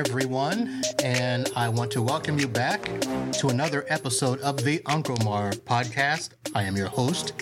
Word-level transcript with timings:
everyone, 0.00 0.82
and 1.04 1.50
I 1.54 1.68
want 1.68 1.90
to 1.90 2.00
welcome 2.00 2.40
you 2.40 2.48
back 2.48 2.84
to 3.32 3.48
another 3.48 3.84
episode 3.88 4.40
of 4.40 4.56
the 4.64 4.80
Uncle 4.86 5.18
Marv 5.22 5.62
podcast. 5.66 6.30
I 6.54 6.62
am 6.62 6.74
your 6.74 6.86
host, 6.86 7.34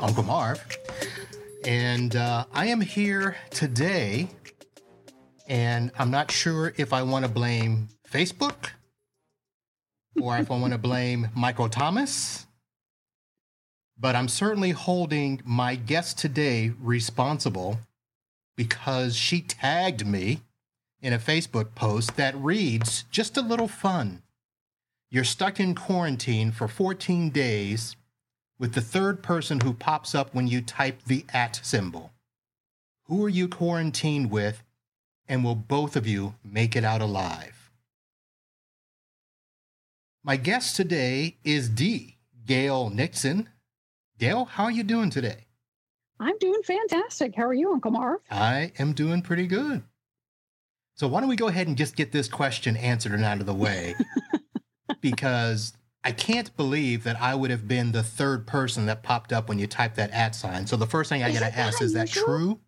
Uncle 0.00 0.22
Marv, 0.22 0.64
and 1.64 2.14
uh, 2.14 2.44
I 2.52 2.66
am 2.66 2.80
here 2.80 3.36
today, 3.50 4.28
and 5.48 5.90
I'm 5.98 6.12
not 6.12 6.30
sure 6.30 6.72
if 6.76 6.92
I 6.92 7.02
want 7.02 7.24
to 7.24 7.28
blame 7.28 7.88
Facebook 8.08 8.70
or 10.22 10.38
if 10.38 10.48
I 10.48 10.60
want 10.60 10.74
to 10.74 10.78
blame 10.78 11.30
Michael 11.34 11.68
Thomas, 11.68 12.46
but 13.98 14.14
I'm 14.14 14.28
certainly 14.28 14.70
holding 14.70 15.42
my 15.44 15.74
guest 15.74 16.18
today 16.18 16.70
responsible 16.80 17.80
because 18.56 19.16
she 19.16 19.40
tagged 19.40 20.06
me 20.06 20.42
in 21.06 21.12
a 21.12 21.18
Facebook 21.20 21.72
post 21.76 22.16
that 22.16 22.34
reads 22.34 23.04
just 23.12 23.36
a 23.36 23.40
little 23.40 23.68
fun. 23.68 24.22
You're 25.08 25.22
stuck 25.22 25.60
in 25.60 25.76
quarantine 25.76 26.50
for 26.50 26.66
14 26.66 27.30
days 27.30 27.94
with 28.58 28.74
the 28.74 28.80
third 28.80 29.22
person 29.22 29.60
who 29.60 29.72
pops 29.72 30.16
up 30.16 30.34
when 30.34 30.48
you 30.48 30.60
type 30.60 31.00
the 31.06 31.24
at 31.32 31.60
symbol. 31.62 32.10
Who 33.04 33.24
are 33.24 33.28
you 33.28 33.46
quarantined 33.46 34.32
with, 34.32 34.64
and 35.28 35.44
will 35.44 35.54
both 35.54 35.94
of 35.94 36.08
you 36.08 36.34
make 36.42 36.74
it 36.74 36.82
out 36.82 37.00
alive? 37.00 37.70
My 40.24 40.34
guest 40.34 40.74
today 40.74 41.36
is 41.44 41.68
D. 41.68 42.16
Gail 42.48 42.90
Nixon. 42.90 43.48
Gail, 44.18 44.46
how 44.46 44.64
are 44.64 44.72
you 44.72 44.82
doing 44.82 45.10
today? 45.10 45.46
I'm 46.18 46.36
doing 46.38 46.62
fantastic. 46.64 47.36
How 47.36 47.44
are 47.44 47.54
you, 47.54 47.72
Uncle 47.72 47.92
Marv? 47.92 48.22
I 48.28 48.72
am 48.80 48.92
doing 48.92 49.22
pretty 49.22 49.46
good. 49.46 49.84
So 50.96 51.06
why 51.06 51.20
don't 51.20 51.28
we 51.28 51.36
go 51.36 51.48
ahead 51.48 51.68
and 51.68 51.76
just 51.76 51.94
get 51.94 52.10
this 52.10 52.26
question 52.26 52.74
answered 52.76 53.12
and 53.12 53.24
out 53.24 53.40
of 53.40 53.46
the 53.46 53.54
way? 53.54 53.94
because 55.02 55.74
I 56.02 56.12
can't 56.12 56.56
believe 56.56 57.04
that 57.04 57.20
I 57.20 57.34
would 57.34 57.50
have 57.50 57.68
been 57.68 57.92
the 57.92 58.02
third 58.02 58.46
person 58.46 58.86
that 58.86 59.02
popped 59.02 59.30
up 59.30 59.48
when 59.48 59.58
you 59.58 59.66
typed 59.66 59.96
that 59.96 60.10
at 60.12 60.34
sign. 60.34 60.66
So 60.66 60.76
the 60.76 60.86
first 60.86 61.10
thing 61.10 61.22
I 61.22 61.32
got 61.32 61.40
to 61.40 61.58
ask 61.58 61.82
is 61.82 61.92
that 61.92 62.08
true? 62.08 62.58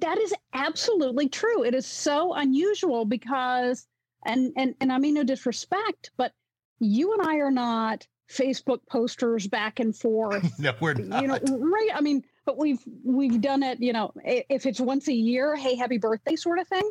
That 0.00 0.18
is 0.18 0.32
absolutely 0.54 1.28
true. 1.28 1.64
It 1.64 1.74
is 1.74 1.86
so 1.86 2.32
unusual 2.32 3.04
because 3.04 3.86
and 4.24 4.52
and 4.56 4.74
and 4.80 4.90
I 4.90 4.98
mean 4.98 5.14
no 5.14 5.24
disrespect, 5.24 6.10
but 6.16 6.32
you 6.80 7.12
and 7.12 7.22
I 7.22 7.36
are 7.36 7.50
not 7.50 8.06
Facebook 8.30 8.80
posters 8.88 9.46
back 9.46 9.80
and 9.80 9.94
forth. 9.94 10.58
no, 10.58 10.72
we're 10.80 10.94
not. 10.94 11.22
You 11.22 11.28
know, 11.28 11.38
right? 11.58 11.90
I 11.94 12.00
mean, 12.00 12.22
but 12.46 12.56
we've 12.58 12.82
we've 13.04 13.40
done 13.40 13.62
it. 13.62 13.80
You 13.80 13.92
know, 13.92 14.12
if 14.24 14.64
it's 14.64 14.80
once 14.80 15.08
a 15.08 15.14
year, 15.14 15.56
hey, 15.56 15.74
happy 15.74 15.98
birthday, 15.98 16.36
sort 16.36 16.58
of 16.58 16.68
thing 16.68 16.90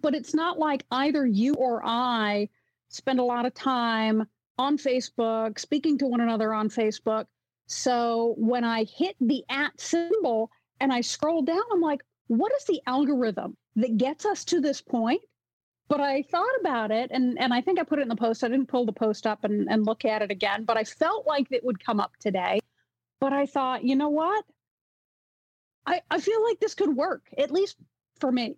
but 0.00 0.14
it's 0.14 0.34
not 0.34 0.58
like 0.58 0.84
either 0.90 1.26
you 1.26 1.54
or 1.54 1.82
I 1.84 2.48
spend 2.88 3.20
a 3.20 3.24
lot 3.24 3.46
of 3.46 3.54
time 3.54 4.26
on 4.58 4.76
Facebook, 4.76 5.58
speaking 5.58 5.98
to 5.98 6.06
one 6.06 6.20
another 6.20 6.52
on 6.52 6.68
Facebook. 6.68 7.26
So 7.66 8.34
when 8.36 8.64
I 8.64 8.84
hit 8.84 9.16
the 9.20 9.44
at 9.48 9.80
symbol 9.80 10.50
and 10.80 10.92
I 10.92 11.00
scroll 11.00 11.42
down, 11.42 11.62
I'm 11.72 11.80
like, 11.80 12.02
what 12.26 12.52
is 12.52 12.64
the 12.64 12.80
algorithm 12.86 13.56
that 13.76 13.96
gets 13.96 14.26
us 14.26 14.44
to 14.46 14.60
this 14.60 14.80
point? 14.80 15.22
But 15.88 16.00
I 16.00 16.22
thought 16.22 16.60
about 16.60 16.90
it 16.90 17.10
and, 17.12 17.40
and 17.40 17.52
I 17.52 17.60
think 17.60 17.80
I 17.80 17.84
put 17.84 17.98
it 17.98 18.02
in 18.02 18.08
the 18.08 18.16
post. 18.16 18.44
I 18.44 18.48
didn't 18.48 18.68
pull 18.68 18.86
the 18.86 18.92
post 18.92 19.26
up 19.26 19.44
and, 19.44 19.68
and 19.68 19.84
look 19.84 20.04
at 20.04 20.22
it 20.22 20.30
again, 20.30 20.64
but 20.64 20.76
I 20.76 20.84
felt 20.84 21.26
like 21.26 21.48
it 21.50 21.64
would 21.64 21.84
come 21.84 21.98
up 22.00 22.12
today. 22.20 22.60
But 23.20 23.32
I 23.32 23.46
thought, 23.46 23.84
you 23.84 23.96
know 23.96 24.08
what? 24.08 24.44
I, 25.86 26.02
I 26.10 26.20
feel 26.20 26.44
like 26.44 26.60
this 26.60 26.74
could 26.74 26.96
work, 26.96 27.22
at 27.36 27.50
least 27.50 27.76
for 28.20 28.30
me. 28.30 28.56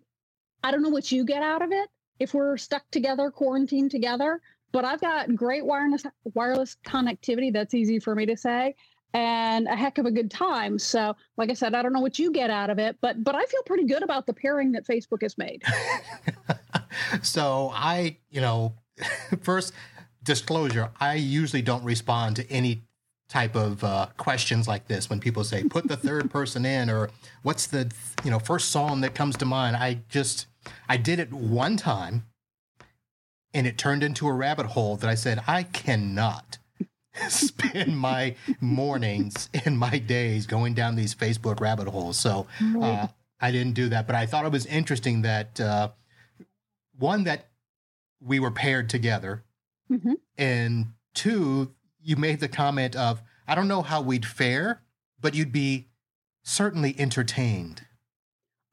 I 0.63 0.71
don't 0.71 0.81
know 0.81 0.89
what 0.89 1.11
you 1.11 1.25
get 1.25 1.43
out 1.43 1.61
of 1.61 1.71
it 1.71 1.89
if 2.19 2.33
we're 2.33 2.57
stuck 2.57 2.89
together, 2.91 3.29
quarantined 3.29 3.91
together, 3.91 4.41
but 4.71 4.85
I've 4.85 5.01
got 5.01 5.35
great 5.35 5.65
wireless 5.65 6.03
wireless 6.33 6.77
connectivity. 6.85 7.51
That's 7.51 7.73
easy 7.73 7.99
for 7.99 8.15
me 8.15 8.25
to 8.25 8.37
say. 8.37 8.75
And 9.15 9.67
a 9.67 9.75
heck 9.75 9.99
of 9.99 10.07
a 10.07 10.11
good 10.11 10.31
time. 10.31 10.79
So, 10.79 11.15
like 11.37 11.51
I 11.51 11.53
said, 11.53 11.75
I 11.75 11.83
don't 11.83 11.93
know 11.93 11.99
what 11.99 12.17
you 12.17 12.31
get 12.31 12.49
out 12.49 12.71
of 12.71 12.79
it, 12.79 12.97
but 12.99 13.23
but 13.23 13.35
I 13.35 13.45
feel 13.45 13.61
pretty 13.63 13.85
good 13.85 14.01
about 14.01 14.25
the 14.25 14.33
pairing 14.33 14.71
that 14.71 14.87
Facebook 14.87 15.21
has 15.21 15.37
made. 15.37 15.61
so 17.21 17.71
I, 17.75 18.17
you 18.31 18.41
know, 18.41 18.73
first 19.41 19.73
disclosure, 20.23 20.89
I 20.99 21.15
usually 21.15 21.61
don't 21.61 21.83
respond 21.83 22.37
to 22.37 22.49
any 22.49 22.83
type 23.29 23.55
of 23.55 23.83
uh, 23.83 24.07
questions 24.17 24.67
like 24.67 24.87
this 24.87 25.09
when 25.09 25.19
people 25.19 25.43
say 25.43 25.63
put 25.63 25.87
the 25.87 25.97
third 25.97 26.29
person 26.37 26.65
in 26.65 26.89
or 26.89 27.09
what's 27.41 27.67
the 27.67 27.91
you 28.23 28.29
know 28.29 28.37
first 28.37 28.69
song 28.69 29.01
that 29.01 29.15
comes 29.15 29.35
to 29.35 29.43
mind 29.43 29.75
i 29.75 29.97
just 30.07 30.45
I 30.87 30.97
did 30.97 31.19
it 31.19 31.31
one 31.31 31.77
time 31.77 32.25
and 33.53 33.67
it 33.67 33.77
turned 33.77 34.03
into 34.03 34.27
a 34.27 34.33
rabbit 34.33 34.67
hole 34.67 34.95
that 34.97 35.09
I 35.09 35.15
said, 35.15 35.43
I 35.47 35.63
cannot 35.63 36.57
spend 37.29 37.97
my 37.97 38.35
mornings 38.59 39.49
and 39.65 39.77
my 39.77 39.99
days 39.99 40.47
going 40.47 40.73
down 40.73 40.95
these 40.95 41.13
Facebook 41.13 41.59
rabbit 41.59 41.87
holes. 41.87 42.17
So 42.17 42.47
uh, 42.81 43.07
I 43.39 43.51
didn't 43.51 43.73
do 43.73 43.89
that. 43.89 44.07
But 44.07 44.15
I 44.15 44.25
thought 44.25 44.45
it 44.45 44.51
was 44.51 44.65
interesting 44.65 45.21
that 45.21 45.59
uh, 45.59 45.89
one, 46.97 47.25
that 47.25 47.49
we 48.19 48.39
were 48.39 48.51
paired 48.51 48.89
together, 48.89 49.43
mm-hmm. 49.91 50.13
and 50.37 50.93
two, 51.13 51.73
you 52.01 52.15
made 52.15 52.39
the 52.39 52.47
comment 52.47 52.95
of, 52.95 53.21
I 53.47 53.55
don't 53.55 53.67
know 53.67 53.81
how 53.81 54.01
we'd 54.01 54.25
fare, 54.25 54.81
but 55.19 55.35
you'd 55.35 55.51
be 55.51 55.89
certainly 56.43 56.95
entertained. 56.97 57.82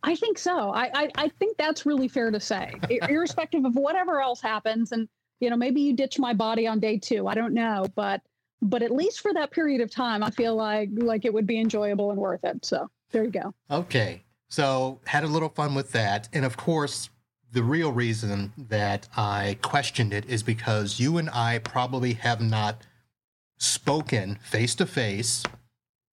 I 0.02 0.14
think 0.14 0.38
so. 0.38 0.70
I, 0.70 0.90
I, 0.94 1.08
I 1.16 1.28
think 1.28 1.56
that's 1.56 1.84
really 1.84 2.08
fair 2.08 2.30
to 2.30 2.40
say, 2.40 2.72
irrespective 3.08 3.64
of 3.64 3.74
whatever 3.74 4.20
else 4.20 4.40
happens. 4.40 4.92
And 4.92 5.08
you 5.40 5.50
know, 5.50 5.56
maybe 5.56 5.80
you 5.80 5.94
ditch 5.94 6.18
my 6.18 6.32
body 6.32 6.66
on 6.66 6.80
day 6.80 6.98
two. 6.98 7.26
I 7.26 7.34
don't 7.34 7.54
know, 7.54 7.86
but 7.94 8.22
but 8.62 8.82
at 8.82 8.90
least 8.90 9.20
for 9.20 9.32
that 9.32 9.50
period 9.50 9.80
of 9.80 9.90
time, 9.90 10.22
I 10.22 10.30
feel 10.30 10.54
like 10.54 10.90
like 10.92 11.24
it 11.24 11.32
would 11.32 11.46
be 11.46 11.60
enjoyable 11.60 12.10
and 12.10 12.18
worth 12.18 12.44
it. 12.44 12.64
So 12.64 12.88
there 13.10 13.24
you 13.24 13.30
go. 13.30 13.54
Okay, 13.70 14.22
so 14.48 15.00
had 15.06 15.24
a 15.24 15.28
little 15.28 15.48
fun 15.48 15.74
with 15.74 15.92
that, 15.92 16.28
and 16.32 16.44
of 16.44 16.56
course. 16.56 17.10
The 17.52 17.64
real 17.64 17.90
reason 17.90 18.52
that 18.56 19.08
I 19.16 19.58
questioned 19.60 20.12
it 20.12 20.24
is 20.26 20.44
because 20.44 21.00
you 21.00 21.18
and 21.18 21.28
I 21.30 21.58
probably 21.58 22.12
have 22.12 22.40
not 22.40 22.86
spoken 23.58 24.38
face 24.40 24.76
to 24.76 24.86
face, 24.86 25.42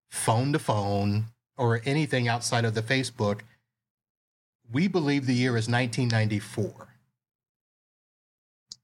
phone 0.10 0.52
to 0.54 0.58
phone, 0.58 1.26
or 1.56 1.82
anything 1.86 2.28
outside 2.28 2.66
of 2.66 2.74
the 2.74 2.82
Facebook 2.82 3.42
we 4.72 4.88
believe 4.88 5.26
the 5.26 5.34
year 5.34 5.52
is 5.58 5.68
1994. 5.68 6.88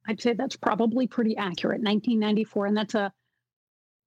I'd 0.07 0.21
say 0.21 0.33
that's 0.33 0.55
probably 0.55 1.07
pretty 1.07 1.37
accurate. 1.37 1.81
1994, 1.81 2.65
and 2.65 2.77
that's 2.77 2.95
a 2.95 3.11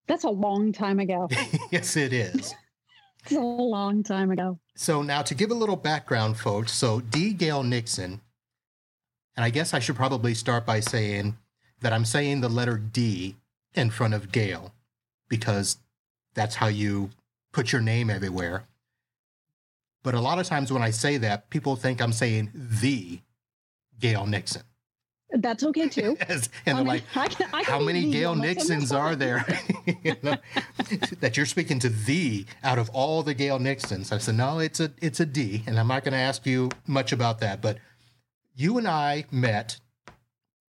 that's 0.06 0.24
a 0.24 0.30
long 0.30 0.72
time 0.72 1.00
ago. 1.00 1.28
yes, 1.70 1.96
it 1.96 2.12
is. 2.12 2.54
it's 3.24 3.32
a 3.32 3.40
long 3.40 4.02
time 4.02 4.30
ago. 4.30 4.58
So 4.76 5.02
now 5.02 5.22
to 5.22 5.34
give 5.34 5.50
a 5.50 5.54
little 5.54 5.76
background, 5.76 6.38
folks. 6.38 6.72
So 6.72 7.00
D. 7.00 7.32
Gail 7.32 7.62
Nixon, 7.62 8.20
and 9.36 9.44
I 9.44 9.50
guess 9.50 9.74
I 9.74 9.78
should 9.78 9.96
probably 9.96 10.34
start 10.34 10.66
by 10.66 10.80
saying 10.80 11.36
that 11.80 11.92
I'm 11.92 12.04
saying 12.04 12.40
the 12.40 12.48
letter 12.48 12.76
D 12.76 13.36
in 13.74 13.90
front 13.90 14.14
of 14.14 14.32
Gail 14.32 14.72
because 15.28 15.78
that's 16.34 16.56
how 16.56 16.68
you 16.68 17.10
put 17.52 17.72
your 17.72 17.80
name 17.80 18.10
everywhere. 18.10 18.64
But 20.06 20.14
a 20.14 20.20
lot 20.20 20.38
of 20.38 20.46
times 20.46 20.72
when 20.72 20.82
I 20.82 20.90
say 20.90 21.16
that, 21.16 21.50
people 21.50 21.74
think 21.74 22.00
I'm 22.00 22.12
saying 22.12 22.52
the 22.54 23.18
Gail 23.98 24.24
Nixon. 24.24 24.62
That's 25.32 25.64
okay 25.64 25.88
too. 25.88 26.16
and 26.28 26.48
they're 26.64 26.84
like, 26.84 27.02
I 27.16 27.26
can, 27.26 27.48
I 27.52 27.64
can 27.64 27.72
how 27.72 27.80
many 27.80 28.12
Gail 28.12 28.36
Nixons 28.36 28.92
are 28.92 29.16
there 29.16 29.44
you 30.04 30.14
know, 30.22 30.36
that 31.18 31.36
you're 31.36 31.44
speaking 31.44 31.80
to 31.80 31.88
the 31.88 32.46
out 32.62 32.78
of 32.78 32.88
all 32.90 33.24
the 33.24 33.34
Gail 33.34 33.58
Nixons? 33.58 34.12
I 34.12 34.18
said, 34.18 34.36
no, 34.36 34.60
it's 34.60 34.78
a 34.78 34.92
it's 35.02 35.18
a 35.18 35.26
D, 35.26 35.64
and 35.66 35.76
I'm 35.76 35.88
not 35.88 36.04
going 36.04 36.12
to 36.12 36.18
ask 36.18 36.46
you 36.46 36.70
much 36.86 37.10
about 37.10 37.40
that. 37.40 37.60
But 37.60 37.78
you 38.54 38.78
and 38.78 38.86
I 38.86 39.24
met 39.32 39.80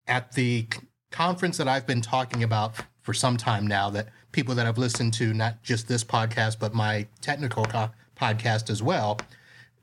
at 0.06 0.32
the 0.32 0.66
conference 1.10 1.58
that 1.58 1.68
I've 1.68 1.86
been 1.86 2.00
talking 2.00 2.42
about 2.42 2.76
for 3.02 3.12
some 3.12 3.36
time 3.36 3.66
now. 3.66 3.90
That 3.90 4.08
people 4.32 4.54
that 4.54 4.64
I've 4.64 4.78
listened 4.78 5.12
to 5.14 5.34
not 5.34 5.62
just 5.62 5.88
this 5.88 6.04
podcast 6.04 6.58
but 6.58 6.72
my 6.72 7.06
technical 7.20 7.66
co- 7.66 7.90
podcast 8.16 8.70
as 8.70 8.82
well, 8.82 9.18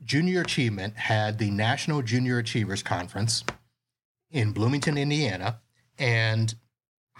Junior 0.04 0.42
Achievement 0.42 0.96
had 0.96 1.38
the 1.38 1.50
National 1.50 2.02
Junior 2.02 2.38
Achievers 2.38 2.82
Conference 2.82 3.44
in 4.30 4.52
Bloomington, 4.52 4.98
Indiana. 4.98 5.60
And 5.98 6.54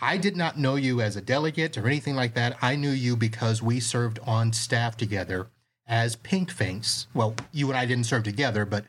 I 0.00 0.16
did 0.16 0.36
not 0.36 0.58
know 0.58 0.74
you 0.74 1.00
as 1.00 1.16
a 1.16 1.20
delegate 1.20 1.78
or 1.78 1.86
anything 1.86 2.16
like 2.16 2.34
that. 2.34 2.56
I 2.60 2.76
knew 2.76 2.90
you 2.90 3.16
because 3.16 3.62
we 3.62 3.80
served 3.80 4.18
on 4.26 4.52
staff 4.52 4.96
together 4.96 5.48
as 5.86 6.16
Pink 6.16 6.50
Finks. 6.50 7.06
Well, 7.14 7.34
you 7.52 7.68
and 7.68 7.78
I 7.78 7.86
didn't 7.86 8.06
serve 8.06 8.24
together, 8.24 8.64
but 8.64 8.84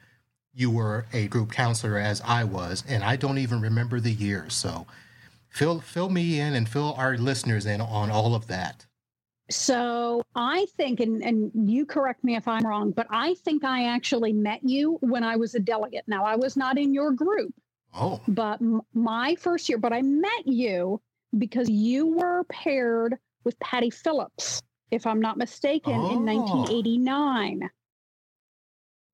you 0.54 0.72
were 0.72 1.06
a 1.14 1.28
group 1.28 1.52
counselor 1.52 1.98
as 1.98 2.22
I 2.22 2.44
was, 2.46 2.84
and 2.88 3.04
I 3.04 3.18
don't 3.18 3.38
even 3.38 3.62
remember 3.62 4.00
the 4.00 4.12
year. 4.12 4.50
So 4.50 4.88
fill 5.50 5.82
fill 5.82 6.10
me 6.10 6.40
in 6.40 6.54
and 6.56 6.68
fill 6.68 6.96
our 6.98 7.18
listeners 7.18 7.66
in 7.66 7.82
on 7.82 8.10
all 8.10 8.34
of 8.34 8.48
that. 8.48 8.86
So 9.50 10.24
I 10.34 10.66
think, 10.76 11.00
and, 11.00 11.22
and 11.22 11.52
you 11.70 11.86
correct 11.86 12.24
me 12.24 12.36
if 12.36 12.48
I'm 12.48 12.66
wrong, 12.66 12.92
but 12.92 13.06
I 13.10 13.36
think 13.36 13.64
I 13.64 13.86
actually 13.86 14.34
met 14.34 14.62
you 14.64 14.98
when 15.02 15.24
I 15.24 15.36
was 15.36 15.54
a 15.54 15.60
delegate. 15.60 16.04
Now, 16.08 16.26
I 16.26 16.36
was 16.36 16.58
not 16.58 16.78
in 16.78 16.94
your 16.94 17.12
group. 17.12 17.54
Oh. 17.94 18.20
But 18.28 18.60
m- 18.62 18.82
my 18.94 19.36
first 19.36 19.70
year, 19.70 19.78
but 19.78 19.94
I 19.94 20.02
met 20.02 20.48
you 20.48 21.00
because 21.38 21.70
you 21.70 22.08
were 22.08 22.44
paired 22.46 23.18
with 23.44 23.60
Patty 23.60 23.92
Phillips, 23.92 24.64
if 24.90 25.06
I'm 25.06 25.22
not 25.22 25.38
mistaken, 25.38 25.94
oh. 25.94 26.12
in 26.12 26.26
1989. 26.26 27.70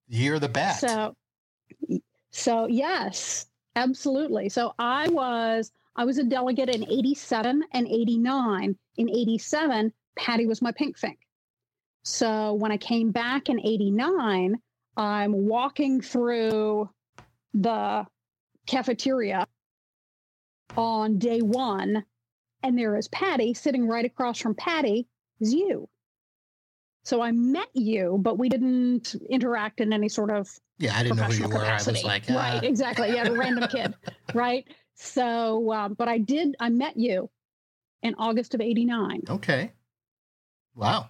Year 0.07 0.35
of 0.35 0.41
the 0.41 0.49
bat. 0.49 0.79
So, 0.79 1.15
so 2.31 2.67
yes, 2.67 3.47
absolutely. 3.75 4.49
So 4.49 4.73
I 4.79 5.09
was 5.09 5.71
I 5.95 6.05
was 6.05 6.17
a 6.17 6.23
delegate 6.23 6.69
in 6.69 6.83
87 6.83 7.63
and 7.71 7.87
89. 7.87 8.77
In 8.97 9.09
87, 9.09 9.93
Patty 10.17 10.45
was 10.45 10.61
my 10.61 10.71
pink 10.71 10.97
fink. 10.97 11.19
So 12.03 12.53
when 12.53 12.71
I 12.71 12.77
came 12.77 13.11
back 13.11 13.49
in 13.49 13.59
89, 13.59 14.55
I'm 14.97 15.33
walking 15.47 16.01
through 16.01 16.89
the 17.53 18.05
cafeteria 18.67 19.47
on 20.77 21.19
day 21.19 21.41
one, 21.41 22.03
and 22.63 22.77
there 22.77 22.97
is 22.97 23.07
Patty 23.07 23.53
sitting 23.53 23.87
right 23.87 24.05
across 24.05 24.39
from 24.39 24.55
Patty 24.55 25.07
is 25.39 25.53
you. 25.53 25.87
So 27.03 27.21
I 27.21 27.31
met 27.31 27.69
you, 27.73 28.19
but 28.21 28.37
we 28.37 28.47
didn't 28.47 29.15
interact 29.29 29.81
in 29.81 29.91
any 29.91 30.07
sort 30.07 30.29
of 30.29 30.47
yeah. 30.77 30.95
I 30.95 31.03
didn't 31.03 31.17
know 31.17 31.23
who 31.23 31.33
you 31.33 31.43
were. 31.49 31.59
Capacity. 31.59 31.99
I 31.99 32.01
was 32.01 32.03
like, 32.03 32.23
ah. 32.29 32.35
right, 32.35 32.63
exactly. 32.63 33.09
Yeah, 33.09 33.27
a 33.27 33.33
random 33.33 33.67
kid, 33.69 33.95
right? 34.33 34.65
So, 34.95 35.71
um, 35.71 35.95
but 35.95 36.07
I 36.07 36.19
did. 36.19 36.55
I 36.59 36.69
met 36.69 36.97
you 36.97 37.29
in 38.03 38.13
August 38.15 38.53
of 38.53 38.61
'89. 38.61 39.23
Okay. 39.29 39.71
Wow. 40.75 41.09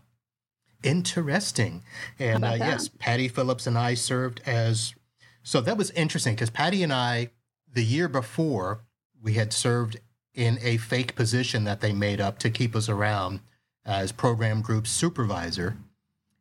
Interesting. 0.83 1.83
And 2.17 2.43
uh, 2.43 2.55
yes, 2.57 2.89
Patty 2.99 3.27
Phillips 3.27 3.67
and 3.67 3.77
I 3.77 3.93
served 3.93 4.41
as. 4.45 4.95
So 5.43 5.61
that 5.61 5.77
was 5.77 5.91
interesting 5.91 6.35
because 6.35 6.49
Patty 6.49 6.83
and 6.83 6.93
I, 6.93 7.29
the 7.71 7.83
year 7.83 8.07
before, 8.07 8.81
we 9.21 9.33
had 9.33 9.53
served 9.53 9.99
in 10.33 10.59
a 10.61 10.77
fake 10.77 11.15
position 11.15 11.63
that 11.65 11.81
they 11.81 11.91
made 11.91 12.21
up 12.21 12.39
to 12.39 12.49
keep 12.49 12.75
us 12.75 12.89
around 12.89 13.41
as 13.85 14.11
program 14.11 14.61
group 14.61 14.87
supervisor. 14.87 15.77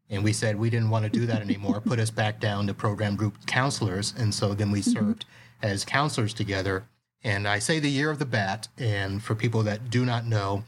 And 0.09 0.25
we 0.25 0.33
said 0.33 0.57
we 0.57 0.71
didn't 0.71 0.91
want 0.91 1.05
to 1.05 1.11
do 1.11 1.27
that 1.27 1.41
anymore, 1.41 1.81
put 1.81 1.99
us 1.99 2.11
back 2.11 2.41
down 2.41 2.67
to 2.67 2.75
program 2.75 3.17
group 3.17 3.47
counselors. 3.47 4.13
And 4.17 4.35
so 4.35 4.55
then 4.55 4.71
we 4.71 4.83
served 4.83 5.25
mm-hmm. 5.25 5.67
as 5.67 5.85
counselors 5.85 6.35
together. 6.35 6.85
And 7.23 7.47
I 7.47 7.59
say 7.59 7.79
the 7.79 7.91
year 7.91 8.11
of 8.11 8.19
the 8.19 8.27
bat. 8.27 8.69
And 8.77 9.23
for 9.23 9.35
people 9.35 9.63
that 9.65 9.91
do 9.91 10.05
not 10.05 10.27
know, 10.27 10.65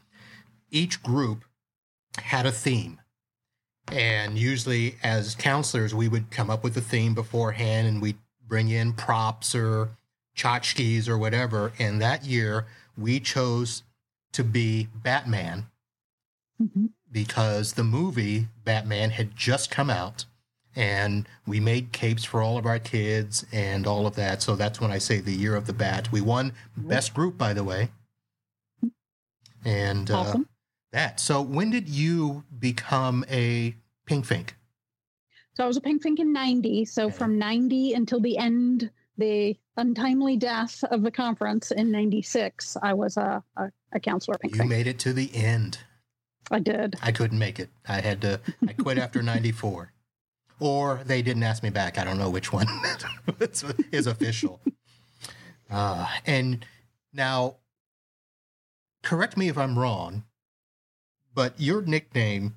each 0.70 1.02
group 1.02 1.44
had 2.18 2.46
a 2.46 2.52
theme. 2.52 3.00
And 3.90 4.38
usually, 4.38 4.96
as 5.02 5.34
counselors, 5.34 5.94
we 5.94 6.08
would 6.08 6.30
come 6.30 6.50
up 6.50 6.62
with 6.62 6.76
a 6.76 6.80
theme 6.80 7.14
beforehand 7.14 7.88
and 7.88 8.00
we'd 8.00 8.18
bring 8.46 8.68
in 8.68 8.92
props 8.92 9.54
or 9.54 9.90
tchotchkes 10.36 11.08
or 11.08 11.18
whatever. 11.18 11.72
And 11.78 12.00
that 12.00 12.24
year, 12.24 12.66
we 12.96 13.20
chose 13.20 13.82
to 14.32 14.44
be 14.44 14.88
Batman 14.94 15.66
mm-hmm. 16.62 16.86
because 17.10 17.74
the 17.74 17.84
movie 17.84 18.48
Batman 18.64 19.10
had 19.10 19.36
just 19.36 19.70
come 19.70 19.90
out 19.90 20.24
and 20.74 21.28
we 21.46 21.60
made 21.60 21.92
capes 21.92 22.24
for 22.24 22.40
all 22.40 22.56
of 22.56 22.64
our 22.64 22.78
kids 22.78 23.44
and 23.52 23.86
all 23.86 24.06
of 24.06 24.14
that. 24.14 24.42
So 24.42 24.56
that's 24.56 24.80
when 24.80 24.90
I 24.90 24.98
say 24.98 25.20
the 25.20 25.34
year 25.34 25.54
of 25.54 25.66
the 25.66 25.72
bat. 25.72 26.10
We 26.10 26.20
won 26.20 26.52
best 26.76 27.12
group, 27.12 27.36
by 27.36 27.52
the 27.52 27.64
way. 27.64 27.90
And 29.64 30.10
uh, 30.10 30.18
awesome. 30.18 30.48
That. 30.92 31.20
So 31.20 31.42
when 31.42 31.70
did 31.70 31.88
you 31.88 32.44
become 32.58 33.24
a 33.30 33.74
pink 34.06 34.24
fink? 34.24 34.56
So 35.54 35.64
I 35.64 35.66
was 35.66 35.76
a 35.76 35.80
pink 35.80 36.02
fink 36.02 36.20
in 36.20 36.32
90. 36.32 36.84
So 36.86 37.06
okay. 37.06 37.14
from 37.14 37.38
90 37.38 37.94
until 37.94 38.20
the 38.20 38.38
end, 38.38 38.90
the 39.18 39.56
untimely 39.76 40.36
death 40.36 40.82
of 40.84 41.02
the 41.02 41.10
conference 41.10 41.70
in 41.70 41.90
96, 41.90 42.76
I 42.82 42.94
was 42.94 43.16
a, 43.16 43.42
a, 43.56 43.70
a 43.92 44.00
counselor. 44.00 44.38
Pink 44.38 44.54
you 44.54 44.58
fink. 44.58 44.70
made 44.70 44.86
it 44.86 44.98
to 45.00 45.12
the 45.12 45.34
end. 45.34 45.78
I 46.50 46.58
did. 46.58 46.96
I 47.02 47.12
couldn't 47.12 47.38
make 47.38 47.58
it. 47.58 47.70
I 47.88 48.00
had 48.00 48.20
to, 48.22 48.40
I 48.66 48.72
quit 48.72 48.98
after 48.98 49.22
94. 49.22 49.92
Or 50.60 51.00
they 51.04 51.22
didn't 51.22 51.42
ask 51.42 51.62
me 51.62 51.70
back. 51.70 51.98
I 51.98 52.04
don't 52.04 52.18
know 52.18 52.30
which 52.30 52.52
one 52.52 52.66
is 53.92 54.06
official. 54.06 54.60
Uh, 55.70 56.06
and 56.24 56.64
now, 57.12 57.56
correct 59.02 59.36
me 59.36 59.48
if 59.48 59.58
I'm 59.58 59.78
wrong, 59.78 60.24
but 61.34 61.60
your 61.60 61.82
nickname 61.82 62.56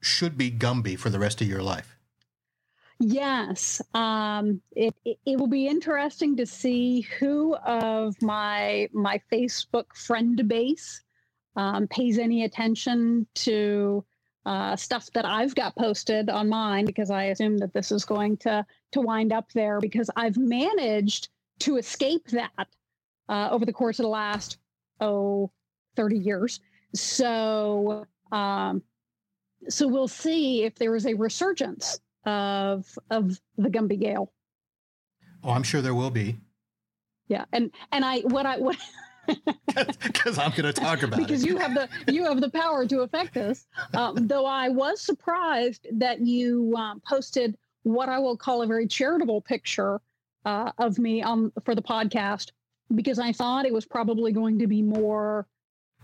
should 0.00 0.36
be 0.36 0.50
Gumby 0.50 0.98
for 0.98 1.10
the 1.10 1.18
rest 1.18 1.40
of 1.40 1.48
your 1.48 1.62
life. 1.62 1.96
Yes, 3.00 3.82
um, 3.92 4.60
it, 4.76 4.94
it, 5.04 5.18
it 5.26 5.38
will 5.38 5.48
be 5.48 5.66
interesting 5.66 6.36
to 6.36 6.46
see 6.46 7.02
who 7.18 7.56
of 7.56 8.20
my 8.22 8.88
my 8.92 9.20
Facebook 9.32 9.86
friend 9.94 10.46
base 10.48 11.02
um, 11.56 11.88
pays 11.88 12.18
any 12.18 12.44
attention 12.44 13.26
to 13.34 14.04
uh, 14.46 14.76
stuff 14.76 15.10
that 15.14 15.24
I've 15.24 15.54
got 15.54 15.74
posted 15.76 16.28
on 16.30 16.48
mine 16.48 16.84
because 16.84 17.10
I 17.10 17.24
assume 17.24 17.58
that 17.58 17.72
this 17.72 17.90
is 17.90 18.04
going 18.04 18.36
to 18.38 18.64
to 18.92 19.00
wind 19.00 19.32
up 19.32 19.50
there 19.52 19.80
because 19.80 20.08
I've 20.14 20.36
managed 20.36 21.28
to 21.60 21.76
escape 21.76 22.28
that 22.28 22.68
uh, 23.28 23.48
over 23.50 23.64
the 23.64 23.72
course 23.72 23.98
of 23.98 24.04
the 24.04 24.10
last 24.10 24.58
oh 25.00 25.50
30 25.96 26.18
years. 26.18 26.60
So 26.94 28.06
um, 28.32 28.82
so 29.68 29.86
we'll 29.88 30.08
see 30.08 30.64
if 30.64 30.76
there 30.76 30.94
is 30.94 31.06
a 31.06 31.14
resurgence 31.14 32.00
of 32.24 32.86
of 33.10 33.38
the 33.56 33.68
Gumby 33.68 34.00
Gail. 34.00 34.32
Oh, 35.42 35.50
I'm 35.50 35.62
sure 35.62 35.82
there 35.82 35.94
will 35.94 36.10
be. 36.10 36.38
Yeah, 37.28 37.44
and 37.52 37.70
and 37.92 38.04
I 38.04 38.20
what 38.20 38.46
I 38.46 38.58
what 38.58 38.76
because 40.02 40.38
I'm 40.38 40.50
going 40.50 40.64
to 40.64 40.72
talk 40.72 41.02
about 41.02 41.18
because 41.18 41.44
it. 41.44 41.46
Because 41.46 41.46
you 41.46 41.56
have 41.56 41.74
the 41.74 42.12
you 42.12 42.24
have 42.24 42.40
the 42.40 42.50
power 42.50 42.86
to 42.86 43.00
affect 43.00 43.34
this. 43.34 43.66
Um, 43.94 44.26
though 44.26 44.46
I 44.46 44.68
was 44.68 45.00
surprised 45.00 45.86
that 45.92 46.20
you 46.20 46.74
um, 46.76 47.00
posted 47.06 47.56
what 47.82 48.08
I 48.08 48.18
will 48.18 48.36
call 48.36 48.62
a 48.62 48.66
very 48.66 48.86
charitable 48.86 49.40
picture 49.40 50.00
uh, 50.44 50.72
of 50.78 50.98
me 50.98 51.22
on 51.22 51.52
for 51.64 51.74
the 51.74 51.82
podcast 51.82 52.50
because 52.94 53.18
I 53.18 53.32
thought 53.32 53.64
it 53.64 53.72
was 53.72 53.86
probably 53.86 54.32
going 54.32 54.58
to 54.58 54.66
be 54.66 54.82
more 54.82 55.46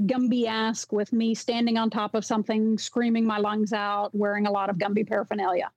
Gumby-esque 0.01 0.93
with 0.93 1.13
me 1.13 1.35
standing 1.35 1.77
on 1.77 1.91
top 1.91 2.15
of 2.15 2.25
something, 2.25 2.79
screaming 2.79 3.27
my 3.27 3.39
lungs 3.39 3.73
out, 3.73 4.15
wearing 4.15 4.47
a 4.47 4.51
lot 4.51 4.71
of 4.71 4.77
Gumby 4.77 5.07
paraphernalia. 5.07 5.71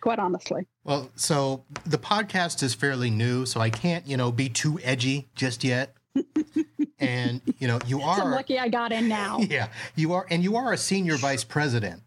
Quite 0.00 0.18
honestly. 0.18 0.66
Well, 0.84 1.10
so 1.16 1.64
the 1.84 1.98
podcast 1.98 2.62
is 2.62 2.72
fairly 2.72 3.10
new, 3.10 3.46
so 3.46 3.60
I 3.60 3.68
can't, 3.68 4.06
you 4.06 4.16
know, 4.16 4.30
be 4.30 4.48
too 4.48 4.78
edgy 4.82 5.28
just 5.34 5.64
yet 5.64 5.94
and 6.98 7.40
you 7.58 7.68
know 7.68 7.78
you 7.86 8.00
are 8.00 8.16
so 8.16 8.24
lucky 8.24 8.58
I 8.58 8.68
got 8.68 8.92
in 8.92 9.08
now. 9.08 9.38
Yeah, 9.48 9.68
you 9.94 10.12
are, 10.12 10.26
and 10.30 10.42
you 10.42 10.56
are 10.56 10.72
a 10.72 10.76
senior 10.76 11.16
vice 11.16 11.44
president. 11.44 12.02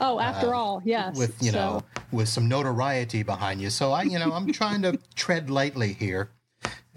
Oh, 0.00 0.20
after 0.20 0.54
uh, 0.54 0.58
all, 0.58 0.82
yes. 0.84 1.16
With 1.16 1.42
you 1.42 1.52
so. 1.52 1.58
know, 1.58 1.82
with 2.12 2.28
some 2.28 2.48
notoriety 2.48 3.22
behind 3.22 3.60
you, 3.60 3.70
so 3.70 3.92
I, 3.92 4.02
you 4.02 4.18
know, 4.18 4.32
I'm 4.32 4.52
trying 4.52 4.82
to 4.82 4.98
tread 5.14 5.48
lightly 5.48 5.92
here. 5.92 6.30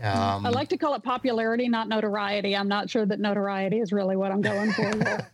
Um, 0.02 0.46
I 0.46 0.50
like 0.50 0.70
to 0.70 0.78
call 0.78 0.94
it 0.96 1.04
popularity, 1.04 1.68
not 1.68 1.88
notoriety. 1.88 2.56
I'm 2.56 2.68
not 2.68 2.90
sure 2.90 3.06
that 3.06 3.20
notoriety 3.20 3.80
is 3.80 3.92
really 3.92 4.16
what 4.16 4.32
I'm 4.32 4.42
going 4.42 4.72
for. 4.72 5.28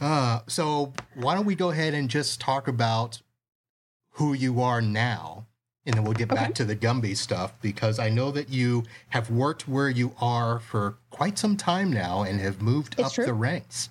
uh, 0.00 0.40
so 0.46 0.92
why 1.14 1.34
don't 1.34 1.44
we 1.44 1.54
go 1.54 1.70
ahead 1.70 1.94
and 1.94 2.08
just 2.08 2.40
talk 2.40 2.66
about 2.66 3.20
who 4.12 4.32
you 4.32 4.62
are 4.62 4.80
now 4.80 5.46
and 5.88 5.96
then 5.96 6.04
we'll 6.04 6.12
get 6.12 6.30
okay. 6.30 6.42
back 6.42 6.54
to 6.56 6.66
the 6.66 6.76
Gumby 6.76 7.16
stuff 7.16 7.54
because 7.62 7.98
I 7.98 8.10
know 8.10 8.30
that 8.32 8.50
you 8.50 8.84
have 9.08 9.30
worked 9.30 9.66
where 9.66 9.88
you 9.88 10.12
are 10.20 10.60
for 10.60 10.98
quite 11.08 11.38
some 11.38 11.56
time 11.56 11.90
now 11.90 12.24
and 12.24 12.38
have 12.40 12.60
moved 12.60 12.96
it's 12.98 13.08
up 13.08 13.12
true. 13.14 13.24
the 13.24 13.32
ranks. 13.32 13.88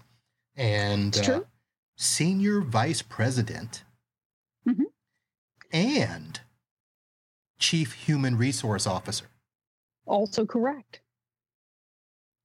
And 0.56 1.18
uh, 1.18 1.42
senior 1.96 2.62
vice 2.62 3.02
president 3.02 3.84
mm-hmm. 4.68 4.84
and 5.72 6.40
chief 7.60 7.94
human 7.94 8.38
resource 8.38 8.88
officer. 8.88 9.26
Also 10.06 10.46
correct. 10.46 11.02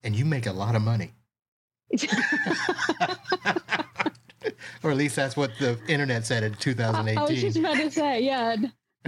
And 0.02 0.16
you 0.16 0.24
make 0.24 0.46
a 0.46 0.52
lot 0.52 0.74
of 0.74 0.82
money. 0.82 1.12
or 4.82 4.90
at 4.90 4.96
least 4.96 5.14
that's 5.14 5.36
what 5.36 5.52
the 5.60 5.78
internet 5.86 6.26
said 6.26 6.42
in 6.42 6.54
2018. 6.54 7.18
I 7.18 7.22
was 7.22 7.40
just 7.40 7.56
about 7.56 7.76
to 7.76 7.90
say, 7.90 8.20
yeah 8.22 8.56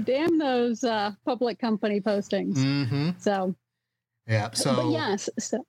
damn 0.03 0.39
those 0.39 0.85
uh, 0.85 1.13
public 1.25 1.59
company 1.59 2.01
postings. 2.01 2.57
Mm-hmm. 2.57 3.11
So, 3.19 3.55
yeah. 4.27 4.51
So, 4.53 4.75
but 4.75 4.91
yes. 4.91 5.29
So, 5.39 5.65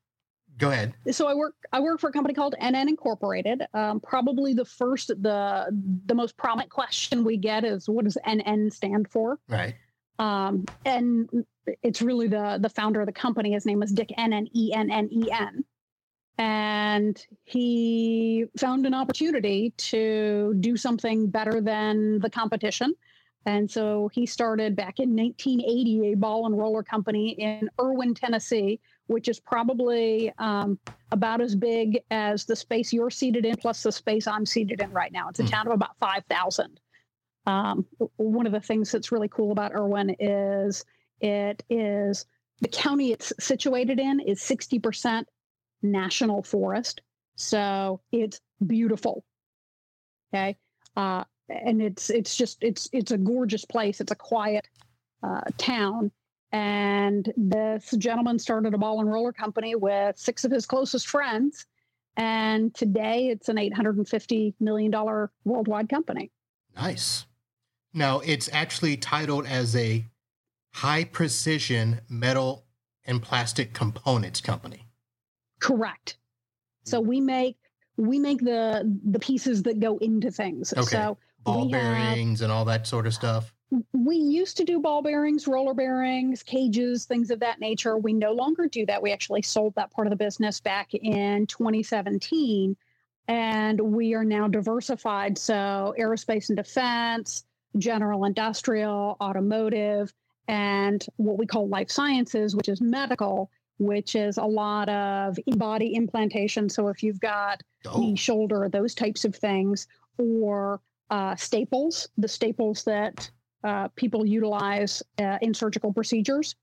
go 0.58 0.72
ahead. 0.72 0.94
So 1.12 1.28
I 1.28 1.34
work. 1.34 1.56
I 1.72 1.80
work 1.80 2.00
for 2.00 2.10
a 2.10 2.14
company 2.14 2.34
called 2.34 2.56
NN 2.62 2.90
Incorporated. 2.90 3.64
Um, 3.74 4.00
probably 4.00 4.54
the 4.54 4.66
first, 4.66 5.08
the 5.08 5.68
the 6.06 6.16
most 6.16 6.38
prominent 6.38 6.70
question 6.70 7.24
we 7.24 7.38
get 7.38 7.64
is, 7.64 7.88
"What 7.88 8.06
does 8.06 8.18
NN 8.26 8.72
stand 8.72 9.10
for?" 9.10 9.40
Right. 9.48 9.76
Um, 10.20 10.66
and 10.86 11.46
it's 11.84 12.02
really 12.02 12.28
the 12.28 12.58
the 12.62 12.70
founder 12.70 13.02
of 13.02 13.08
the 13.08 13.14
company. 13.14 13.54
His 13.54 13.66
name 13.66 13.84
is 13.84 13.92
Dick 13.92 14.12
Ennen, 14.18 14.48
E 14.54 14.74
N 14.74 14.92
N 14.92 15.10
E 15.12 15.30
N. 15.32 15.64
and 16.38 17.26
he 17.44 18.46
found 18.58 18.86
an 18.86 18.94
opportunity 18.94 19.74
to 19.78 20.54
do 20.60 20.78
something 20.78 21.28
better 21.28 21.62
than 21.62 22.20
the 22.20 22.30
competition. 22.30 22.94
And 23.46 23.70
so 23.70 24.10
he 24.12 24.26
started 24.26 24.76
back 24.76 25.00
in 25.00 25.16
1980 25.16 26.14
a 26.14 26.18
ball 26.18 26.48
and 26.48 26.58
roller 26.58 26.82
company 26.82 27.32
in 27.32 27.70
Erwin, 27.80 28.16
Tennessee, 28.16 28.80
which 29.08 29.28
is 29.28 29.40
probably 29.40 30.34
um, 30.40 30.80
about 31.12 31.42
as 31.42 31.56
big 31.56 32.00
as 32.10 32.46
the 32.46 32.56
space 32.56 32.92
you're 32.92 33.12
seated 33.12 33.46
in 33.46 33.56
plus 33.56 33.84
the 33.84 33.92
space 33.92 34.26
I'm 34.26 34.48
seated 34.48 34.82
in 34.82 34.92
right 34.92 35.12
now. 35.12 35.30
It's 35.30 35.40
a 35.40 35.44
mm. 35.44 35.52
town 35.52 35.68
of 35.68 35.74
about 35.74 35.96
5,000. 36.00 36.80
Um, 37.48 37.86
one 38.18 38.48
of 38.48 38.52
the 38.52 38.60
things 38.60 38.92
that's 38.92 39.12
really 39.12 39.28
cool 39.28 39.52
about 39.52 39.74
Erwin 39.74 40.16
is 40.20 40.84
it 41.22 41.64
is 41.70 42.26
the 42.62 42.68
county 42.68 43.12
it's 43.12 43.32
situated 43.40 44.00
in 44.00 44.20
is 44.20 44.40
60% 44.40 45.26
national 45.82 46.44
forest. 46.44 47.02
So 47.36 48.02
it's 48.12 48.42
beautiful. 48.66 49.24
Okay. 50.34 50.58
Uh, 50.96 51.24
and 51.50 51.82
it's 51.82 52.10
it's 52.10 52.36
just 52.36 52.58
it's 52.62 52.90
it's 52.92 53.12
a 53.12 53.18
gorgeous 53.18 53.66
place. 53.66 54.02
It's 54.02 54.12
a 54.12 54.16
quiet 54.16 54.68
uh, 55.22 55.42
town, 55.58 56.12
and 56.52 57.32
this 57.38 57.94
gentleman 57.98 58.40
started 58.40 58.74
a 58.74 58.78
ball 58.78 59.00
and 59.00 59.12
roller 59.12 59.32
company 59.32 59.76
with 59.76 60.18
six 60.18 60.44
of 60.44 60.52
his 60.52 60.66
closest 60.66 61.08
friends, 61.08 61.66
and 62.18 62.74
today 62.74 63.28
it's 63.28 63.50
an 63.50 63.58
eight 63.58 63.74
hundred 63.74 63.98
and 63.98 64.08
fifty 64.08 64.56
million 64.60 64.90
dollar 64.90 65.32
worldwide 65.44 65.90
company. 65.90 66.32
Nice. 66.76 67.26
Now 67.96 68.20
it's 68.20 68.50
actually 68.52 68.98
titled 68.98 69.48
as 69.48 69.76
a 69.76 70.06
high 70.74 71.06
precision 71.06 72.02
metal 72.10 72.66
and 73.06 73.22
plastic 73.22 73.74
components 73.74 74.42
company. 74.42 74.86
Correct. 75.60 76.18
So 76.84 77.00
we 77.00 77.22
make 77.22 77.58
we 77.98 78.20
make 78.20 78.42
the 78.44 78.94
the 79.06 79.20
pieces 79.20 79.64
that 79.64 79.80
go 79.80 79.98
into 80.00 80.30
things. 80.30 80.74
Okay. 80.74 80.84
So 80.84 81.18
ball 81.46 81.70
bearings 81.70 82.42
have, 82.42 82.46
and 82.46 82.52
all 82.52 82.66
that 82.66 82.86
sort 82.86 83.08
of 83.08 83.14
stuff? 83.14 83.54
We 83.94 84.18
used 84.18 84.58
to 84.58 84.66
do 84.66 84.80
ball 84.82 85.02
bearings, 85.02 85.48
roller 85.48 85.74
bearings, 85.74 86.44
cages, 86.44 87.06
things 87.06 87.32
of 87.32 87.40
that 87.40 87.62
nature. 87.62 87.98
We 87.98 88.12
no 88.12 88.34
longer 88.34 88.68
do 88.68 88.86
that. 88.88 89.02
We 89.02 89.14
actually 89.14 89.42
sold 89.42 89.74
that 89.76 89.92
part 89.92 90.08
of 90.08 90.12
the 90.12 90.18
business 90.18 90.60
back 90.60 90.94
in 90.94 91.48
2017. 91.48 92.76
And 93.28 93.82
we 93.82 94.14
are 94.14 94.24
now 94.24 94.48
diversified. 94.48 95.38
So, 95.38 95.96
aerospace 95.98 96.50
and 96.50 96.58
defense, 96.58 97.45
general 97.78 98.26
industrial, 98.26 99.18
automotive, 99.22 100.14
and 100.48 101.06
what 101.18 101.38
we 101.38 101.46
call 101.46 101.68
life 101.68 101.90
sciences, 101.90 102.56
which 102.56 102.70
is 102.70 102.82
medical, 102.82 103.50
which 103.78 104.16
is 104.16 104.38
a 104.38 104.44
lot 104.44 104.90
of 104.90 105.38
body 105.58 105.96
implantation. 105.96 106.70
So, 106.70 106.88
if 106.88 107.04
you've 107.04 107.20
got 107.20 107.62
oh. 107.88 108.00
knee, 108.00 108.16
shoulder, 108.16 108.70
those 108.72 108.94
types 108.94 109.26
of 109.26 109.36
things, 109.36 109.88
or 110.18 110.82
uh, 111.10 111.36
staples, 111.36 112.08
the 112.18 112.28
staples 112.28 112.84
that 112.84 113.30
uh, 113.64 113.88
people 113.96 114.26
utilize 114.26 115.02
uh, 115.20 115.40
in 115.42 115.54
surgical 115.54 115.92
procedures. 115.92 116.56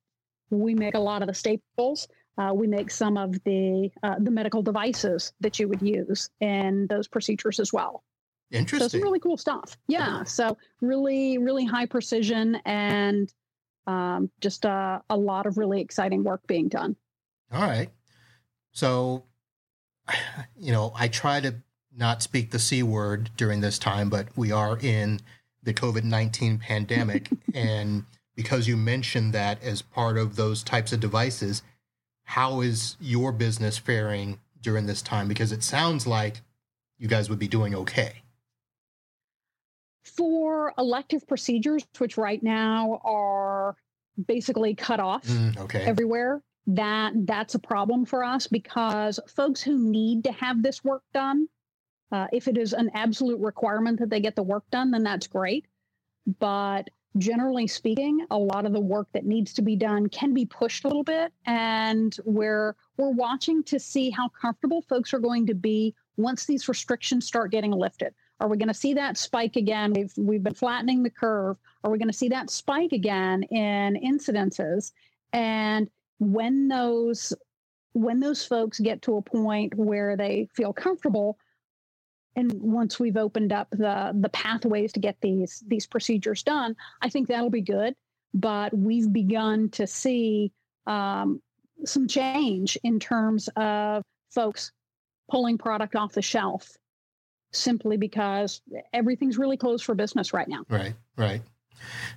We 0.50 0.74
make 0.74 0.94
a 0.94 1.00
lot 1.00 1.22
of 1.22 1.28
the 1.28 1.34
staples. 1.34 2.06
Uh, 2.38 2.52
we 2.54 2.66
make 2.66 2.90
some 2.90 3.16
of 3.16 3.42
the 3.44 3.90
uh, 4.02 4.16
the 4.18 4.30
medical 4.30 4.62
devices 4.62 5.32
that 5.40 5.58
you 5.58 5.68
would 5.68 5.82
use 5.82 6.30
in 6.40 6.86
those 6.88 7.08
procedures 7.08 7.60
as 7.60 7.72
well. 7.72 8.04
Interesting. 8.52 8.88
So 8.88 8.98
some 8.98 9.02
really 9.02 9.20
cool 9.20 9.36
stuff. 9.36 9.76
Yeah. 9.88 10.24
So 10.24 10.56
really, 10.80 11.38
really 11.38 11.64
high 11.64 11.86
precision 11.86 12.56
and 12.66 13.32
um, 13.86 14.30
just 14.40 14.64
a, 14.64 15.02
a 15.08 15.16
lot 15.16 15.46
of 15.46 15.58
really 15.58 15.80
exciting 15.80 16.22
work 16.22 16.46
being 16.46 16.68
done. 16.68 16.96
All 17.52 17.62
right. 17.62 17.90
So, 18.72 19.24
you 20.56 20.72
know, 20.72 20.92
I 20.94 21.08
try 21.08 21.40
to 21.40 21.54
not 21.96 22.22
speak 22.22 22.50
the 22.50 22.58
C 22.58 22.82
word 22.82 23.30
during 23.36 23.60
this 23.60 23.78
time, 23.78 24.08
but 24.08 24.28
we 24.36 24.52
are 24.52 24.78
in 24.78 25.20
the 25.62 25.74
COVID 25.74 26.04
19 26.04 26.58
pandemic. 26.58 27.30
and 27.54 28.04
because 28.36 28.68
you 28.68 28.76
mentioned 28.76 29.32
that 29.32 29.62
as 29.62 29.82
part 29.82 30.18
of 30.18 30.36
those 30.36 30.62
types 30.62 30.92
of 30.92 31.00
devices, 31.00 31.62
how 32.24 32.60
is 32.60 32.96
your 33.00 33.32
business 33.32 33.78
faring 33.78 34.40
during 34.60 34.86
this 34.86 35.02
time? 35.02 35.28
Because 35.28 35.52
it 35.52 35.62
sounds 35.62 36.06
like 36.06 36.40
you 36.98 37.08
guys 37.08 37.28
would 37.28 37.38
be 37.38 37.48
doing 37.48 37.74
okay. 37.74 38.22
For 40.02 40.74
elective 40.78 41.26
procedures, 41.26 41.84
which 41.98 42.16
right 42.16 42.42
now 42.42 43.00
are 43.04 43.76
basically 44.26 44.74
cut 44.74 45.00
off 45.00 45.24
mm, 45.24 45.56
okay. 45.58 45.82
everywhere, 45.82 46.42
that 46.66 47.12
that's 47.26 47.54
a 47.54 47.58
problem 47.58 48.04
for 48.04 48.24
us 48.24 48.46
because 48.46 49.18
folks 49.28 49.62
who 49.62 49.78
need 49.78 50.24
to 50.24 50.32
have 50.32 50.62
this 50.62 50.84
work 50.84 51.02
done 51.14 51.48
uh, 52.12 52.26
if 52.30 52.46
it 52.46 52.58
is 52.58 52.74
an 52.74 52.90
absolute 52.94 53.40
requirement 53.40 53.98
that 53.98 54.10
they 54.10 54.20
get 54.20 54.36
the 54.36 54.42
work 54.42 54.64
done, 54.70 54.90
then 54.90 55.02
that's 55.02 55.26
great. 55.26 55.64
But 56.38 56.90
generally 57.16 57.66
speaking, 57.66 58.26
a 58.30 58.38
lot 58.38 58.66
of 58.66 58.72
the 58.72 58.80
work 58.80 59.08
that 59.12 59.24
needs 59.24 59.54
to 59.54 59.62
be 59.62 59.76
done 59.76 60.08
can 60.08 60.34
be 60.34 60.44
pushed 60.44 60.84
a 60.84 60.88
little 60.88 61.02
bit, 61.02 61.32
and 61.46 62.14
we're 62.24 62.76
we're 62.98 63.10
watching 63.10 63.64
to 63.64 63.80
see 63.80 64.10
how 64.10 64.28
comfortable 64.28 64.82
folks 64.82 65.14
are 65.14 65.18
going 65.18 65.46
to 65.46 65.54
be 65.54 65.94
once 66.18 66.44
these 66.44 66.68
restrictions 66.68 67.26
start 67.26 67.50
getting 67.50 67.72
lifted. 67.72 68.14
Are 68.42 68.48
we 68.48 68.56
going 68.56 68.66
to 68.66 68.74
see 68.74 68.94
that 68.94 69.16
spike 69.16 69.54
again? 69.54 69.92
We've 69.92 70.12
we've 70.16 70.42
been 70.42 70.52
flattening 70.52 71.04
the 71.04 71.10
curve. 71.10 71.58
Are 71.84 71.92
we 71.92 71.98
going 71.98 72.10
to 72.10 72.12
see 72.12 72.28
that 72.30 72.50
spike 72.50 72.90
again 72.90 73.44
in 73.44 73.94
incidences? 73.94 74.90
And 75.32 75.88
when 76.18 76.66
those 76.66 77.32
when 77.92 78.18
those 78.18 78.44
folks 78.44 78.80
get 78.80 79.00
to 79.02 79.16
a 79.16 79.22
point 79.22 79.76
where 79.76 80.16
they 80.16 80.48
feel 80.56 80.72
comfortable, 80.72 81.38
and 82.34 82.52
once 82.60 82.98
we've 82.98 83.16
opened 83.16 83.52
up 83.52 83.70
the 83.70 84.10
the 84.12 84.30
pathways 84.30 84.92
to 84.94 85.00
get 85.00 85.18
these 85.20 85.62
these 85.68 85.86
procedures 85.86 86.42
done, 86.42 86.74
I 87.00 87.10
think 87.10 87.28
that'll 87.28 87.48
be 87.48 87.62
good. 87.62 87.94
But 88.34 88.76
we've 88.76 89.12
begun 89.12 89.68
to 89.70 89.86
see 89.86 90.50
um, 90.88 91.40
some 91.84 92.08
change 92.08 92.76
in 92.82 92.98
terms 92.98 93.48
of 93.54 94.02
folks 94.30 94.72
pulling 95.30 95.58
product 95.58 95.94
off 95.94 96.14
the 96.14 96.22
shelf 96.22 96.76
simply 97.52 97.96
because 97.96 98.60
everything's 98.92 99.38
really 99.38 99.56
closed 99.56 99.84
for 99.84 99.94
business 99.94 100.32
right 100.32 100.48
now. 100.48 100.64
Right, 100.68 100.94
right. 101.16 101.42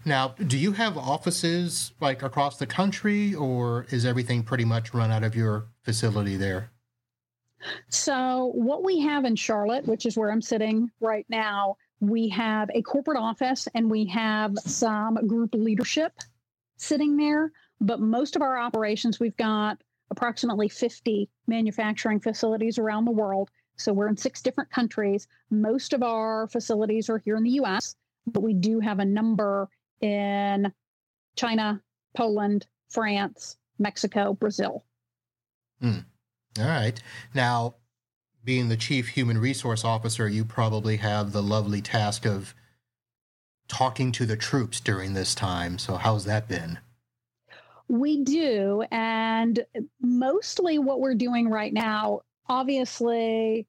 Now, 0.06 0.36
do 0.48 0.58
you 0.58 0.72
have 0.74 0.98
offices 0.98 1.92
like 2.00 2.24
across 2.24 2.58
the 2.58 2.68
country, 2.68 3.34
or 3.34 3.86
is 3.90 4.06
everything 4.06 4.44
pretty 4.44 4.66
much 4.66 4.94
run 4.94 5.12
out 5.12 5.24
of 5.24 5.36
your 5.36 5.68
facility 5.84 6.38
there? 6.38 6.72
So, 7.90 8.52
what 8.54 8.84
we 8.84 9.00
have 9.02 9.26
in 9.26 9.36
Charlotte, 9.36 9.88
which 9.88 10.06
is 10.06 10.18
where 10.18 10.32
I'm 10.32 10.42
sitting 10.42 10.92
right 11.00 11.26
now, 11.30 11.78
we 12.00 12.30
have 12.30 12.70
a 12.74 12.82
corporate 12.82 13.18
office 13.18 13.68
and 13.74 13.90
we 13.90 14.06
have 14.06 14.58
some 14.60 15.16
group 15.28 15.56
leadership 15.56 16.14
sitting 16.78 17.18
there. 17.18 17.52
But 17.82 18.00
most 18.00 18.36
of 18.36 18.42
our 18.42 18.58
operations, 18.58 19.20
we've 19.20 19.38
got 19.38 19.82
approximately 20.12 20.70
50 20.70 21.30
manufacturing 21.48 22.20
facilities 22.20 22.78
around 22.78 23.06
the 23.06 23.12
world. 23.12 23.50
So, 23.78 23.94
we're 23.94 24.08
in 24.08 24.18
six 24.18 24.42
different 24.42 24.72
countries. 24.72 25.28
Most 25.50 25.94
of 25.94 26.04
our 26.04 26.48
facilities 26.48 27.10
are 27.10 27.18
here 27.18 27.36
in 27.36 27.44
the 27.44 27.52
US, 27.62 27.96
but 28.28 28.44
we 28.44 28.54
do 28.54 28.80
have 28.80 29.00
a 29.00 29.06
number 29.06 29.70
in 30.02 30.72
China, 31.36 31.82
Poland, 32.16 32.68
France, 32.90 33.58
Mexico, 33.80 34.34
Brazil. 34.34 34.84
Hmm. 35.82 36.00
All 36.60 36.66
right. 36.66 37.02
Now, 37.34 37.76
being 38.44 38.70
the 38.70 38.78
chief 38.78 39.10
human 39.10 39.38
resource 39.38 39.84
officer, 39.84 40.30
you 40.30 40.46
probably 40.46 40.98
have 40.98 41.32
the 41.32 41.44
lovely 41.44 41.82
task 41.82 42.26
of 42.26 42.54
talking 43.68 44.12
to 44.14 44.26
the 44.26 44.38
troops 44.38 44.80
during 44.80 45.14
this 45.14 45.36
time. 45.36 45.78
So, 45.78 45.96
how's 45.96 46.26
that 46.26 46.48
been? 46.48 46.80
We 47.88 48.24
do. 48.24 48.84
And 48.92 49.64
mostly 50.02 50.80
what 50.80 51.00
we're 51.00 51.16
doing 51.16 51.50
right 51.50 51.74
now, 51.74 52.22
obviously, 52.48 53.68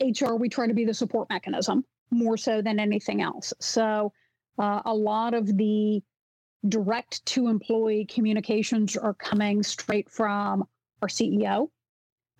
HR, 0.00 0.34
we 0.34 0.48
try 0.48 0.66
to 0.66 0.74
be 0.74 0.84
the 0.84 0.94
support 0.94 1.28
mechanism 1.28 1.84
more 2.10 2.36
so 2.36 2.62
than 2.62 2.78
anything 2.78 3.22
else. 3.22 3.52
So, 3.60 4.12
uh, 4.58 4.82
a 4.84 4.94
lot 4.94 5.34
of 5.34 5.56
the 5.56 6.02
direct 6.66 7.24
to 7.26 7.48
employee 7.48 8.06
communications 8.06 8.96
are 8.96 9.14
coming 9.14 9.62
straight 9.62 10.10
from 10.10 10.64
our 11.02 11.08
CEO 11.08 11.68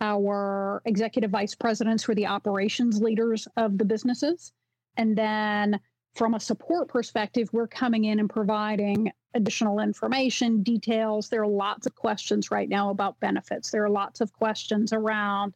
our 0.01 0.83
executive 0.85 1.31
vice 1.31 1.55
presidents 1.55 2.05
who 2.05 2.13
are 2.13 2.15
the 2.15 2.27
operations 2.27 3.01
leaders 3.01 3.49
of 3.57 3.79
the 3.79 3.85
businesses. 3.85 4.53
And 4.97 5.17
then 5.17 5.81
from 6.19 6.35
a 6.35 6.41
support 6.41 6.89
perspective, 6.89 7.49
we're 7.53 7.69
coming 7.69 8.07
in 8.07 8.19
and 8.19 8.29
providing 8.29 9.13
additional 9.35 9.79
information, 9.79 10.65
details. 10.65 11.29
There 11.29 11.43
are 11.43 11.47
lots 11.47 11.87
of 11.87 11.95
questions 11.95 12.51
right 12.51 12.69
now 12.69 12.91
about 12.91 13.21
benefits. 13.21 13.71
There 13.71 13.85
are 13.85 13.89
lots 13.89 14.21
of 14.21 14.33
questions 14.33 14.93
around, 14.93 15.55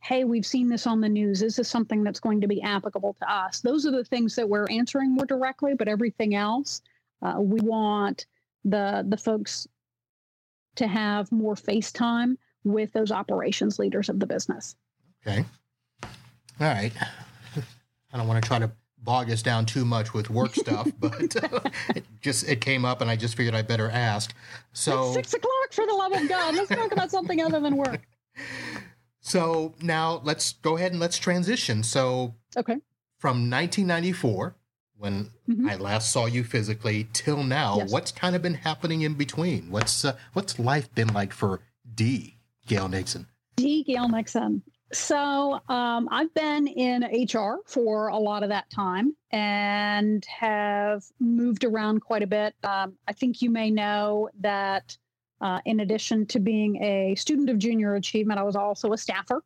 hey, 0.00 0.22
we've 0.22 0.46
seen 0.46 0.68
this 0.68 0.86
on 0.86 1.00
the 1.00 1.08
news. 1.08 1.42
Is 1.42 1.56
this 1.56 1.68
something 1.68 2.04
that's 2.04 2.20
going 2.20 2.40
to 2.40 2.46
be 2.46 2.62
applicable 2.62 3.14
to 3.14 3.30
us? 3.30 3.62
Those 3.62 3.84
are 3.84 3.90
the 3.90 4.04
things 4.04 4.36
that 4.36 4.48
we're 4.48 4.70
answering 4.70 5.12
more 5.12 5.26
directly, 5.26 5.74
but 5.74 5.88
everything 5.88 6.36
else, 6.36 6.82
uh, 7.20 7.40
we 7.40 7.60
want 7.60 8.26
the 8.64 9.04
the 9.08 9.16
folks 9.16 9.66
to 10.76 10.86
have 10.86 11.32
more 11.32 11.56
face 11.56 11.90
time 11.90 12.38
with 12.62 12.92
those 12.92 13.10
operations 13.10 13.80
leaders 13.80 14.08
of 14.08 14.20
the 14.20 14.26
business. 14.26 14.76
Okay. 15.26 15.44
All 16.04 16.08
right. 16.60 16.92
I 18.12 18.16
don't 18.16 18.28
want 18.28 18.42
to 18.42 18.46
try 18.46 18.60
to 18.60 18.70
bog 19.02 19.30
us 19.30 19.42
down 19.42 19.66
too 19.66 19.84
much 19.84 20.14
with 20.14 20.30
work 20.30 20.54
stuff, 20.54 20.90
but 21.00 21.36
it 21.94 22.04
just 22.20 22.48
it 22.48 22.60
came 22.60 22.84
up 22.84 23.00
and 23.00 23.10
I 23.10 23.16
just 23.16 23.36
figured 23.36 23.54
I 23.54 23.62
better 23.62 23.90
ask. 23.90 24.34
So 24.72 25.04
it's 25.04 25.14
six 25.14 25.34
o'clock 25.34 25.72
for 25.72 25.86
the 25.86 25.94
love 25.94 26.12
of 26.12 26.28
God. 26.28 26.54
Let's 26.54 26.68
talk 26.68 26.92
about 26.92 27.10
something 27.10 27.40
other 27.40 27.60
than 27.60 27.76
work. 27.76 28.02
So 29.22 29.74
now 29.82 30.22
let's 30.24 30.54
go 30.54 30.78
ahead 30.78 30.92
and 30.92 31.00
let's 31.00 31.18
transition. 31.18 31.82
So 31.82 32.34
okay, 32.56 32.78
from 33.18 33.50
1994, 33.50 34.56
when 34.96 35.30
mm-hmm. 35.48 35.68
I 35.68 35.76
last 35.76 36.10
saw 36.10 36.24
you 36.24 36.42
physically, 36.42 37.06
till 37.12 37.42
now, 37.42 37.76
yes. 37.76 37.92
what's 37.92 38.12
kind 38.12 38.34
of 38.34 38.42
been 38.42 38.54
happening 38.54 39.02
in 39.02 39.14
between? 39.14 39.70
What's 39.70 40.04
uh, 40.04 40.16
what's 40.32 40.58
life 40.58 40.92
been 40.94 41.12
like 41.12 41.32
for 41.32 41.60
D. 41.94 42.38
Gail 42.66 42.88
Nixon? 42.88 43.26
D. 43.56 43.84
Gail 43.84 44.08
Nixon. 44.08 44.62
So 44.92 45.60
um, 45.68 46.08
I've 46.10 46.32
been 46.34 46.66
in 46.66 47.02
HR 47.02 47.58
for 47.64 48.08
a 48.08 48.18
lot 48.18 48.42
of 48.42 48.48
that 48.48 48.68
time 48.70 49.14
and 49.30 50.24
have 50.26 51.04
moved 51.20 51.64
around 51.64 52.00
quite 52.00 52.22
a 52.22 52.26
bit. 52.26 52.54
Um, 52.64 52.94
I 53.06 53.12
think 53.12 53.40
you 53.40 53.50
may 53.50 53.70
know 53.70 54.30
that 54.40 54.96
uh, 55.40 55.60
in 55.64 55.80
addition 55.80 56.26
to 56.26 56.40
being 56.40 56.82
a 56.82 57.14
student 57.14 57.48
of 57.50 57.58
junior 57.58 57.94
achievement, 57.94 58.40
I 58.40 58.42
was 58.42 58.56
also 58.56 58.92
a 58.92 58.98
staffer 58.98 59.44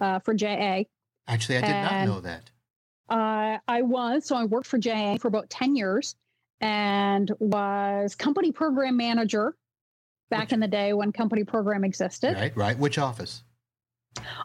uh, 0.00 0.20
for 0.20 0.34
JA. 0.34 0.84
Actually, 1.26 1.58
I 1.58 1.60
did 1.60 1.70
and, 1.70 2.08
not 2.08 2.14
know 2.14 2.20
that. 2.20 2.50
Uh, 3.08 3.58
I 3.66 3.82
was. 3.82 4.24
So 4.24 4.36
I 4.36 4.44
worked 4.44 4.66
for 4.66 4.78
JA 4.78 5.16
for 5.18 5.28
about 5.28 5.50
10 5.50 5.74
years 5.74 6.14
and 6.60 7.30
was 7.40 8.14
company 8.14 8.52
program 8.52 8.96
manager 8.96 9.56
back 10.30 10.42
Which, 10.42 10.52
in 10.52 10.60
the 10.60 10.68
day 10.68 10.92
when 10.92 11.12
company 11.12 11.44
program 11.44 11.84
existed. 11.84 12.34
Right, 12.34 12.56
right. 12.56 12.78
Which 12.78 12.98
office? 12.98 13.42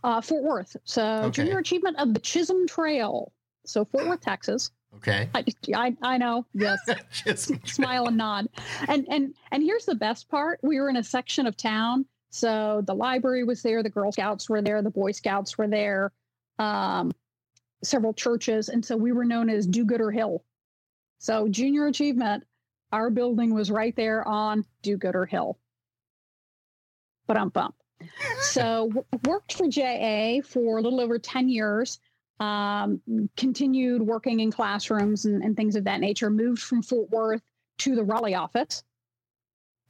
Uh, 0.03 0.21
Fort 0.21 0.43
Worth. 0.43 0.77
So 0.83 1.03
okay. 1.03 1.43
junior 1.43 1.59
achievement 1.59 1.97
of 1.97 2.13
the 2.13 2.19
Chisholm 2.19 2.67
Trail. 2.67 3.31
So 3.65 3.85
Fort 3.85 4.07
Worth, 4.07 4.21
Texas. 4.21 4.71
Okay. 4.97 5.29
I, 5.33 5.45
I, 5.73 5.95
I 6.01 6.17
know. 6.17 6.45
Yes. 6.53 6.79
Smile 7.65 8.07
and 8.07 8.17
nod. 8.17 8.47
And 8.87 9.07
and 9.09 9.33
and 9.51 9.63
here's 9.63 9.85
the 9.85 9.95
best 9.95 10.29
part. 10.29 10.59
We 10.63 10.79
were 10.79 10.89
in 10.89 10.97
a 10.97 11.03
section 11.03 11.47
of 11.47 11.55
town. 11.55 12.05
So 12.29 12.81
the 12.85 12.95
library 12.95 13.43
was 13.43 13.61
there, 13.61 13.83
the 13.83 13.89
Girl 13.89 14.11
Scouts 14.11 14.49
were 14.49 14.61
there, 14.61 14.81
the 14.81 14.89
Boy 14.89 15.11
Scouts 15.11 15.57
were 15.57 15.67
there, 15.67 16.13
um, 16.59 17.11
several 17.83 18.13
churches, 18.13 18.69
and 18.69 18.85
so 18.85 18.95
we 18.95 19.11
were 19.11 19.25
known 19.25 19.49
as 19.49 19.67
Do 19.67 19.83
Gooder 19.83 20.11
Hill. 20.11 20.41
So 21.19 21.49
junior 21.49 21.87
achievement, 21.87 22.45
our 22.93 23.09
building 23.09 23.53
was 23.53 23.69
right 23.69 23.93
there 23.97 24.25
on 24.25 24.65
Do 24.81 24.95
Gooder 24.95 25.25
Hill. 25.25 25.59
But 27.27 27.35
I'm 27.35 27.49
bump 27.49 27.75
so 28.41 28.91
worked 29.25 29.53
for 29.53 29.67
JA 29.67 30.41
for 30.43 30.77
a 30.77 30.81
little 30.81 30.99
over 30.99 31.19
10 31.19 31.49
years. 31.49 31.99
Um, 32.39 33.01
continued 33.37 34.01
working 34.01 34.39
in 34.39 34.51
classrooms 34.51 35.25
and, 35.25 35.43
and, 35.43 35.55
things 35.55 35.75
of 35.75 35.83
that 35.83 35.99
nature. 35.99 36.31
Moved 36.31 36.63
from 36.63 36.81
Fort 36.81 37.11
Worth 37.11 37.43
to 37.79 37.95
the 37.95 38.03
Raleigh 38.03 38.33
office. 38.33 38.83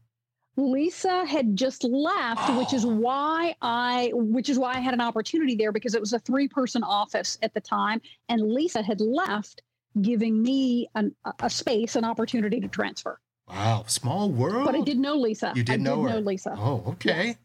Lisa 0.59 1.25
had 1.25 1.55
just 1.55 1.85
left, 1.85 2.51
oh. 2.51 2.59
which 2.59 2.73
is 2.73 2.85
why 2.85 3.55
I 3.63 4.11
which 4.13 4.49
is 4.49 4.59
why 4.59 4.75
I 4.75 4.81
had 4.81 4.93
an 4.93 5.01
opportunity 5.01 5.55
there 5.55 5.71
because 5.71 5.95
it 5.95 6.01
was 6.01 6.13
a 6.13 6.19
three 6.19 6.49
person 6.49 6.83
office 6.83 7.39
at 7.43 7.55
the 7.55 7.61
time, 7.61 8.03
and 8.29 8.43
Lisa 8.43 8.83
had 8.83 9.01
left, 9.01 9.63
giving 10.03 10.43
me 10.43 10.89
an, 10.97 11.15
a 11.41 11.49
space, 11.49 11.95
an 11.95 12.05
opportunity 12.05 12.61
to 12.61 12.67
transfer. 12.67 13.21
Wow, 13.49 13.85
small 13.87 14.31
world. 14.31 14.67
But 14.67 14.75
I 14.75 14.81
did 14.81 14.99
know 14.99 15.15
Lisa. 15.15 15.53
You 15.55 15.63
did 15.63 15.75
I 15.75 15.77
know 15.77 16.03
did 16.03 16.11
her. 16.11 16.21
know 16.21 16.27
Lisa. 16.27 16.55
Oh, 16.59 16.83
okay. 16.89 17.27
Yes. 17.29 17.37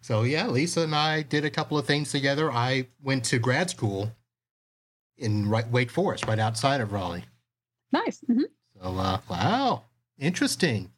So 0.00 0.22
yeah, 0.22 0.46
Lisa 0.46 0.82
and 0.82 0.94
I 0.94 1.22
did 1.22 1.44
a 1.44 1.50
couple 1.50 1.76
of 1.76 1.86
things 1.86 2.12
together. 2.12 2.52
I 2.52 2.86
went 3.02 3.24
to 3.26 3.40
grad 3.40 3.68
school 3.68 4.12
in 5.16 5.50
Wake 5.50 5.90
Forest, 5.90 6.26
right 6.26 6.38
outside 6.38 6.80
of 6.80 6.92
Raleigh. 6.92 7.24
Nice. 7.90 8.20
Mm-hmm. 8.30 8.42
So 8.80 8.96
uh, 8.96 9.18
wow, 9.28 9.82
interesting. 10.20 10.92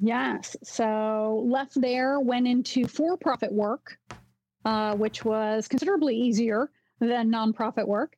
Yes. 0.00 0.56
So 0.62 1.44
left 1.46 1.80
there, 1.80 2.20
went 2.20 2.46
into 2.46 2.86
for 2.86 3.16
profit 3.16 3.52
work, 3.52 3.98
uh, 4.64 4.94
which 4.96 5.24
was 5.24 5.66
considerably 5.66 6.16
easier 6.16 6.70
than 7.00 7.30
nonprofit 7.30 7.86
work, 7.86 8.16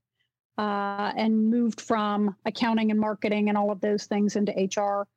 uh, 0.58 1.12
and 1.16 1.50
moved 1.50 1.80
from 1.80 2.36
accounting 2.44 2.90
and 2.90 3.00
marketing 3.00 3.48
and 3.48 3.56
all 3.56 3.70
of 3.70 3.80
those 3.80 4.04
things 4.04 4.36
into 4.36 4.52
HR. 4.52 5.08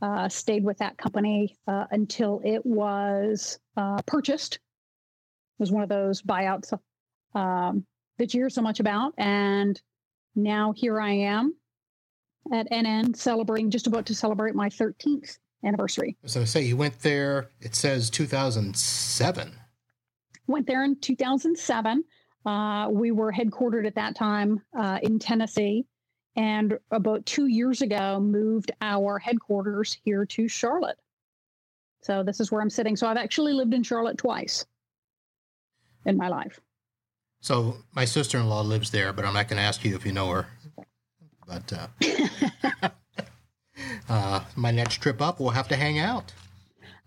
Uh, 0.00 0.28
stayed 0.28 0.62
with 0.62 0.78
that 0.78 0.96
company 0.96 1.56
uh, 1.66 1.84
until 1.90 2.40
it 2.44 2.64
was 2.64 3.58
uh, 3.76 4.00
purchased. 4.06 4.54
It 4.54 4.60
was 5.58 5.72
one 5.72 5.82
of 5.82 5.88
those 5.88 6.22
buyouts 6.22 6.72
um, 7.34 7.84
that 8.18 8.32
you 8.32 8.42
hear 8.42 8.50
so 8.50 8.62
much 8.62 8.78
about. 8.78 9.12
And 9.18 9.80
now 10.36 10.72
here 10.72 11.00
I 11.00 11.10
am 11.10 11.52
at 12.52 12.70
NN 12.70 13.16
celebrating, 13.16 13.72
just 13.72 13.88
about 13.88 14.06
to 14.06 14.14
celebrate 14.14 14.54
my 14.54 14.68
13th 14.68 15.36
anniversary. 15.64 16.16
So 16.24 16.42
I 16.42 16.44
say 16.44 16.62
you 16.62 16.76
went 16.76 17.00
there, 17.00 17.50
it 17.60 17.74
says 17.74 18.10
2007. 18.10 19.52
Went 20.46 20.66
there 20.66 20.84
in 20.84 20.98
2007. 21.00 22.04
Uh, 22.46 22.88
we 22.90 23.10
were 23.10 23.32
headquartered 23.32 23.86
at 23.86 23.94
that 23.96 24.16
time 24.16 24.62
uh, 24.78 24.98
in 25.02 25.18
Tennessee. 25.18 25.84
And 26.36 26.78
about 26.92 27.26
two 27.26 27.48
years 27.48 27.82
ago, 27.82 28.20
moved 28.20 28.70
our 28.80 29.18
headquarters 29.18 29.98
here 30.04 30.24
to 30.26 30.48
Charlotte. 30.48 30.98
So 32.00 32.22
this 32.22 32.38
is 32.38 32.52
where 32.52 32.62
I'm 32.62 32.70
sitting. 32.70 32.96
So 32.96 33.08
I've 33.08 33.16
actually 33.16 33.52
lived 33.52 33.74
in 33.74 33.82
Charlotte 33.82 34.18
twice 34.18 34.64
in 36.06 36.16
my 36.16 36.28
life. 36.28 36.60
So 37.40 37.76
my 37.94 38.04
sister 38.04 38.38
in 38.38 38.48
law 38.48 38.62
lives 38.62 38.90
there, 38.90 39.12
but 39.12 39.24
I'm 39.24 39.34
not 39.34 39.48
going 39.48 39.58
to 39.58 39.62
ask 39.62 39.84
you 39.84 39.94
if 39.94 40.06
you 40.06 40.12
know 40.12 40.30
her. 40.30 40.46
But 41.46 41.72
uh, 41.72 42.88
uh, 44.08 44.40
my 44.56 44.70
next 44.70 45.02
trip 45.02 45.20
up, 45.20 45.40
we'll 45.40 45.50
have 45.50 45.68
to 45.68 45.76
hang 45.76 45.98
out. 45.98 46.32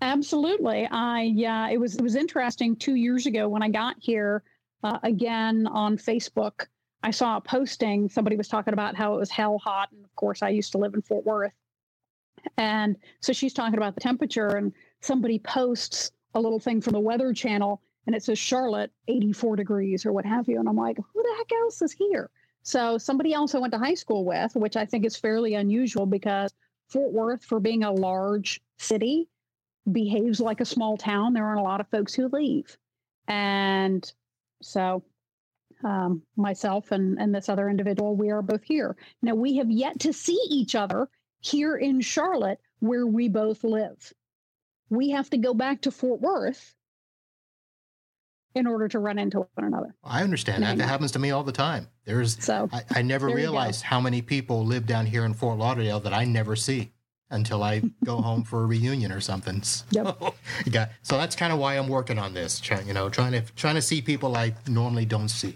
Absolutely. 0.01 0.88
I 0.89 1.21
yeah, 1.21 1.69
it 1.69 1.79
was 1.79 1.95
it 1.95 2.01
was 2.01 2.15
interesting. 2.15 2.75
Two 2.75 2.95
years 2.95 3.27
ago 3.27 3.47
when 3.47 3.62
I 3.62 3.69
got 3.69 3.95
here, 3.99 4.43
uh, 4.84 4.97
again 5.03 5.67
on 5.67 5.97
Facebook, 5.97 6.65
I 7.03 7.12
saw 7.12 7.38
a 7.38 7.41
posting. 7.41 8.10
Somebody 8.10 8.36
was 8.36 8.47
talking 8.47 8.73
about 8.73 8.95
how 8.95 9.13
it 9.13 9.17
was 9.19 9.29
hell 9.29 9.60
hot, 9.60 9.89
and 9.91 10.03
of 10.03 10.15
course, 10.15 10.41
I 10.41 10.49
used 10.49 10.71
to 10.71 10.79
live 10.79 10.95
in 10.95 11.03
Fort 11.03 11.25
Worth, 11.25 11.53
and 12.57 12.95
so 13.19 13.31
she's 13.31 13.53
talking 13.53 13.77
about 13.77 13.93
the 13.93 14.01
temperature, 14.01 14.49
and 14.49 14.73
somebody 15.01 15.38
posts 15.38 16.12
a 16.34 16.39
little 16.39 16.60
thing 16.60 16.81
from 16.81 16.93
the 16.93 16.99
Weather 16.99 17.31
Channel, 17.34 17.81
and 18.07 18.15
it 18.15 18.23
says 18.23 18.39
Charlotte 18.39 18.91
84 19.07 19.55
degrees 19.55 20.05
or 20.05 20.13
what 20.13 20.25
have 20.25 20.47
you, 20.47 20.60
and 20.60 20.67
I'm 20.67 20.75
like, 20.75 20.97
who 20.97 21.21
the 21.21 21.36
heck 21.38 21.51
else 21.62 21.81
is 21.81 21.91
here? 21.91 22.31
So 22.63 22.97
somebody 22.97 23.34
else 23.34 23.56
I 23.56 23.60
went 23.60 23.74
to 23.74 23.80
high 23.80 23.95
school 23.95 24.26
with, 24.26 24.56
which 24.56 24.76
I 24.76 24.86
think 24.86 25.06
is 25.06 25.15
fairly 25.15 25.56
unusual 25.56 26.06
because 26.06 26.54
Fort 26.89 27.12
Worth, 27.12 27.43
for 27.43 27.60
being 27.60 27.84
a 27.84 27.91
large 27.91 28.62
city, 28.78 29.28
behaves 29.91 30.39
like 30.39 30.62
a 30.62 30.65
small 30.65 30.97
town. 30.97 31.34
There 31.34 31.45
aren't 31.45 31.60
a 31.60 31.63
lot 31.63 31.82
of 31.82 31.88
folks 31.88 32.13
who 32.13 32.28
leave. 32.28 32.78
And 33.28 34.12
so 34.62 35.04
um, 35.84 36.21
myself 36.36 36.91
and, 36.91 37.19
and 37.19 37.34
this 37.34 37.50
other 37.50 37.69
individual, 37.69 38.15
we 38.15 38.30
are 38.30 38.41
both 38.41 38.63
here. 38.63 38.95
Now, 39.21 39.36
we 39.36 39.58
have 39.58 39.71
yet 39.71 40.00
to 40.02 40.13
see 40.13 40.39
each 40.50 40.76
other 40.76 41.10
here 41.39 41.76
in 41.76 42.02
Charlotte, 42.02 42.60
where 42.80 43.08
we 43.08 43.28
both 43.28 43.63
live. 43.63 44.13
We 44.89 45.10
have 45.12 45.30
to 45.32 45.38
go 45.38 45.54
back 45.54 45.82
to 45.82 45.91
Fort 45.91 46.21
Worth 46.21 46.76
in 48.56 48.68
order 48.68 48.88
to 48.88 49.00
run 49.00 49.18
into 49.18 49.40
one 49.40 49.66
another. 49.66 49.96
I 50.04 50.24
understand 50.24 50.64
that. 50.64 50.78
That 50.78 50.88
happens 50.88 51.12
to 51.14 51.20
me 51.20 51.32
all 51.32 51.44
the 51.44 51.52
time. 51.52 51.88
There's 52.06 52.44
so 52.44 52.70
I, 52.72 52.84
I 52.96 53.02
never 53.02 53.28
realized 53.28 53.84
how 53.84 54.02
many 54.02 54.22
people 54.22 54.66
live 54.66 54.86
down 54.86 55.06
here 55.06 55.26
in 55.26 55.34
Fort 55.34 55.58
Lauderdale 55.58 56.00
that 56.02 56.14
I 56.14 56.26
never 56.26 56.56
see 56.56 56.92
until 57.30 57.64
I 57.64 57.82
go 58.06 58.22
home 58.22 58.44
for 58.44 58.64
a 58.64 58.66
reunion 58.66 59.12
or 59.12 59.22
something. 59.22 59.64
So, 59.72 59.86
yep. 59.92 60.36
yeah, 60.66 60.90
so 61.02 61.18
that's 61.18 61.36
kind 61.36 61.54
of 61.54 61.60
why 61.60 61.78
I'm 61.78 61.88
working 61.88 62.20
on 62.20 62.34
this. 62.34 62.60
Trying, 62.60 62.88
you 62.88 62.94
know, 62.94 63.10
trying 63.10 63.32
to 63.32 63.42
trying 63.56 63.76
to 63.76 63.82
see 63.82 64.02
people 64.02 64.36
I 64.36 64.54
normally 64.68 65.06
don't 65.06 65.30
see. 65.30 65.56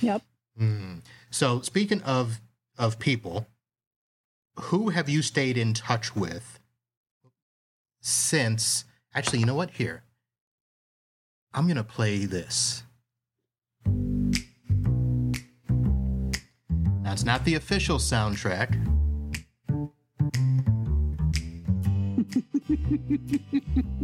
Yep. 0.00 0.22
Mm. 0.60 1.00
So 1.30 1.60
speaking 1.60 2.02
of 2.02 2.40
of 2.78 2.98
people, 2.98 3.46
who 4.60 4.90
have 4.90 5.08
you 5.08 5.22
stayed 5.22 5.56
in 5.56 5.74
touch 5.74 6.14
with 6.14 6.60
since? 8.00 8.84
Actually, 9.14 9.40
you 9.40 9.46
know 9.46 9.54
what? 9.54 9.70
Here, 9.70 10.04
I'm 11.54 11.66
going 11.66 11.76
to 11.76 11.84
play 11.84 12.24
this. 12.24 12.82
Now, 17.02 17.12
it's 17.12 17.24
not 17.24 17.44
the 17.44 17.56
official 17.56 17.98
soundtrack. 17.98 18.78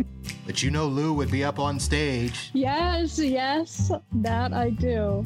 But 0.48 0.62
you 0.62 0.70
know 0.70 0.86
Lou 0.86 1.12
would 1.12 1.30
be 1.30 1.44
up 1.44 1.58
on 1.58 1.78
stage. 1.78 2.50
Yes, 2.54 3.18
yes, 3.18 3.92
that 4.12 4.54
I 4.54 4.70
do. 4.70 5.22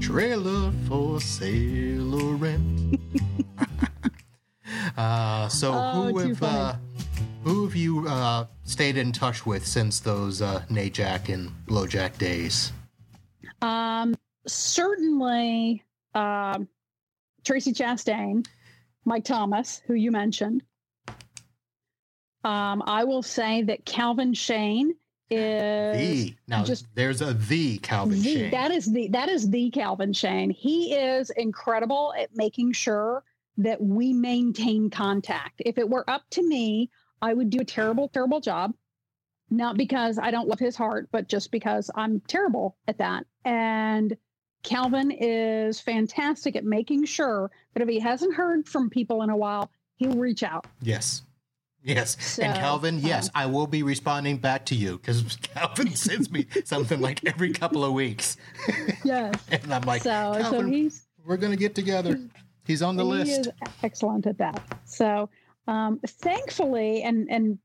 Trailer 0.00 0.72
for 0.88 1.20
sailoring. 1.20 2.98
uh, 4.96 5.46
so 5.48 5.72
Oh, 5.72 6.10
who 6.10 6.18
have 6.18 6.42
uh, 6.42 6.74
who 7.44 7.64
have 7.66 7.74
you 7.76 8.06
uh, 8.08 8.46
stayed 8.64 8.96
in 8.96 9.12
touch 9.12 9.44
with 9.46 9.66
since 9.66 10.00
those 10.00 10.40
uh, 10.42 10.62
NAJAC 10.70 11.32
and 11.32 11.50
Blowjack 11.66 12.18
days? 12.18 12.72
Um, 13.60 14.14
certainly, 14.46 15.82
um, 16.14 16.68
Tracy 17.44 17.72
Chastain, 17.72 18.46
Mike 19.04 19.24
Thomas, 19.24 19.82
who 19.86 19.94
you 19.94 20.10
mentioned. 20.10 20.62
Um, 22.44 22.82
I 22.86 23.04
will 23.04 23.22
say 23.22 23.62
that 23.62 23.84
Calvin 23.84 24.34
Shane 24.34 24.94
is 25.30 26.26
The 26.28 26.34
now 26.48 26.64
just- 26.64 26.86
there's 26.94 27.22
a 27.22 27.34
the 27.34 27.78
Calvin 27.78 28.20
the, 28.20 28.34
Shane. 28.34 28.50
that 28.50 28.70
is 28.70 28.90
the 28.92 29.08
that 29.08 29.28
is 29.28 29.48
the 29.48 29.70
Calvin 29.70 30.12
Shane. 30.12 30.50
He 30.50 30.94
is 30.94 31.30
incredible 31.30 32.12
at 32.18 32.34
making 32.36 32.72
sure 32.72 33.22
that 33.58 33.80
we 33.80 34.12
maintain 34.12 34.90
contact. 34.90 35.62
If 35.64 35.78
it 35.78 35.88
were 35.88 36.08
up 36.10 36.22
to 36.30 36.42
me, 36.46 36.90
I 37.22 37.32
would 37.32 37.48
do 37.48 37.60
a 37.60 37.64
terrible, 37.64 38.08
terrible 38.08 38.40
job. 38.40 38.74
Not 39.50 39.76
because 39.76 40.18
I 40.18 40.30
don't 40.30 40.48
love 40.48 40.58
his 40.58 40.76
heart, 40.76 41.08
but 41.12 41.28
just 41.28 41.50
because 41.50 41.90
I'm 41.94 42.20
terrible 42.20 42.76
at 42.88 42.98
that. 42.98 43.24
And 43.44 44.16
Calvin 44.62 45.10
is 45.10 45.78
fantastic 45.80 46.56
at 46.56 46.64
making 46.64 47.04
sure 47.04 47.50
that 47.74 47.82
if 47.82 47.88
he 47.88 48.00
hasn't 48.00 48.34
heard 48.34 48.66
from 48.66 48.88
people 48.88 49.22
in 49.22 49.30
a 49.30 49.36
while, 49.36 49.70
he'll 49.96 50.16
reach 50.16 50.42
out. 50.42 50.66
yes. 50.80 51.22
Yes. 51.84 52.16
So, 52.24 52.44
and 52.44 52.54
Calvin, 52.56 53.00
yes, 53.00 53.26
um, 53.26 53.32
I 53.34 53.46
will 53.46 53.66
be 53.66 53.82
responding 53.82 54.36
back 54.36 54.64
to 54.66 54.76
you 54.76 54.98
because 54.98 55.36
Calvin 55.42 55.94
sends 55.96 56.30
me 56.30 56.46
something 56.64 57.00
like 57.00 57.24
every 57.26 57.52
couple 57.52 57.84
of 57.84 57.92
weeks. 57.92 58.36
Yes. 59.04 59.34
And 59.50 59.74
I'm 59.74 59.82
like, 59.82 60.02
so, 60.02 60.40
so 60.48 60.62
he's 60.62 61.08
we're 61.24 61.36
going 61.36 61.50
to 61.50 61.58
get 61.58 61.74
together. 61.74 62.20
He's 62.64 62.82
on 62.82 62.94
the 62.94 63.02
he 63.02 63.10
list. 63.10 63.30
He 63.30 63.36
is 63.36 63.48
excellent 63.82 64.28
at 64.28 64.38
that. 64.38 64.62
So, 64.84 65.28
um, 65.66 66.00
thankfully, 66.06 67.02
and 67.02 67.28
and 67.30 67.58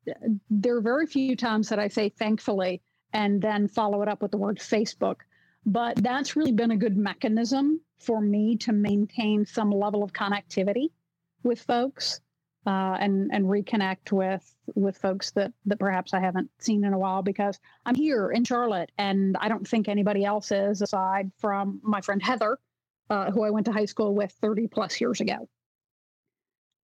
there 0.50 0.78
are 0.78 0.82
very 0.82 1.08
few 1.08 1.36
times 1.36 1.70
that 1.70 1.80
I 1.80 1.88
say 1.88 2.10
thankfully 2.10 2.82
and 3.14 3.42
then 3.42 3.68
follow 3.68 4.02
it 4.02 4.08
up 4.08 4.22
with 4.22 4.32
the 4.32 4.38
word 4.38 4.60
Facebook, 4.60 5.18
but 5.66 5.96
that's 6.04 6.36
really 6.36 6.52
been 6.52 6.72
a 6.72 6.78
good 6.78 6.98
mechanism 6.98 7.80
for 8.00 8.22
me 8.22 8.58
to 8.58 8.74
maintain 8.74 9.46
some 9.46 9.72
level 9.72 10.04
of 10.04 10.14
connectivity 10.14 10.90
with 11.44 11.62
folks 11.62 12.22
uh, 12.68 12.98
and 13.00 13.32
and 13.34 13.46
reconnect 13.46 14.12
with 14.12 14.54
with 14.76 14.98
folks 14.98 15.32
that 15.32 15.54
that 15.66 15.80
perhaps 15.80 16.14
I 16.14 16.20
haven't 16.20 16.52
seen 16.60 16.84
in 16.84 16.94
a 16.94 17.00
while 17.00 17.24
because 17.24 17.60
I'm 17.86 17.96
here 17.96 18.32
in 18.32 18.44
Charlotte 18.44 18.92
and 18.98 19.36
I 19.40 19.48
don't 19.48 19.68
think 19.68 19.88
anybody 19.88 20.26
else 20.26 20.52
is 20.52 20.82
aside 20.82 21.32
from 21.40 21.80
my 21.84 22.02
friend 22.02 22.22
Heather 22.22 22.60
uh, 23.10 23.32
who 23.32 23.44
I 23.44 23.50
went 23.50 23.66
to 23.68 23.72
high 23.72 23.86
school 23.86 24.14
with 24.14 24.32
30 24.42 24.68
plus 24.68 25.00
years 25.00 25.22
ago. 25.22 25.48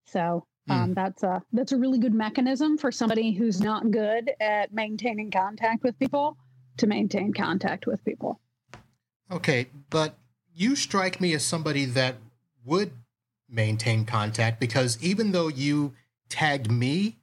So 0.05 0.45
um, 0.69 0.93
that's 0.93 1.23
a 1.23 1.43
that's 1.51 1.71
a 1.71 1.77
really 1.77 1.99
good 1.99 2.13
mechanism 2.13 2.77
for 2.77 2.91
somebody 2.91 3.33
who's 3.33 3.59
not 3.59 3.91
good 3.91 4.31
at 4.39 4.73
maintaining 4.73 5.29
contact 5.29 5.83
with 5.83 5.97
people 5.99 6.37
to 6.77 6.87
maintain 6.87 7.33
contact 7.33 7.85
with 7.85 8.03
people. 8.05 8.39
Okay, 9.31 9.67
but 9.89 10.17
you 10.55 10.75
strike 10.75 11.19
me 11.19 11.33
as 11.33 11.43
somebody 11.43 11.85
that 11.85 12.15
would 12.65 12.91
maintain 13.49 14.05
contact 14.05 14.59
because 14.59 15.01
even 15.01 15.31
though 15.31 15.47
you 15.47 15.93
tagged 16.29 16.71
me 16.71 17.17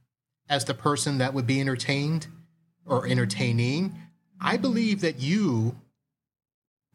as 0.48 0.64
the 0.64 0.74
person 0.74 1.18
that 1.18 1.33
would 1.33 1.46
be 1.46 1.61
entertained 1.61 2.26
or 2.85 3.07
entertaining, 3.07 3.96
I 4.40 4.57
believe 4.57 5.00
that 5.00 5.20
you 5.20 5.76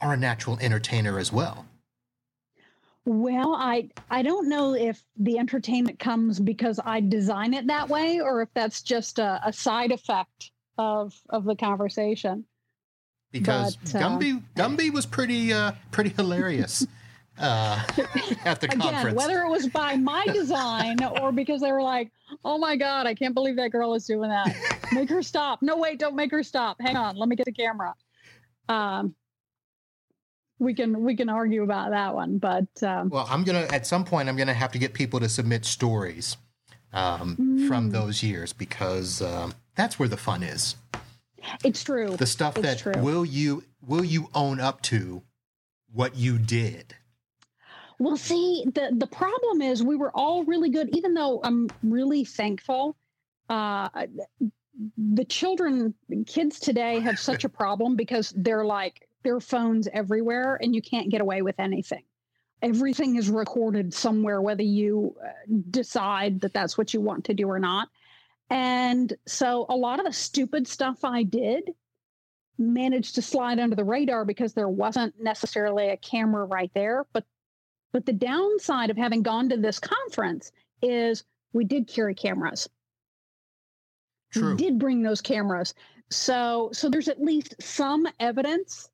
are 0.02 0.14
a 0.14 0.18
natural 0.18 0.58
entertainer 0.60 1.18
as 1.18 1.32
well. 1.32 1.66
Well, 3.06 3.54
I 3.54 3.89
I 4.10 4.24
don't 4.24 4.50
know 4.50 4.74
if 4.74 5.04
the 5.18 5.38
entertainment 5.38 6.00
comes 6.00 6.39
because 6.39 6.80
I 6.84 7.02
design 7.02 7.54
it 7.54 7.68
that 7.68 7.88
way 7.88 8.20
or 8.20 8.41
if 8.41 8.50
that's 8.56 8.82
just 8.82 9.20
a, 9.20 9.39
a 9.46 9.54
side 9.54 9.91
effect 9.91 10.52
of 10.78 11.13
of 11.30 11.46
the 11.46 11.56
conversation. 11.56 12.46
Because 13.32 13.76
But, 13.76 13.96
uh, 13.96 14.00
Gumby 14.00 14.44
Gumby 14.56 14.91
was 14.91 15.06
pretty 15.06 15.54
uh, 15.54 15.74
pretty 15.91 16.10
hilarious 16.12 16.88
uh, 17.38 17.84
at 18.46 18.62
the 18.62 18.68
Again, 18.68 18.80
conference. 18.80 19.18
whether 19.18 19.41
it 19.41 19.50
was 19.50 19.68
by 19.68 19.96
my 19.96 20.26
design 20.34 21.04
or 21.04 21.32
because 21.32 21.62
they 21.62 21.72
were 21.72 21.84
like, 21.84 22.12
"Oh 22.44 22.58
my 22.58 22.76
god, 22.76 23.06
I 23.06 23.13
can't 23.13 23.36
believe 23.36 23.56
that 23.58 23.70
girl 23.70 23.94
is 23.94 24.06
doing 24.06 24.30
that. 24.30 24.56
Make 24.94 25.10
her 25.10 25.22
stop. 25.22 25.62
No, 25.62 25.78
wait, 25.78 26.00
don't 26.00 26.15
make 26.15 26.32
her 26.32 26.41
stop. 26.44 26.78
Hang 26.80 26.96
on, 26.98 27.18
let 27.18 27.30
me 27.30 27.36
get 27.36 27.46
the 27.46 27.52
camera." 27.52 27.94
Um, 28.68 29.13
we 30.60 30.74
can 30.74 31.04
we 31.04 31.15
can 31.15 31.30
argue 31.30 31.63
about 31.63 31.91
that 31.91 32.13
one, 32.15 32.38
but 32.38 32.68
um, 32.84 33.10
Well, 33.10 33.28
I'm 33.30 33.44
gonna 33.44 33.68
at 33.72 33.86
some 33.86 34.06
point 34.06 34.30
I'm 34.30 34.38
gonna 34.38 34.54
have 34.54 34.72
to 34.74 34.80
get 34.80 34.94
people 34.94 35.20
to 35.20 35.30
submit 35.30 35.65
stories 35.65 36.38
um, 36.94 37.36
from 37.68 37.89
Mm. 37.89 37.91
those 37.91 38.24
years 38.24 38.54
because 38.54 39.22
um, 39.22 39.54
that's 39.76 40.00
where 40.00 40.08
the 40.10 40.18
fun 40.18 40.44
is. 40.44 40.76
it's 41.63 41.84
true. 41.84 42.15
The 42.18 42.26
stuff 42.26 42.58
It's 42.58 42.63
that 42.68 42.78
true. 42.80 43.02
will 43.02 43.26
you 43.26 43.63
will 43.86 44.04
you 44.06 44.30
own 44.34 44.60
up 44.60 44.82
to 44.84 45.24
what 45.91 46.15
you 46.15 46.38
did. 46.38 46.96
Well, 48.00 48.18
see, 48.18 48.65
the 48.74 48.91
the 48.94 49.08
problem 49.08 49.62
is 49.62 49.84
we 49.84 49.96
were 49.96 50.12
all 50.15 50.44
really 50.46 50.70
good, 50.70 50.89
even 50.96 51.13
though 51.13 51.39
I'm 51.44 51.70
really 51.84 52.26
thankful. 52.26 52.96
Uh, 53.50 53.89
the 54.98 55.24
children, 55.26 55.94
kids 56.28 56.60
today 56.60 57.00
have 57.00 57.18
such 57.20 57.46
a 57.46 57.50
problem 57.50 57.96
because 57.96 58.34
they're 58.36 58.65
like 58.65 59.08
their 59.26 59.42
phones 59.42 59.90
everywhere, 59.92 60.58
and 60.62 60.74
you 60.74 60.82
can't 60.82 61.10
get 61.10 61.20
away 61.20 61.42
with 61.42 61.60
anything. 61.60 62.04
Everything 62.62 63.18
is 63.18 63.30
recorded 63.30 63.94
somewhere, 63.94 64.42
whether 64.42 64.64
you 64.64 65.14
uh, 65.22 65.28
decide 65.70 66.40
that 66.42 66.54
that's 66.54 66.78
what 66.78 66.94
you 66.94 67.02
want 67.02 67.26
to 67.26 67.34
do 67.34 67.50
or 67.50 67.60
not. 67.60 67.90
And 68.50 69.12
so, 69.26 69.66
a 69.68 69.76
lot 69.76 70.00
of 70.00 70.06
the 70.06 70.14
stupid 70.14 70.68
stuff 70.68 71.04
I 71.04 71.24
did 71.24 71.72
managed 72.58 73.16
to 73.16 73.22
slide 73.22 73.60
under 73.60 73.76
the 73.76 73.84
radar 73.84 74.24
because 74.24 74.54
there 74.54 74.70
wasn't 74.70 75.14
necessarily 75.22 75.90
a 75.90 75.98
camera 75.98 76.46
right 76.46 76.72
there, 76.74 77.06
but 77.12 77.26
but 77.92 78.06
the 78.06 78.14
downside 78.14 78.90
of 78.90 78.98
having 78.98 79.22
gone 79.22 79.50
to 79.50 79.58
this 79.58 79.80
conference 79.80 80.52
is 80.82 81.24
we 81.54 81.64
did 81.64 81.88
carry 81.88 82.14
cameras. 82.14 82.70
True. 84.32 84.52
We 84.52 84.58
did 84.58 84.80
bring 84.80 85.02
those 85.02 85.22
cameras. 85.22 85.74
So 86.10 86.70
so 86.74 86.90
there's 86.90 87.08
at 87.08 87.22
least 87.22 87.56
some 87.60 88.08
evidence 88.20 88.90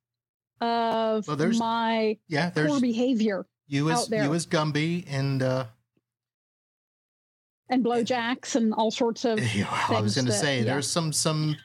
of 0.62 1.28
Well, 1.28 1.36
there's- 1.38 1.58
my 1.60 2.18
Yeah, 2.28 2.50
poor 2.52 2.68
there's 2.68 2.82
behavior 2.82 3.46
you 3.68 3.90
as 3.90 4.10
you 4.10 4.34
as 4.34 4.46
Gumby 4.46 5.06
and 5.10 5.42
uh, 5.42 5.66
and 7.70 7.84
blowjacks 7.84 8.56
and 8.56 8.74
all 8.74 8.92
sorts 8.92 9.26
of 9.26 9.40
you 9.56 9.64
know, 9.64 9.70
I 9.90 10.02
was 10.02 10.16
going 10.16 10.26
to 10.28 10.32
say 10.34 10.60
yeah. 10.60 10.66
there's 10.66 10.88
some 10.90 11.14
some 11.14 11.56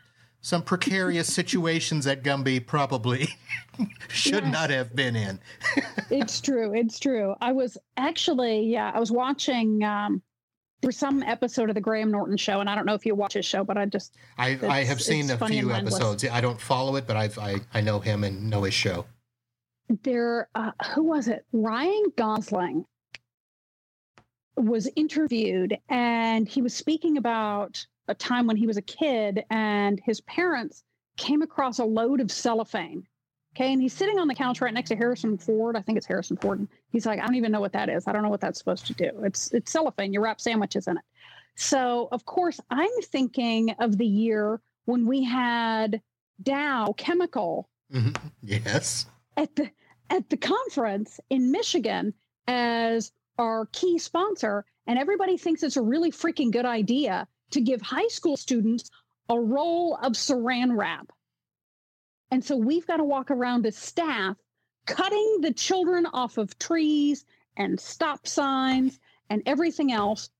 some 0.41 0.63
precarious 0.63 1.33
situations 1.33 2.05
that 2.05 2.23
Gumby 2.23 2.65
probably 2.65 3.29
should 4.09 4.45
Yes. 4.45 4.53
not 4.53 4.71
have 4.71 4.95
been 4.95 5.17
in. 5.17 5.41
it's 6.11 6.41
true. 6.41 6.73
It's 6.73 7.01
true. 7.01 7.35
I 7.41 7.51
was 7.51 7.77
actually, 7.97 8.61
yeah, 8.69 8.93
I 8.95 9.01
was 9.01 9.11
watching 9.11 9.83
um 9.83 10.23
was 10.83 10.97
some 10.97 11.23
episode 11.23 11.69
of 11.69 11.75
the 11.75 11.81
Graham 11.81 12.11
Norton 12.11 12.37
show, 12.37 12.61
and 12.61 12.69
I 12.69 12.75
don't 12.75 12.87
know 12.87 12.95
if 12.95 13.07
you 13.07 13.15
watch 13.15 13.33
his 13.35 13.47
show, 13.47 13.65
but 13.65 13.77
I 13.79 13.87
just 13.87 14.15
I, 14.39 14.59
I 14.63 14.85
have 14.85 15.01
seen 15.01 15.31
a 15.31 15.39
few 15.39 15.73
episodes. 15.73 16.25
I 16.25 16.41
don't 16.41 16.61
follow 16.61 16.97
it, 16.97 17.07
but 17.07 17.17
I've, 17.17 17.39
I 17.39 17.57
I 17.75 17.81
know 17.81 17.99
him 17.99 18.25
and 18.25 18.51
know 18.51 18.63
his 18.65 18.75
show. 18.75 19.07
there 20.03 20.49
uh, 20.55 20.73
who 20.95 21.03
was 21.05 21.29
it 21.29 21.45
ryan 21.53 22.03
gosling 22.17 22.85
was 24.57 24.89
interviewed 24.97 25.77
and 25.89 26.49
he 26.49 26.63
was 26.63 26.75
speaking 26.75 27.19
about 27.19 27.87
a 28.09 28.15
time 28.15 28.47
when 28.47 28.57
he 28.57 28.67
was 28.67 28.77
a 28.77 28.83
kid 28.83 29.45
and 29.51 30.01
his 30.05 30.21
parents 30.23 30.83
came 31.17 31.43
across 31.43 31.79
a 31.79 31.85
load 31.85 32.21
of 32.21 32.31
cellophane 32.31 33.07
okay 33.57 33.73
and 33.73 33.81
he's 33.81 33.93
sitting 33.93 34.19
on 34.19 34.29
the 34.29 34.35
couch 34.35 34.61
right 34.61 34.75
next 34.75 34.91
to 34.91 34.97
harrison 34.97 35.37
ford 35.39 35.77
i 35.77 35.81
think 35.81 35.97
it's 35.99 36.07
harrison 36.07 36.37
ford 36.37 36.59
and 36.59 36.69
he's 36.91 37.07
like 37.07 37.19
i 37.19 37.25
don't 37.27 37.35
even 37.37 37.51
know 37.51 37.61
what 37.61 37.73
that 37.73 37.89
is 37.89 38.07
i 38.07 38.13
don't 38.13 38.23
know 38.23 38.29
what 38.29 38.41
that's 38.41 38.59
supposed 38.59 38.87
to 38.87 38.93
do 38.95 39.11
it's 39.23 39.53
it's 39.53 39.73
cellophane 39.73 40.13
you 40.13 40.21
wrap 40.21 40.41
sandwiches 40.41 40.87
in 40.87 40.97
it 40.97 41.03
so 41.55 42.09
of 42.13 42.25
course 42.27 42.61
i'm 42.71 42.91
thinking 43.05 43.71
of 43.79 43.97
the 43.99 44.07
year 44.07 44.61
when 44.85 45.07
we 45.07 45.25
had 45.25 46.01
dow 46.43 46.93
chemical 46.97 47.69
Mhm. 47.93 48.17
Yes. 48.43 49.07
at 49.37 49.55
the 49.57 49.71
at 50.11 50.29
the 50.29 50.37
conference 50.37 51.21
in 51.31 51.53
Michigan 51.53 52.13
as 52.49 53.13
our 53.39 53.67
key 53.67 53.99
sponsor 53.99 54.65
and 54.89 54.99
everybody 54.99 55.37
thinks 55.37 55.63
it's 55.63 55.77
a 55.77 55.83
really 55.83 56.11
freaking 56.11 56.51
good 56.51 56.65
idea 56.67 57.29
to 57.53 57.61
give 57.61 57.81
high 57.81 58.09
school 58.09 58.37
students 58.37 58.91
a 59.29 59.39
roll 59.39 59.97
of 60.03 60.13
saran 60.15 60.77
wrap. 60.77 61.13
And 62.31 62.45
so 62.45 62.57
we've 62.57 62.87
got 62.87 62.97
to 62.97 63.05
walk 63.05 63.31
around 63.31 63.67
as 63.67 63.77
staff 63.77 64.37
cutting 64.87 65.39
the 65.41 65.53
children 65.53 66.07
off 66.07 66.39
of 66.39 66.59
trees 66.59 67.25
and 67.57 67.79
stop 67.79 68.27
signs 68.27 68.99
and 69.29 69.43
everything 69.47 69.93
else 69.93 70.31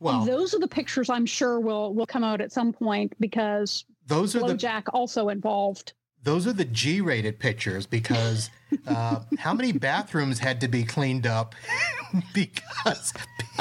Well, 0.00 0.24
those 0.24 0.54
are 0.54 0.58
the 0.58 0.68
pictures 0.68 1.08
I'm 1.08 1.26
sure 1.26 1.60
will 1.60 1.94
will 1.94 2.06
come 2.06 2.24
out 2.24 2.40
at 2.40 2.52
some 2.52 2.72
point 2.72 3.14
because 3.18 3.84
those 4.06 4.36
are 4.36 4.46
the 4.46 4.54
Jack 4.54 4.92
also 4.92 5.30
involved. 5.30 5.94
Those 6.22 6.46
are 6.46 6.52
the 6.54 6.64
G-rated 6.64 7.38
pictures 7.38 7.86
because 7.86 8.50
uh, 8.86 9.20
how 9.38 9.52
many 9.52 9.72
bathrooms 9.72 10.38
had 10.38 10.60
to 10.62 10.68
be 10.68 10.82
cleaned 10.84 11.26
up 11.26 11.54
because 12.34 13.12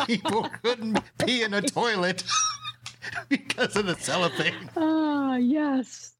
people 0.05 0.49
couldn't 0.61 0.99
pee 1.19 1.43
in 1.43 1.53
a 1.53 1.61
toilet 1.61 2.23
because 3.29 3.75
of 3.75 3.85
the 3.85 3.95
cellophane. 3.95 4.69
Ah, 4.75 5.33
uh, 5.33 5.37
yes. 5.37 6.12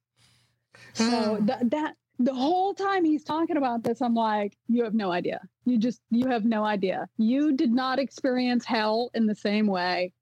So 0.94 1.38
th- 1.38 1.60
that 1.72 1.96
the 2.20 2.34
whole 2.34 2.74
time 2.74 3.04
he's 3.04 3.24
talking 3.24 3.58
about 3.58 3.84
this, 3.84 4.02
I'm 4.02 4.14
like, 4.14 4.56
you 4.68 4.84
have 4.84 4.94
no 4.94 5.12
idea. 5.12 5.42
You 5.66 5.78
just, 5.78 6.02
you 6.12 6.28
have 6.28 6.46
no 6.46 6.64
idea. 6.64 7.08
You 7.18 7.54
did 7.54 7.72
not 7.72 8.00
experience 8.00 8.66
hell 8.66 9.10
in 9.14 9.26
the 9.26 9.36
same 9.36 9.68
way 9.68 10.14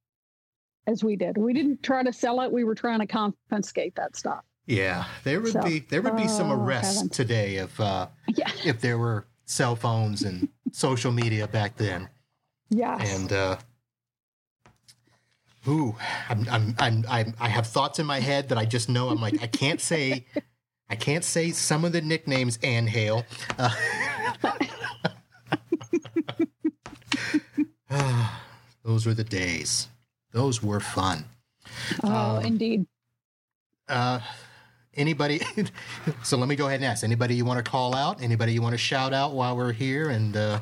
as 0.88 1.04
we 1.04 1.16
did. 1.16 1.38
We 1.38 1.54
didn't 1.54 1.84
try 1.84 2.04
to 2.04 2.14
sell 2.14 2.42
it. 2.42 2.52
We 2.52 2.64
were 2.64 2.76
trying 2.76 3.00
to 3.00 3.08
confiscate 3.08 3.96
that 3.96 4.16
stuff. 4.16 4.44
Yeah, 4.66 5.06
there 5.24 5.42
would 5.42 5.54
so, 5.54 5.62
be 5.64 5.80
there 5.80 6.02
would 6.02 6.16
be 6.16 6.28
some 6.28 6.52
oh, 6.52 6.56
arrests 6.56 6.98
heaven. 6.98 7.10
today 7.10 7.56
if 7.56 7.80
uh, 7.80 8.08
yeah. 8.28 8.50
if 8.66 8.80
there 8.80 8.98
were 8.98 9.26
cell 9.46 9.76
phones 9.76 10.22
and 10.22 10.48
social 10.72 11.12
media 11.12 11.48
back 11.48 11.76
then. 11.78 12.08
Yeah, 12.70 12.98
and 13.02 13.34
uh, 13.34 13.58
ooh, 15.68 15.96
I'm, 16.30 16.48
I'm 16.50 16.76
I'm 16.80 17.06
I'm 17.10 17.34
I 17.40 17.50
have 17.50 17.68
thoughts 17.68 18.00
in 18.00 18.06
my 18.06 18.20
head 18.20 18.50
that 18.50 18.58
I 18.58 18.66
just 18.66 18.88
know 18.88 19.10
I'm 19.10 19.20
like 19.20 19.42
I 19.42 19.48
can't 19.48 19.82
say 19.82 20.26
I 20.92 20.96
can't 20.96 21.24
say 21.24 21.52
some 21.52 21.86
of 21.86 21.94
the 21.94 22.02
nicknames 22.02 22.60
Ann 22.62 22.86
Hale. 22.86 23.26
Uh, 23.58 23.74
those 28.84 29.06
were 29.06 29.14
the 29.14 29.24
days. 29.24 29.88
Those 30.34 30.62
were 30.62 30.82
fun. 30.82 31.24
Oh, 32.04 32.38
um, 32.38 32.46
indeed. 32.46 32.86
Uh, 33.88 34.20
anybody? 34.94 35.40
so 36.24 36.38
let 36.38 36.50
me 36.50 36.58
go 36.58 36.68
ahead 36.68 36.82
and 36.82 36.86
ask. 36.86 37.06
Anybody 37.06 37.36
you 37.36 37.46
want 37.46 37.64
to 37.64 37.72
call 37.72 37.96
out? 37.96 38.22
Anybody 38.22 38.52
you 38.52 38.62
want 38.62 38.74
to 38.74 38.78
shout 38.78 39.14
out 39.14 39.32
while 39.32 39.56
we're 39.56 39.72
here? 39.72 40.10
And 40.10 40.36
uh... 40.36 40.60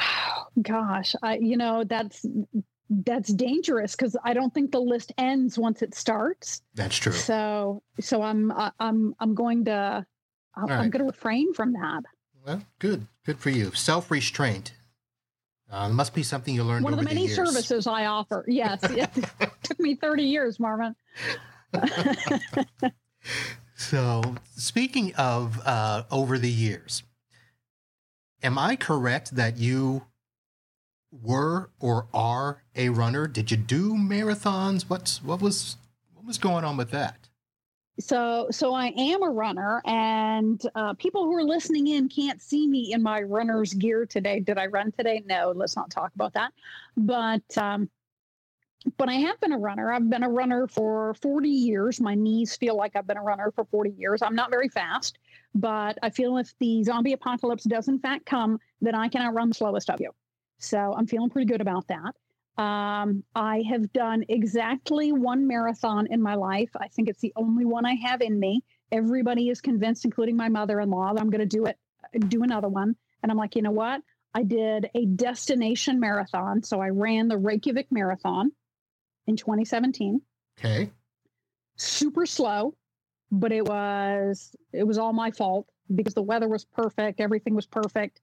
oh, 0.00 0.44
gosh, 0.62 1.16
I 1.24 1.38
you 1.38 1.56
know 1.56 1.82
that's 1.82 2.24
that's 2.88 3.32
dangerous 3.32 3.96
because 3.96 4.16
I 4.22 4.34
don't 4.34 4.52
think 4.54 4.72
the 4.72 4.80
list 4.80 5.12
ends 5.18 5.58
once 5.58 5.82
it 5.82 5.94
starts. 5.94 6.62
That's 6.74 6.96
true. 6.96 7.12
So 7.12 7.82
so 8.00 8.22
I'm 8.22 8.52
I'm 8.78 9.14
I'm 9.18 9.34
going 9.34 9.64
to 9.66 10.06
I'm, 10.54 10.66
right. 10.66 10.78
I'm 10.80 10.90
going 10.90 11.04
to 11.04 11.10
refrain 11.10 11.52
from 11.52 11.72
that. 11.74 12.02
Well, 12.46 12.62
good, 12.78 13.06
good 13.24 13.38
for 13.38 13.50
you. 13.50 13.72
Self 13.72 14.10
restraint. 14.10 14.72
Uh, 15.70 15.88
must 15.88 16.14
be 16.14 16.22
something 16.22 16.54
you 16.54 16.62
learned. 16.62 16.84
One 16.84 16.92
of 16.92 17.00
the 17.00 17.04
many 17.04 17.26
the 17.26 17.34
services 17.34 17.86
I 17.86 18.06
offer. 18.06 18.44
Yes, 18.48 18.80
it 18.84 19.10
took 19.62 19.80
me 19.80 19.96
30 19.96 20.22
years, 20.22 20.60
Marvin. 20.60 20.94
so, 23.76 24.36
speaking 24.54 25.12
of 25.16 25.60
uh, 25.66 26.04
over 26.10 26.38
the 26.38 26.50
years, 26.50 27.02
am 28.44 28.58
I 28.58 28.76
correct 28.76 29.34
that 29.34 29.56
you 29.56 30.06
were 31.22 31.70
or 31.80 32.08
are 32.12 32.62
a 32.74 32.88
runner? 32.88 33.26
Did 33.26 33.50
you 33.50 33.56
do 33.56 33.94
marathons? 33.94 34.84
What's 34.88 35.22
what 35.22 35.40
was 35.40 35.76
what 36.14 36.26
was 36.26 36.38
going 36.38 36.64
on 36.64 36.76
with 36.76 36.90
that? 36.90 37.28
So, 37.98 38.48
so 38.50 38.74
I 38.74 38.92
am 38.96 39.22
a 39.22 39.30
runner, 39.30 39.80
and 39.86 40.60
uh, 40.74 40.92
people 40.94 41.24
who 41.24 41.34
are 41.34 41.44
listening 41.44 41.86
in 41.86 42.10
can't 42.10 42.42
see 42.42 42.66
me 42.66 42.92
in 42.92 43.02
my 43.02 43.22
runner's 43.22 43.72
gear 43.72 44.04
today. 44.04 44.40
Did 44.40 44.58
I 44.58 44.66
run 44.66 44.92
today? 44.92 45.22
No, 45.24 45.54
let's 45.56 45.76
not 45.76 45.90
talk 45.90 46.14
about 46.14 46.34
that. 46.34 46.52
But 46.94 47.56
um, 47.56 47.88
but 48.98 49.08
I 49.08 49.14
have 49.14 49.40
been 49.40 49.52
a 49.52 49.58
runner. 49.58 49.92
I've 49.92 50.08
been 50.10 50.22
a 50.22 50.28
runner 50.28 50.66
for 50.66 51.14
40 51.14 51.48
years. 51.48 52.00
My 52.00 52.14
knees 52.14 52.54
feel 52.54 52.76
like 52.76 52.94
I've 52.94 53.06
been 53.06 53.16
a 53.16 53.22
runner 53.22 53.50
for 53.54 53.64
40 53.64 53.90
years. 53.90 54.22
I'm 54.22 54.36
not 54.36 54.50
very 54.50 54.68
fast, 54.68 55.18
but 55.54 55.98
I 56.02 56.10
feel 56.10 56.36
if 56.36 56.54
the 56.60 56.84
zombie 56.84 57.14
apocalypse 57.14 57.64
does 57.64 57.88
in 57.88 57.98
fact 57.98 58.26
come, 58.26 58.58
then 58.80 58.94
I 58.94 59.08
can 59.08 59.22
outrun 59.22 59.48
the 59.48 59.54
slowest 59.54 59.90
of 59.90 60.00
you. 60.00 60.10
So 60.58 60.94
I'm 60.96 61.06
feeling 61.06 61.30
pretty 61.30 61.46
good 61.46 61.60
about 61.60 61.86
that. 61.88 62.14
Um, 62.62 63.22
I 63.34 63.62
have 63.68 63.92
done 63.92 64.24
exactly 64.28 65.12
one 65.12 65.46
marathon 65.46 66.06
in 66.10 66.22
my 66.22 66.34
life. 66.34 66.70
I 66.80 66.88
think 66.88 67.08
it's 67.08 67.20
the 67.20 67.32
only 67.36 67.66
one 67.66 67.84
I 67.84 67.94
have 67.94 68.22
in 68.22 68.40
me. 68.40 68.62
Everybody 68.92 69.50
is 69.50 69.60
convinced, 69.60 70.04
including 70.04 70.36
my 70.36 70.48
mother-in-law, 70.48 71.14
that 71.14 71.20
I'm 71.20 71.28
going 71.28 71.46
to 71.46 71.46
do 71.46 71.66
it, 71.66 71.78
do 72.28 72.42
another 72.42 72.68
one. 72.68 72.96
And 73.22 73.30
I'm 73.30 73.36
like, 73.36 73.56
you 73.56 73.62
know 73.62 73.72
what? 73.72 74.00
I 74.34 74.42
did 74.42 74.90
a 74.94 75.06
destination 75.06 76.00
marathon. 76.00 76.62
So 76.62 76.80
I 76.80 76.88
ran 76.88 77.28
the 77.28 77.36
Reykjavik 77.36 77.88
Marathon 77.90 78.52
in 79.26 79.36
2017. 79.36 80.20
Okay. 80.58 80.90
Super 81.76 82.26
slow, 82.26 82.74
but 83.30 83.52
it 83.52 83.66
was 83.66 84.54
it 84.72 84.86
was 84.86 84.98
all 84.98 85.12
my 85.12 85.30
fault 85.30 85.68
because 85.94 86.14
the 86.14 86.22
weather 86.22 86.48
was 86.48 86.64
perfect, 86.64 87.20
everything 87.20 87.54
was 87.54 87.66
perfect. 87.66 88.20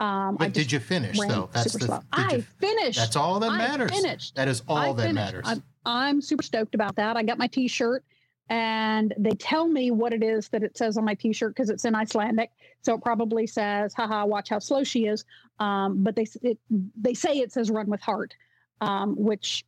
Um, 0.00 0.36
but 0.36 0.52
did 0.52 0.72
you 0.72 0.80
finish 0.80 1.18
though? 1.18 1.48
That's 1.52 1.72
the. 1.72 2.02
I 2.12 2.36
you, 2.36 2.42
finished. 2.60 2.98
That's 2.98 3.16
all 3.16 3.38
that 3.40 3.52
matters. 3.52 3.92
I 3.92 3.94
finished. 3.94 4.34
That 4.34 4.48
is 4.48 4.62
all 4.66 4.76
I 4.76 4.92
that 4.92 5.02
finished. 5.02 5.14
matters. 5.14 5.44
I'm, 5.46 5.62
I'm 5.86 6.20
super 6.20 6.42
stoked 6.42 6.74
about 6.74 6.96
that. 6.96 7.16
I 7.16 7.22
got 7.22 7.38
my 7.38 7.46
T-shirt, 7.46 8.04
and 8.48 9.14
they 9.16 9.30
tell 9.30 9.68
me 9.68 9.92
what 9.92 10.12
it 10.12 10.24
is 10.24 10.48
that 10.48 10.64
it 10.64 10.76
says 10.76 10.98
on 10.98 11.04
my 11.04 11.14
T-shirt 11.14 11.54
because 11.54 11.70
it's 11.70 11.84
in 11.84 11.94
Icelandic, 11.94 12.50
so 12.82 12.94
it 12.94 13.02
probably 13.02 13.46
says 13.46 13.94
"Haha, 13.94 14.24
watch 14.26 14.48
how 14.48 14.58
slow 14.58 14.82
she 14.82 15.06
is." 15.06 15.24
Um, 15.60 16.02
but 16.02 16.16
they 16.16 16.26
it, 16.42 16.58
they 17.00 17.14
say 17.14 17.38
it 17.38 17.52
says 17.52 17.70
"Run 17.70 17.88
with 17.88 18.00
heart," 18.00 18.34
um, 18.80 19.14
which 19.16 19.64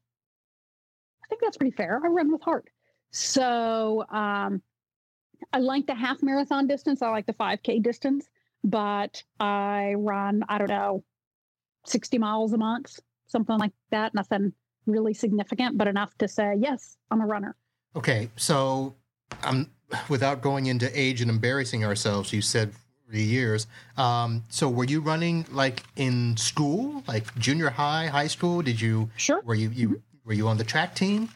I 1.25 1.29
think 1.29 1.41
that's 1.41 1.57
pretty 1.57 1.77
fair. 1.77 2.01
I 2.05 2.09
run 2.09 2.33
with 2.33 2.43
heart. 2.43 2.69
So 3.13 4.05
um, 4.11 4.61
I 5.53 5.59
like 5.59 5.87
the 5.87 5.95
half 5.95 6.21
marathon 6.21 6.67
distance. 6.67 7.01
I 7.01 7.11
like 7.11 7.27
the 7.27 7.35
5K 7.35 7.81
distance 7.83 8.29
but 8.67 9.23
I 9.39 9.95
run, 9.97 10.43
I 10.49 10.59
don't 10.59 10.69
know, 10.69 11.05
60 11.87 12.19
miles 12.19 12.53
a 12.53 12.59
month, 12.59 12.99
something 13.29 13.57
like 13.57 13.71
that. 13.93 14.13
Nothing 14.13 14.53
really 14.87 15.15
significant, 15.15 15.79
but 15.79 15.87
enough 15.87 16.19
to 16.19 16.27
say, 16.27 16.57
yes, 16.59 16.97
I'm 17.11 17.21
a 17.21 17.27
runner. 17.27 17.55
Okay. 17.95 18.29
So 18.35 18.97
um, 19.45 19.71
without 20.09 20.43
going 20.43 20.67
into 20.67 20.91
age 20.99 21.23
and 21.23 21.31
embarrassing 21.31 21.85
ourselves, 21.85 22.33
you 22.33 22.43
said 22.43 22.73
three 23.09 23.23
years. 23.23 23.69
Um, 23.97 24.43
so 24.49 24.69
were 24.69 24.85
you 24.85 25.01
running 25.01 25.47
like 25.53 25.85
in 25.95 26.37
school, 26.37 27.05
like 27.07 27.33
junior 27.39 27.71
high, 27.71 28.09
high 28.09 28.27
school? 28.27 28.63
Did 28.63 28.81
you, 28.81 29.09
sure. 29.17 29.43
Were 29.43 29.55
you, 29.55 29.71
you, 29.71 29.89
mm-hmm. 29.91 29.99
were 30.25 30.35
you 30.35 30.49
on 30.49 30.57
the 30.57 30.65
track 30.65 30.97
team? 30.97 31.29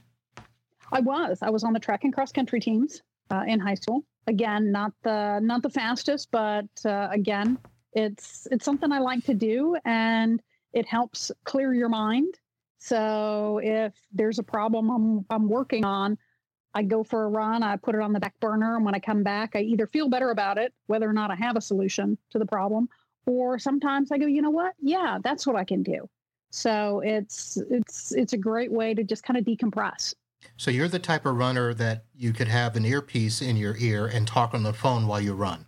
I 0.93 0.99
was. 1.01 1.38
I 1.43 1.51
was 1.51 1.62
on 1.62 1.75
the 1.75 1.79
track 1.79 2.03
and 2.03 2.12
cross 2.12 2.33
country 2.33 2.59
teams 2.59 3.03
uh, 3.31 3.45
in 3.47 3.61
high 3.61 3.77
school 3.77 4.05
again 4.26 4.70
not 4.70 4.92
the 5.02 5.40
not 5.40 5.62
the 5.62 5.70
fastest 5.70 6.30
but 6.30 6.68
uh, 6.85 7.09
again 7.11 7.59
it's 7.92 8.46
it's 8.50 8.64
something 8.64 8.92
i 8.92 8.98
like 8.98 9.24
to 9.24 9.35
do 9.35 9.76
and 9.85 10.40
it 10.72 10.87
helps 10.87 11.33
clear 11.44 11.74
your 11.74 11.88
mind. 11.88 12.35
So 12.78 13.61
if 13.62 13.94
there's 14.12 14.38
a 14.38 14.42
problem 14.42 14.90
i'm 14.90 15.26
i'm 15.28 15.48
working 15.48 15.85
on 15.85 16.16
i 16.74 16.83
go 16.83 17.04
for 17.04 17.24
a 17.24 17.28
run 17.28 17.62
i 17.62 17.76
put 17.76 17.94
it 17.94 18.00
on 18.00 18.14
the 18.14 18.20
back 18.20 18.38
burner 18.40 18.76
and 18.76 18.85
when 18.85 18.94
i 18.94 18.98
come 18.98 19.22
back 19.22 19.50
i 19.54 19.61
either 19.61 19.87
feel 19.87 20.09
better 20.09 20.30
about 20.30 20.56
it 20.56 20.72
whether 20.87 21.09
or 21.09 21.12
not 21.12 21.30
i 21.30 21.35
have 21.35 21.56
a 21.56 21.61
solution 21.61 22.16
to 22.30 22.38
the 22.38 22.46
problem 22.46 22.88
or 23.26 23.59
sometimes 23.59 24.11
i 24.12 24.16
go 24.18 24.26
you 24.26 24.40
know 24.40 24.50
what? 24.50 24.72
Yeah 24.80 25.18
that's 25.22 25.46
what 25.46 25.56
i 25.56 25.64
can 25.64 25.83
do. 25.83 26.09
So 26.50 27.00
it's 27.04 27.59
it's 27.70 28.12
it's 28.12 28.33
a 28.33 28.38
great 28.38 28.72
way 28.72 28.94
to 28.94 29.04
just 29.04 29.24
kind 29.24 29.37
of 29.37 29.44
decompress 29.44 30.14
so 30.57 30.70
you're 30.70 30.88
the 30.88 30.98
type 30.98 31.26
of 31.26 31.37
runner 31.37 31.72
that 31.74 32.05
you 32.14 32.33
could 32.33 32.48
have 32.48 32.76
an 32.76 32.85
earpiece 32.85 33.40
in 33.40 33.57
your 33.57 33.76
ear 33.79 34.07
and 34.07 34.26
talk 34.26 34.55
on 34.55 34.62
the 34.62 34.72
phone 34.72 35.07
while 35.07 35.20
you 35.20 35.35
run. 35.35 35.66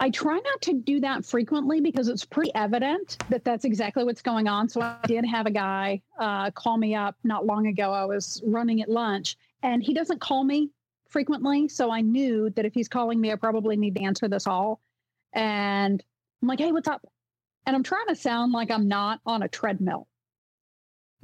I 0.00 0.10
try 0.10 0.34
not 0.34 0.60
to 0.62 0.74
do 0.74 1.00
that 1.00 1.24
frequently 1.24 1.80
because 1.80 2.08
it's 2.08 2.24
pretty 2.24 2.52
evident 2.54 3.16
that 3.30 3.44
that's 3.44 3.64
exactly 3.64 4.04
what's 4.04 4.22
going 4.22 4.48
on. 4.48 4.68
So 4.68 4.80
I 4.82 4.98
did 5.06 5.24
have 5.24 5.46
a 5.46 5.50
guy 5.50 6.02
uh, 6.18 6.50
call 6.50 6.76
me 6.76 6.94
up 6.94 7.16
not 7.22 7.46
long 7.46 7.68
ago. 7.68 7.92
I 7.92 8.04
was 8.04 8.42
running 8.44 8.82
at 8.82 8.88
lunch 8.88 9.36
and 9.62 9.82
he 9.82 9.94
doesn't 9.94 10.20
call 10.20 10.42
me 10.42 10.70
frequently. 11.08 11.68
So 11.68 11.92
I 11.92 12.00
knew 12.00 12.50
that 12.50 12.64
if 12.64 12.74
he's 12.74 12.88
calling 12.88 13.20
me, 13.20 13.32
I 13.32 13.36
probably 13.36 13.76
need 13.76 13.94
to 13.94 14.02
answer 14.02 14.26
this 14.26 14.48
all. 14.48 14.80
And 15.32 16.02
I'm 16.42 16.48
like, 16.48 16.58
hey, 16.58 16.72
what's 16.72 16.88
up? 16.88 17.06
And 17.64 17.76
I'm 17.76 17.84
trying 17.84 18.08
to 18.08 18.16
sound 18.16 18.52
like 18.52 18.70
I'm 18.70 18.88
not 18.88 19.20
on 19.24 19.44
a 19.44 19.48
treadmill 19.48 20.08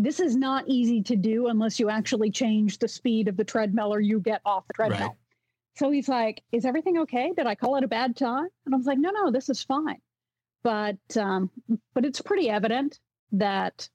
this 0.01 0.19
is 0.19 0.35
not 0.35 0.65
easy 0.67 1.03
to 1.03 1.17
do 1.17 1.49
unless 1.49 1.79
you 1.79 1.91
actually 1.91 2.31
change 2.31 2.79
the 2.79 2.89
speed 2.89 3.29
of 3.29 3.37
the 3.37 3.45
treadmill 3.45 3.93
or 3.93 4.01
you 4.01 4.19
get 4.19 4.41
off 4.47 4.67
the 4.67 4.73
treadmill. 4.73 5.09
Right. 5.09 5.17
So 5.77 5.91
he's 5.91 6.09
like, 6.09 6.43
"Is 6.53 6.65
everything 6.65 6.99
okay? 7.01 7.33
Did 7.37 7.47
I 7.47 7.55
call 7.55 7.77
it 7.77 7.85
a 7.85 7.89
bad 7.89 8.17
time?" 8.17 8.49
And 8.65 8.75
I 8.75 8.79
was 8.79 8.87
like, 8.87 8.99
"No, 8.99 9.11
no, 9.11 9.31
this 9.31 9.51
is 9.51 9.63
fine." 9.63 10.01
But 10.63 10.99
um, 11.17 11.51
but 11.95 12.05
it's 12.05 12.21
pretty 12.21 12.49
evident 12.49 12.99
that 13.33 13.89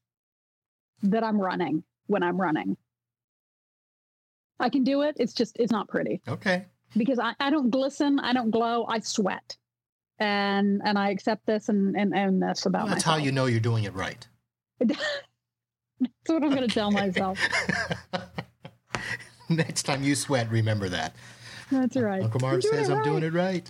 that 1.02 1.24
I'm 1.24 1.40
running 1.40 1.84
when 2.06 2.22
I'm 2.22 2.40
running. 2.40 2.78
I 4.60 4.70
can 4.70 4.84
do 4.84 5.02
it. 5.02 5.18
It's 5.20 5.34
just 5.34 5.58
it's 5.60 5.72
not 5.72 5.88
pretty. 5.88 6.22
Okay. 6.28 6.66
Because 6.96 7.20
I, 7.20 7.34
I 7.40 7.50
don't 7.50 7.72
glisten, 7.72 8.20
I 8.20 8.32
don't 8.32 8.52
glow, 8.52 8.86
I 8.88 9.00
sweat. 9.00 9.58
And 10.20 10.82
and 10.86 10.98
I 10.98 11.10
accept 11.10 11.46
this 11.48 11.68
and 11.68 11.96
and, 11.98 12.16
and 12.16 12.42
this 12.42 12.68
about 12.68 12.84
well, 12.84 12.94
that's 12.94 13.06
myself. 13.06 13.20
how 13.20 13.26
you 13.26 13.32
know 13.32 13.48
you're 13.48 13.60
doing 13.60 13.84
it 13.84 13.94
right. 13.96 14.26
That's 16.26 16.30
what 16.30 16.44
I'm 16.44 16.50
going 16.52 16.68
to 16.68 16.74
tell 16.74 16.92
myself. 16.92 17.40
Next 19.50 19.84
time 19.84 20.04
you 20.04 20.16
sweat, 20.16 20.50
remember 20.50 20.90
that. 20.90 21.16
That's 21.72 21.96
right. 21.96 22.24
Uncle 22.24 22.40
Marv 22.42 22.64
says 22.64 22.90
I'm 22.90 23.04
doing 23.04 23.22
it 23.24 23.34
right. 23.34 23.68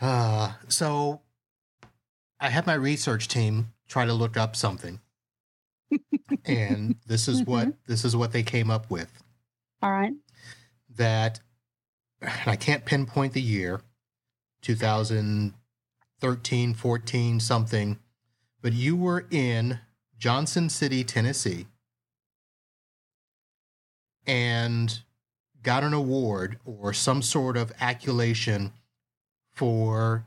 Uh, 0.00 0.52
so 0.68 1.20
I 2.38 2.48
had 2.48 2.64
my 2.66 2.74
research 2.74 3.26
team 3.28 3.72
try 3.88 4.06
to 4.06 4.12
look 4.12 4.36
up 4.36 4.54
something. 4.56 5.00
and 6.44 6.94
this 7.06 7.26
is 7.28 7.42
what 7.44 7.68
Mhm. 7.68 7.74
this 7.86 8.04
is 8.04 8.14
what 8.16 8.32
they 8.32 8.42
came 8.44 8.70
up 8.70 8.88
with. 8.90 9.10
All 9.82 9.90
right. 9.90 10.12
That 10.96 11.40
and 12.20 12.48
I 12.50 12.56
can't 12.56 12.84
pinpoint 12.84 13.32
the 13.32 13.42
year, 13.42 13.80
2013, 14.62 16.74
14, 16.74 17.40
something, 17.40 17.98
but 18.60 18.72
you 18.72 18.96
were 18.96 19.26
in 19.30 19.78
Johnson 20.20 20.68
City, 20.68 21.02
Tennessee, 21.02 21.66
and 24.26 25.00
got 25.62 25.82
an 25.82 25.94
award 25.94 26.58
or 26.66 26.92
some 26.92 27.22
sort 27.22 27.56
of 27.56 27.72
accolation 27.80 28.70
for 29.54 30.26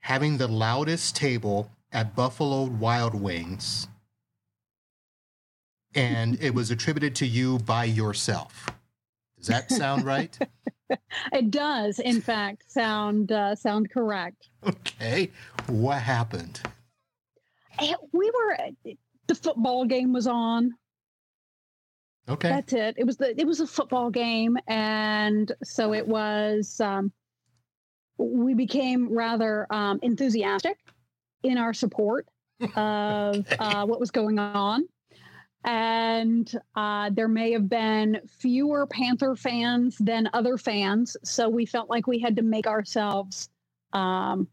having 0.00 0.38
the 0.38 0.46
loudest 0.46 1.16
table 1.16 1.68
at 1.92 2.14
Buffalo 2.14 2.62
Wild 2.62 3.14
Wings. 3.14 3.88
And 5.96 6.40
it 6.40 6.54
was 6.54 6.70
attributed 6.70 7.16
to 7.16 7.26
you 7.26 7.58
by 7.58 7.84
yourself. 7.84 8.68
Does 9.36 9.48
that 9.48 9.70
sound 9.70 10.04
right? 10.04 10.36
It 11.34 11.50
does, 11.50 11.98
in 11.98 12.22
fact, 12.22 12.72
sound 12.72 13.30
uh, 13.30 13.54
sound 13.54 13.90
correct. 13.90 14.48
okay. 14.66 15.30
What 15.66 16.00
happened? 16.00 16.62
Eh, 17.78 17.92
We 18.12 18.30
were 18.30 18.56
the 19.28 19.34
football 19.34 19.84
game 19.84 20.12
was 20.12 20.26
on. 20.26 20.72
Okay. 22.28 22.48
That's 22.48 22.72
it. 22.72 22.94
It 22.98 23.04
was 23.04 23.16
the 23.16 23.38
it 23.40 23.46
was 23.46 23.60
a 23.60 23.66
football 23.66 24.10
game, 24.10 24.56
and 24.66 25.50
so 25.62 25.94
it 25.94 26.06
was. 26.06 26.80
Um, 26.80 27.12
we 28.18 28.52
became 28.54 29.14
rather 29.16 29.66
um, 29.70 30.00
enthusiastic 30.02 30.76
in 31.44 31.56
our 31.56 31.72
support 31.72 32.26
of 32.74 33.36
Okay. 33.36 33.56
uh, 33.60 33.86
what 33.86 34.00
was 34.00 34.10
going 34.10 34.38
on, 34.38 34.86
and 35.64 36.52
uh, 36.74 37.10
there 37.14 37.28
may 37.28 37.52
have 37.52 37.68
been 37.68 38.20
fewer 38.40 38.86
Panther 38.86 39.36
fans 39.36 39.96
than 39.98 40.28
other 40.34 40.58
fans, 40.58 41.16
so 41.24 41.48
we 41.48 41.64
felt 41.64 41.88
like 41.88 42.06
we 42.06 42.18
had 42.18 42.36
to 42.36 42.42
make 42.42 42.66
ourselves 42.66 43.48
um, 43.92 44.48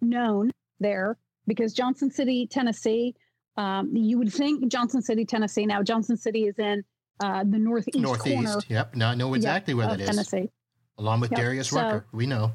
known 0.00 0.52
there 0.78 1.16
because 1.46 1.72
Johnson 1.72 2.10
City, 2.10 2.46
Tennessee. 2.46 3.14
Um, 3.56 3.94
you 3.96 4.18
would 4.18 4.32
think 4.32 4.68
Johnson 4.68 5.00
City, 5.02 5.24
Tennessee. 5.24 5.66
Now 5.66 5.82
Johnson 5.82 6.16
City 6.16 6.44
is 6.46 6.58
in 6.58 6.84
uh, 7.20 7.44
the 7.44 7.58
northeast, 7.58 8.04
corner 8.04 8.42
Northeast. 8.42 8.66
Yep. 8.70 8.94
Now 8.96 9.10
I 9.10 9.14
know 9.14 9.32
exactly 9.34 9.74
where 9.74 9.88
that 9.88 10.00
is. 10.00 10.08
Tennessee. 10.08 10.50
Along 10.98 11.20
with 11.20 11.30
Yep. 11.32 11.40
Darius 11.40 11.68
So- 11.70 11.76
Rucker. 11.76 12.06
We 12.12 12.26
know. 12.26 12.52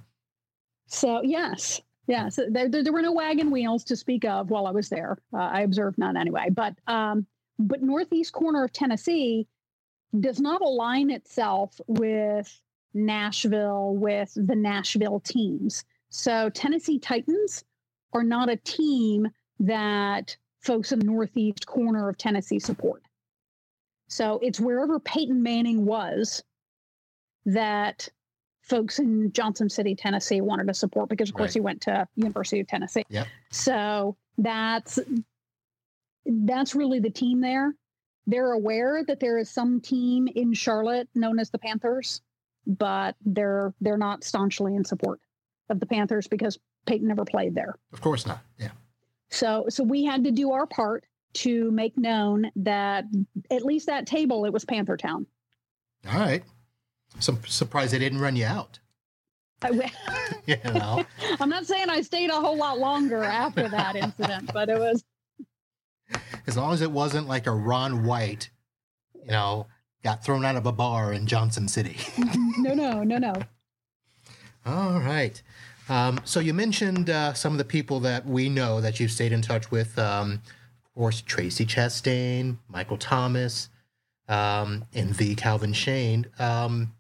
So 0.88 1.22
yes, 1.24 1.80
yes, 2.08 2.38
there, 2.50 2.68
there, 2.68 2.84
there 2.84 2.92
were 2.92 3.02
no 3.02 3.14
wagon 3.14 3.50
wheels 3.50 3.84
to 3.86 3.96
speak 3.96 4.26
of 4.26 4.50
while 4.50 4.68
I 4.68 4.72
was 4.72 4.90
there. 4.90 5.18
Uh, 5.34 5.38
I 5.38 5.62
observed 5.62 5.98
none 5.98 6.18
anyway. 6.18 6.48
But 6.52 6.76
um, 6.88 7.26
but 7.58 7.82
northeast 7.82 8.34
corner 8.34 8.64
of 8.66 8.74
Tennessee 8.74 9.48
does 10.20 10.42
not 10.42 10.62
align 10.62 11.10
itself 11.10 11.80
with 11.88 12.62
Nashville 12.94 13.96
with 13.96 14.34
the 14.36 14.56
Nashville 14.56 15.22
teams. 15.22 15.86
So 16.10 16.50
Tennessee 16.50 17.00
Titans 17.00 17.64
are 18.12 18.24
not 18.24 18.50
a 18.50 18.58
team 18.58 19.30
that 19.62 20.36
folks 20.62 20.91
in 20.91 21.00
the 21.00 21.06
northeast 21.06 21.65
corner 21.65 22.10
of 22.10 22.17
Tennessee 22.17 22.60
support. 22.60 23.04
So 24.08 24.39
it's 24.41 24.60
wherever 24.60 25.00
Peyton 25.00 25.41
Manning 25.41 25.86
was 25.86 26.43
that 27.45 28.08
folks 28.62 29.00
in 29.00 29.32
Johnson 29.32 29.69
City, 29.69 29.95
Tennessee 29.95 30.41
wanted 30.41 30.67
to 30.67 30.74
support 30.74 31.10
because 31.10 31.30
of 31.30 31.36
course 31.36 31.50
Right. 31.50 31.54
he 31.56 31.60
went 31.62 31.82
to 31.82 32.08
University 32.15 32.60
of 32.60 32.67
Tennessee. 32.67 33.04
Yep. 33.10 33.28
So 33.52 34.17
that's 34.38 35.00
that's 36.26 36.76
really 36.76 37.00
the 37.00 37.10
team 37.10 37.41
there. 37.41 37.74
They're 38.28 38.52
aware 38.52 39.04
that 39.06 39.19
there 39.19 39.39
is 39.39 39.50
some 39.50 39.82
team 39.82 40.28
in 40.36 40.54
Charlotte 40.54 41.10
known 41.15 41.39
as 41.39 41.50
the 41.50 41.58
Panthers, 41.58 42.21
but 42.67 43.15
they're 43.26 43.74
they're 43.82 43.97
not 43.97 44.24
staunchly 44.24 44.76
in 44.76 44.86
support 44.86 45.19
of 45.69 45.80
the 45.80 45.86
Panthers 45.88 46.28
because 46.28 46.60
Peyton 46.86 47.08
never 47.08 47.26
played 47.26 47.56
there. 47.56 47.76
Of 47.93 48.02
course 48.02 48.28
not. 48.28 48.41
Yeah. 48.60 48.69
So 49.32 49.65
so 49.70 49.84
we 49.84 50.04
had 50.04 50.24
to 50.26 50.32
do 50.32 50.52
our 50.52 50.67
part 50.67 51.06
to 51.34 51.72
make 51.72 51.98
known 51.98 52.52
that 52.58 53.06
at 53.50 53.63
least 53.63 53.88
that 53.88 54.06
table 54.06 54.46
it 54.46 54.54
was 54.54 54.65
Panther 54.65 54.98
Town. 54.98 55.26
All 56.08 56.20
right. 56.20 56.44
So 57.20 57.38
surprised 57.48 57.94
they 57.94 58.00
didn't 58.00 58.20
run 58.20 58.36
you 58.36 58.46
out. 58.46 58.80
I, 59.62 59.70
You 60.46 60.58
know. 60.65 61.06
I'm 61.39 61.50
not 61.50 61.65
saying 61.65 61.89
I 61.89 62.02
stayed 62.02 62.30
a 62.30 62.39
whole 62.39 62.58
lot 62.58 62.80
longer 62.80 63.24
after 63.24 63.67
that 63.70 63.96
incident, 63.96 64.52
but 64.54 64.70
it 64.70 64.80
was 64.80 65.04
as 66.48 66.58
long 66.58 66.74
as 66.74 66.82
it 66.82 66.91
wasn't 66.91 67.28
like 67.28 67.48
a 67.48 67.52
Ron 67.52 68.04
White, 68.04 68.50
you 69.24 69.32
know, 69.32 69.67
got 70.04 70.24
thrown 70.24 70.46
out 70.46 70.56
of 70.56 70.65
a 70.65 70.72
bar 70.72 71.13
in 71.13 71.28
Johnson 71.28 71.67
City. 71.67 71.98
no, 72.58 72.74
no, 72.74 73.04
no, 73.04 73.17
no. 73.17 73.34
All 74.65 75.00
right. 75.00 75.41
Um, 75.89 76.20
so 76.24 76.39
you 76.39 76.54
mentioned 76.54 77.10
uh, 77.10 77.34
some 77.34 77.52
of 77.54 77.58
the 77.58 77.65
people 77.65 78.00
that 78.02 78.26
we 78.26 78.50
know 78.50 78.82
that 78.82 79.00
you've 79.00 79.12
stayed 79.12 79.32
in 79.32 79.41
touch 79.41 79.72
with. 79.72 79.98
Um, 79.98 80.41
of 80.86 80.94
course, 80.96 81.22
Tracy 81.22 81.65
Chastain, 81.65 82.58
Michael 82.67 82.98
Thomas, 82.98 83.70
um, 84.28 84.86
and 84.94 85.13
the 85.15 85.36
Calvin 85.36 85.74
Shane. 85.74 86.28
Um, 86.39 86.94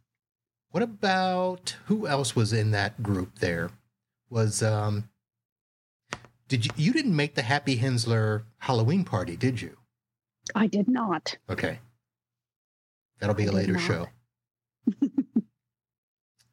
what 0.71 0.83
about 0.83 1.75
who 1.85 2.07
else 2.07 2.35
was 2.35 2.53
in 2.53 2.71
that 2.71 3.03
group? 3.03 3.39
There 3.39 3.69
was. 4.29 4.63
Um, 4.63 5.09
did 6.47 6.65
you? 6.65 6.71
You 6.75 6.93
didn't 6.93 7.15
make 7.15 7.35
the 7.35 7.41
Happy 7.43 7.77
Hensler 7.77 8.43
Halloween 8.59 9.03
party, 9.03 9.35
did 9.35 9.61
you? 9.61 9.77
I 10.55 10.67
did 10.67 10.87
not. 10.87 11.37
Okay. 11.49 11.79
That'll 13.19 13.35
be 13.35 13.47
I 13.47 13.51
a 13.51 13.51
later 13.51 13.77
show. 13.77 14.07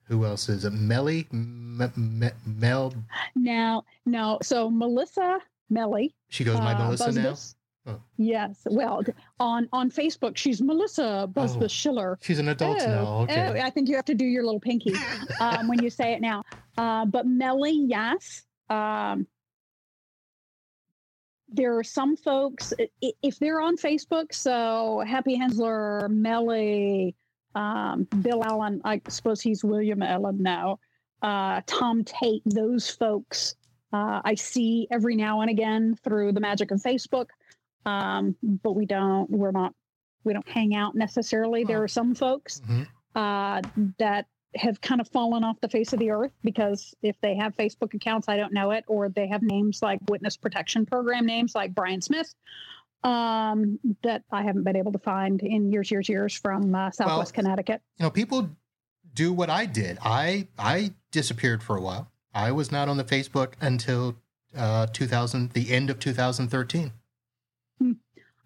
Who 0.09 0.25
else 0.25 0.49
is 0.49 0.64
it? 0.64 0.71
Melly? 0.73 1.27
M- 1.33 1.81
M- 1.81 2.31
Mel? 2.47 2.94
Now, 3.37 3.85
no. 4.07 4.38
So 4.42 4.71
Melissa 4.71 5.38
Melly. 5.71 6.14
She 6.29 6.44
goes 6.44 6.59
by 6.59 6.73
uh, 6.73 6.85
Melissa 6.85 7.12
now? 7.12 7.35
Oh. 7.87 8.01
Yes. 8.16 8.66
Well, 8.66 9.03
on 9.40 9.68
on 9.73 9.90
Facebook, 9.90 10.37
she's 10.37 10.61
Melissa 10.61 11.29
Busbus 11.33 11.64
Oh. 11.64 11.68
Schiller. 11.68 12.18
She's 12.23 12.38
an 12.38 12.49
adult 12.49 12.79
now. 12.79 13.21
Okay. 13.23 13.61
oh, 13.61 13.64
I 13.66 13.71
think 13.71 13.88
you 13.88 13.97
have 13.97 14.05
to 14.07 14.14
do 14.14 14.25
your 14.27 14.44
little 14.44 14.61
pinky 14.61 14.94
um, 15.40 15.68
when 15.68 15.83
you 15.83 15.90
say 15.90 16.12
it 16.12 16.21
now. 16.21 16.42
Uh, 16.77 17.05
but 17.07 17.27
Melly, 17.27 17.73
yes. 17.87 18.42
Um, 18.68 19.27
there 21.51 21.79
are 21.79 21.85
some 21.85 22.14
folks, 22.14 22.75
if 23.01 23.38
they're 23.38 23.61
on 23.61 23.79
Facebook, 23.79 24.35
so 24.35 25.03
Happy 25.07 25.35
Hensler, 25.35 26.07
Melly, 26.11 27.14
um, 27.59 28.07
Bill 28.23 28.42
Allen, 28.44 28.81
I 28.85 29.01
suppose 29.09 29.40
he's 29.40 29.64
William 29.64 30.03
Allen 30.03 30.42
now, 30.42 30.79
uh, 31.23 31.61
Tom 31.66 32.05
Tate, 32.05 32.42
those 32.47 32.88
folks 32.90 33.57
uh, 33.92 34.21
I 34.23 34.35
see 34.35 34.87
every 34.90 35.16
now 35.16 35.40
and 35.40 35.51
again 35.51 35.97
through 36.05 36.33
the 36.33 36.40
magic 36.40 36.71
of 36.71 36.79
Facebook. 36.83 37.29
Um, 37.87 38.37
but 38.42 38.73
we 38.73 38.85
don't, 38.85 39.31
we're 39.31 39.50
not, 39.50 39.73
we 40.25 40.35
don't 40.35 40.46
hang 40.48 40.75
out 40.75 40.94
necessarily. 40.94 41.65
There 41.65 41.83
are 41.83 41.88
some 41.88 42.15
folks 42.15 42.61
Mhm. 42.69 42.87
uh, 43.15 43.63
that 43.98 44.27
have 44.56 44.81
kind 44.83 45.00
of 45.00 45.09
fallen 45.09 45.42
off 45.42 45.56
the 45.61 45.69
face 45.69 45.92
of 45.94 45.98
the 46.00 46.11
earth 46.11 46.33
because 46.44 46.94
if 47.02 47.17
they 47.23 47.35
have 47.37 47.56
Facebook 47.56 47.94
accounts, 47.94 48.29
I 48.29 48.37
don't 48.37 48.52
know 48.52 48.73
it, 48.73 48.85
or 48.88 49.09
they 49.09 49.27
have 49.29 49.42
names 49.42 49.81
like 49.83 50.00
Witness 50.09 50.37
Protection 50.37 50.85
Program 50.85 51.25
names 51.25 51.54
like 51.54 51.75
Brian 51.75 52.02
Smith 52.02 52.35
um, 53.05 53.79
that 54.03 54.23
I 54.31 54.42
haven't 54.42 54.65
been 54.65 54.77
able 54.77 54.92
to 54.92 54.99
find 54.99 55.40
in 55.42 55.71
years, 55.71 55.90
years, 55.90 56.09
years 56.09 56.35
from 56.35 56.75
uh, 56.75 56.90
Southwest 56.90 57.35
Connecticut. 57.35 57.81
You 57.99 58.05
know, 58.05 58.11
people 58.11 58.51
do 59.15 59.33
what 59.33 59.51
I 59.51 59.67
did. 59.67 59.99
I 60.03 60.49
I 60.59 60.92
disappeared 61.11 61.63
for 61.63 61.77
a 61.77 61.81
while. 61.81 62.11
I 62.35 62.53
was 62.53 62.71
not 62.71 62.88
on 62.88 62.96
the 62.96 63.05
Facebook 63.05 63.55
until 63.61 64.17
uh, 64.57 64.87
2000, 64.87 65.53
the 65.53 65.73
end 65.73 65.90
of 65.90 65.99
2013. 65.99 66.92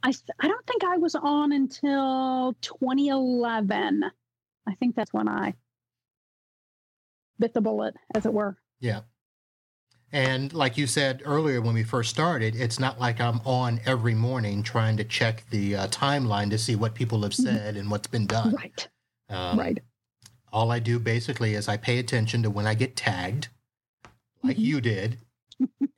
I, 0.04 0.12
I 0.40 0.48
don't 0.48 0.66
think 0.66 0.84
I 0.84 0.96
was 0.96 1.14
on 1.14 1.52
until 1.52 2.56
2011. 2.60 4.04
I 4.66 4.74
think 4.74 4.96
that's 4.96 5.12
when 5.12 5.28
I 5.28 5.54
bit 7.38 7.54
the 7.54 7.60
bullet, 7.60 7.94
as 8.14 8.26
it 8.26 8.32
were. 8.32 8.56
Yeah. 8.80 9.00
And 10.12 10.52
like 10.52 10.76
you 10.76 10.86
said 10.86 11.22
earlier 11.24 11.62
when 11.62 11.74
we 11.74 11.84
first 11.84 12.10
started, 12.10 12.54
it's 12.54 12.78
not 12.78 13.00
like 13.00 13.18
I'm 13.20 13.40
on 13.46 13.80
every 13.86 14.14
morning 14.14 14.62
trying 14.62 14.98
to 14.98 15.04
check 15.04 15.44
the 15.50 15.74
uh, 15.76 15.86
timeline 15.88 16.50
to 16.50 16.58
see 16.58 16.76
what 16.76 16.94
people 16.94 17.22
have 17.22 17.32
Mhm. 17.32 17.42
said 17.44 17.76
and 17.76 17.90
what's 17.90 18.06
been 18.08 18.26
done. 18.26 18.54
Right, 18.54 18.88
Um, 19.30 19.58
right. 19.58 19.78
All 20.52 20.70
I 20.70 20.80
do 20.80 20.98
basically 20.98 21.54
is 21.54 21.66
I 21.66 21.78
pay 21.78 21.98
attention 21.98 22.42
to 22.42 22.50
when 22.50 22.66
I 22.66 22.74
get 22.74 22.94
tagged, 22.94 23.48
like 24.42 24.58
Mhm. 24.58 24.60
you 24.64 24.80
did, 24.82 25.18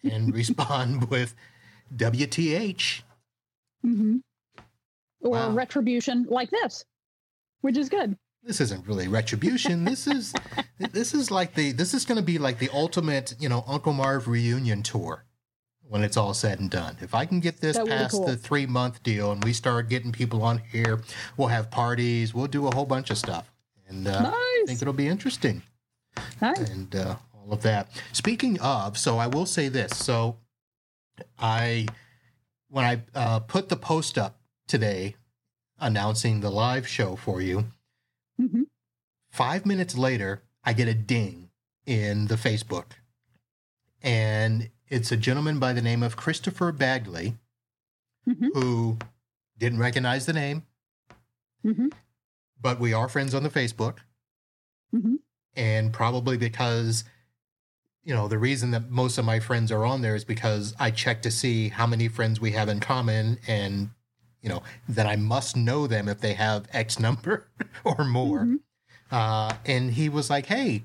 and 0.05 0.33
respond 0.35 1.09
with 1.11 1.35
WTH. 1.97 3.03
Mm-hmm. 3.85 4.19
or 5.21 5.31
Wow. 5.31 5.51
retribution 5.53 6.25
like 6.29 6.51
this, 6.51 6.85
which 7.63 7.77
is 7.79 7.89
good. 7.89 8.17
This 8.47 8.61
isn't 8.61 8.87
really 8.87 9.09
retribution. 9.09 9.85
This 9.85 10.07
is 10.07 10.35
this 10.93 11.15
is 11.15 11.31
like 11.31 11.55
the 11.55 11.73
this 11.73 11.95
is 11.95 12.05
going 12.05 12.17
to 12.17 12.25
be 12.25 12.39
like 12.39 12.59
the 12.59 12.69
ultimate, 12.73 13.35
you 13.39 13.49
know, 13.49 13.65
Uncle 13.67 13.95
Marv 13.95 14.29
reunion 14.29 14.83
tour 14.83 15.25
when 15.89 16.03
it's 16.03 16.17
all 16.17 16.35
said 16.35 16.61
and 16.61 16.71
done. 16.71 16.97
If 17.01 17.15
I 17.15 17.25
can 17.25 17.41
get 17.41 17.61
this 17.61 17.79
past 17.79 18.13
cool. 18.13 18.27
the 18.27 18.37
three 18.37 18.67
month 18.67 19.03
deal 19.03 19.33
and 19.33 19.43
we 19.43 19.53
start 19.53 19.89
getting 19.89 20.13
people 20.13 20.43
on 20.43 20.59
here, 20.59 21.01
we'll 21.37 21.49
have 21.49 21.71
parties, 21.71 22.35
we'll 22.35 22.47
do 22.47 22.67
a 22.67 22.75
whole 22.75 22.85
bunch 22.85 23.11
of 23.11 23.17
stuff, 23.17 23.51
and 23.89 24.07
uh, 24.07 24.33
I 24.35 24.65
think 24.67 24.83
it'll 24.83 24.93
be 24.93 25.09
interesting. 25.09 25.63
Nice. 26.41 26.59
and 26.71 26.95
uh, 26.95 27.17
all 27.35 27.53
of 27.53 27.63
that. 27.63 27.91
Speaking 28.13 28.61
of, 28.61 28.99
so 28.99 29.19
I 29.19 29.27
will 29.27 29.47
say 29.47 29.69
this. 29.69 29.97
So 29.97 30.37
I, 31.39 31.87
when 32.69 32.85
I 32.85 33.03
uh, 33.15 33.41
put 33.41 33.69
the 33.69 33.77
post 33.77 34.17
up 34.19 34.39
today 34.67 35.17
announcing 35.79 36.41
the 36.41 36.51
live 36.51 36.87
show 36.87 37.17
for 37.17 37.41
you, 37.41 37.67
five 39.35 39.67
minutes 39.67 39.97
later, 39.97 40.45
I 40.65 40.73
get 40.73 40.87
a 40.87 40.95
ding 40.95 41.51
in 41.87 42.29
the 42.29 42.37
Facebook. 42.37 42.93
And 44.01 44.71
it's 44.89 45.11
a 45.11 45.17
gentleman 45.17 45.59
by 45.59 45.73
the 45.73 45.83
name 45.83 46.03
of 46.03 46.17
Christopher 46.17 46.73
Bagley 46.73 47.35
hmm 48.25 48.49
who 48.55 48.97
didn't 49.59 49.79
recognize 49.81 50.25
the 50.27 50.33
name, 50.33 50.63
hmm 51.63 51.89
but 52.61 52.81
we 52.81 52.95
are 52.95 53.09
friends 53.09 53.35
on 53.35 53.43
the 53.43 53.51
Facebook. 53.51 53.99
hmm 54.91 55.17
and 55.57 55.93
probably 55.93 56.37
because 56.37 57.05
you 58.03 58.15
know 58.15 58.29
the 58.29 58.39
reason 58.39 58.71
that 58.73 58.91
most 58.91 59.19
of 59.19 59.25
my 59.25 59.41
friends 59.41 59.71
are 59.73 59.85
on 59.85 60.01
there 60.03 60.17
is 60.17 60.25
because 60.25 60.75
I 60.79 60.91
check 60.91 61.23
to 61.23 61.31
see 61.31 61.69
how 61.69 61.87
many 61.87 62.09
friends 62.09 62.41
we 62.41 62.53
have 62.53 62.69
in 62.69 62.81
common 62.81 63.39
and 63.47 63.91
you 64.43 64.49
know 64.49 64.63
that 64.89 65.07
I 65.07 65.17
must 65.17 65.57
know 65.57 65.87
them 65.87 66.09
if 66.09 66.21
they 66.21 66.35
have 66.35 66.67
X 66.73 66.99
number 67.07 67.49
or 67.85 68.05
more. 68.05 68.49
Uh, 69.11 69.55
and 69.65 69.93
he 69.93 70.09
was 70.09 70.31
like, 70.31 70.47
"Hey, 70.47 70.85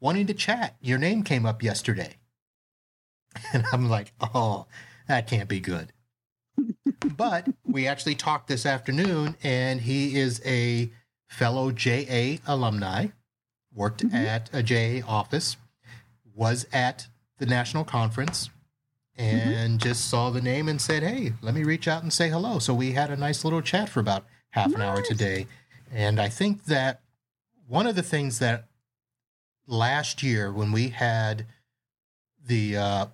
wanting 0.00 0.26
to 0.28 0.34
chat. 0.34 0.76
Your 0.80 0.98
name 0.98 1.22
came 1.22 1.44
up 1.46 1.62
yesterday," 1.62 2.16
and 3.52 3.64
I'm 3.72 3.88
like, 3.88 4.12
"Oh, 4.20 4.66
that 5.06 5.26
can't 5.26 5.48
be 5.48 5.60
good." 5.60 5.92
but 7.16 7.48
we 7.64 7.86
actually 7.86 8.14
talked 8.14 8.48
this 8.48 8.66
afternoon, 8.66 9.36
and 9.42 9.80
he 9.82 10.16
is 10.18 10.40
a 10.44 10.90
fellow 11.28 11.70
JA 11.70 12.38
alumni 12.46 13.08
worked 13.74 14.02
Mhm. 14.04 14.14
at 14.26 14.50
a 14.52 14.62
JA 14.62 15.02
office, 15.06 15.56
was 16.34 16.66
at 16.72 17.06
the 17.38 17.46
national 17.46 17.84
conference, 17.84 18.50
and 19.16 19.78
just 19.80 20.08
saw 20.08 20.30
the 20.30 20.40
name 20.40 20.68
and 20.68 20.80
said, 20.80 21.02
Hey, 21.02 21.34
let 21.42 21.54
me 21.54 21.62
reach 21.64 21.86
out 21.86 22.02
and 22.02 22.12
say 22.12 22.28
hello. 22.30 22.58
So 22.58 22.74
we 22.74 22.92
had 22.92 23.10
a 23.10 23.16
nice 23.16 23.44
little 23.44 23.62
chat 23.62 23.88
for 23.88 24.00
about 24.00 24.24
half 24.50 24.74
an 24.74 24.80
hour 24.82 25.02
today. 25.02 25.46
And 25.92 26.18
I 26.20 26.28
think 26.28 26.64
that 26.64 27.00
one 27.68 27.86
of 27.86 27.94
the 27.94 28.02
things 28.02 28.38
that 28.38 28.64
last 29.66 30.22
year 30.22 30.50
when 30.50 30.72
we 30.72 30.88
had 30.88 31.46
the, 32.44 32.76
uh, 32.76 33.06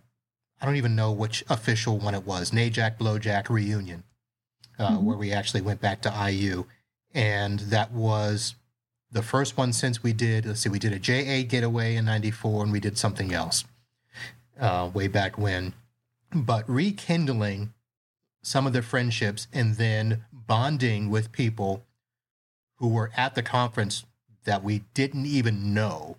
I 0.61 0.64
don't 0.64 0.76
even 0.76 0.94
know 0.94 1.11
which 1.11 1.44
official 1.50 1.98
one 1.98 2.14
it 2.14 2.24
was, 2.24 2.52
NAJAC 2.52 2.96
Blowjack 2.96 3.50
reunion, 3.50 4.05
uh, 4.78 4.92
Mhm. 4.92 5.02
where 5.02 5.16
we 5.18 5.32
actually 5.32 5.61
went 5.61 5.80
back 5.80 6.00
to 6.02 6.11
IU. 6.11 6.66
And 7.12 7.59
that 7.61 7.90
was 7.90 8.55
the 9.11 9.22
first 9.22 9.57
one 9.57 9.72
since 9.72 10.02
we 10.02 10.12
did, 10.12 10.46
let's 10.46 10.61
see, 10.61 10.68
we 10.68 10.78
did 10.78 10.92
a 10.92 10.98
JA 11.00 11.42
getaway 11.42 11.96
in 11.96 12.05
94 12.05 12.62
and 12.62 12.72
we 12.72 12.80
did 12.80 12.96
something 12.96 13.32
else 13.32 13.64
uh, 14.59 14.88
way 14.94 15.09
back 15.09 15.36
when. 15.36 15.74
But 16.32 16.68
rekindling 16.70 17.74
some 18.42 18.66
of 18.68 18.72
the 18.72 18.82
friendships 18.82 19.48
and 19.52 19.76
then 19.76 20.24
bonding 20.32 21.11
with 21.11 21.32
people 21.32 21.84
who 22.76 22.88
were 22.88 23.11
at 23.16 23.34
the 23.34 23.42
conference 23.42 24.05
that 24.45 24.62
we 24.62 24.80
didn't 24.95 25.26
even 25.26 25.74
know 25.74 26.16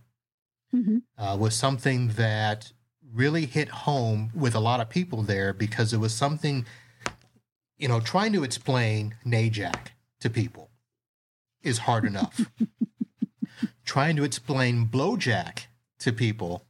hmm 0.71 0.97
uh, 1.17 1.37
was 1.39 1.55
something 1.55 2.09
that 2.09 2.71
really 3.13 3.45
hit 3.45 3.69
home 3.69 4.31
with 4.35 4.53
a 4.53 4.59
lot 4.59 4.81
of 4.81 4.89
people 4.89 5.21
there 5.23 5.53
because 5.53 5.93
it 5.93 5.97
was 5.97 6.13
something, 6.13 6.65
you 7.77 7.87
know, 7.87 8.01
trying 8.01 8.33
to 8.33 8.43
explain 8.43 9.15
NAJAC 9.25 9.87
to 10.19 10.29
people 10.29 10.69
is 11.63 11.79
hard 11.79 12.03
enough. 12.11 12.51
trying 13.85 14.17
to 14.17 14.23
explain 14.23 14.87
Blowjack 14.87 15.67
to 15.99 16.11
people 16.11 16.65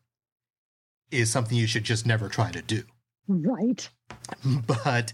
is 1.10 1.32
something 1.32 1.58
you 1.58 1.68
should 1.68 1.84
just 1.84 2.06
never 2.06 2.30
try 2.30 2.52
to 2.52 2.62
do. 2.62 2.84
Right. 3.28 3.90
But 4.46 5.14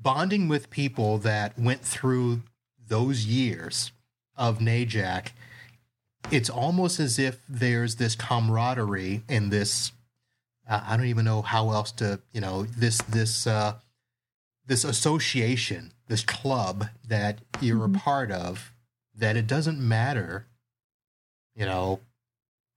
bonding 0.00 0.46
with 0.46 0.70
people 0.70 1.18
that 1.18 1.58
went 1.58 1.82
through 1.82 2.42
those 2.86 3.24
years 3.24 3.90
of 4.38 4.58
NAJAC, 4.58 5.32
it's 6.30 6.48
almost 6.50 7.00
as 7.00 7.18
if 7.18 7.40
there's 7.48 7.96
this 7.96 8.14
camaraderie 8.14 9.22
and 9.28 9.50
this 9.50 9.92
uh, 10.68 10.82
I 10.86 10.96
don't 10.98 11.06
even 11.06 11.24
know 11.24 11.40
how 11.40 11.70
else 11.70 11.90
to, 11.92 12.20
you 12.32 12.40
know, 12.40 12.64
this 12.64 12.98
this 13.02 13.46
uh 13.46 13.74
this 14.66 14.84
association, 14.84 15.92
this 16.08 16.22
club 16.22 16.88
that 17.06 17.40
you're 17.60 17.86
a 17.86 17.88
Mhm. 17.88 17.96
part 17.98 18.30
of 18.30 18.72
that 19.14 19.36
it 19.36 19.46
doesn't 19.46 19.80
matter, 19.80 20.46
you 21.54 21.64
know, 21.64 22.00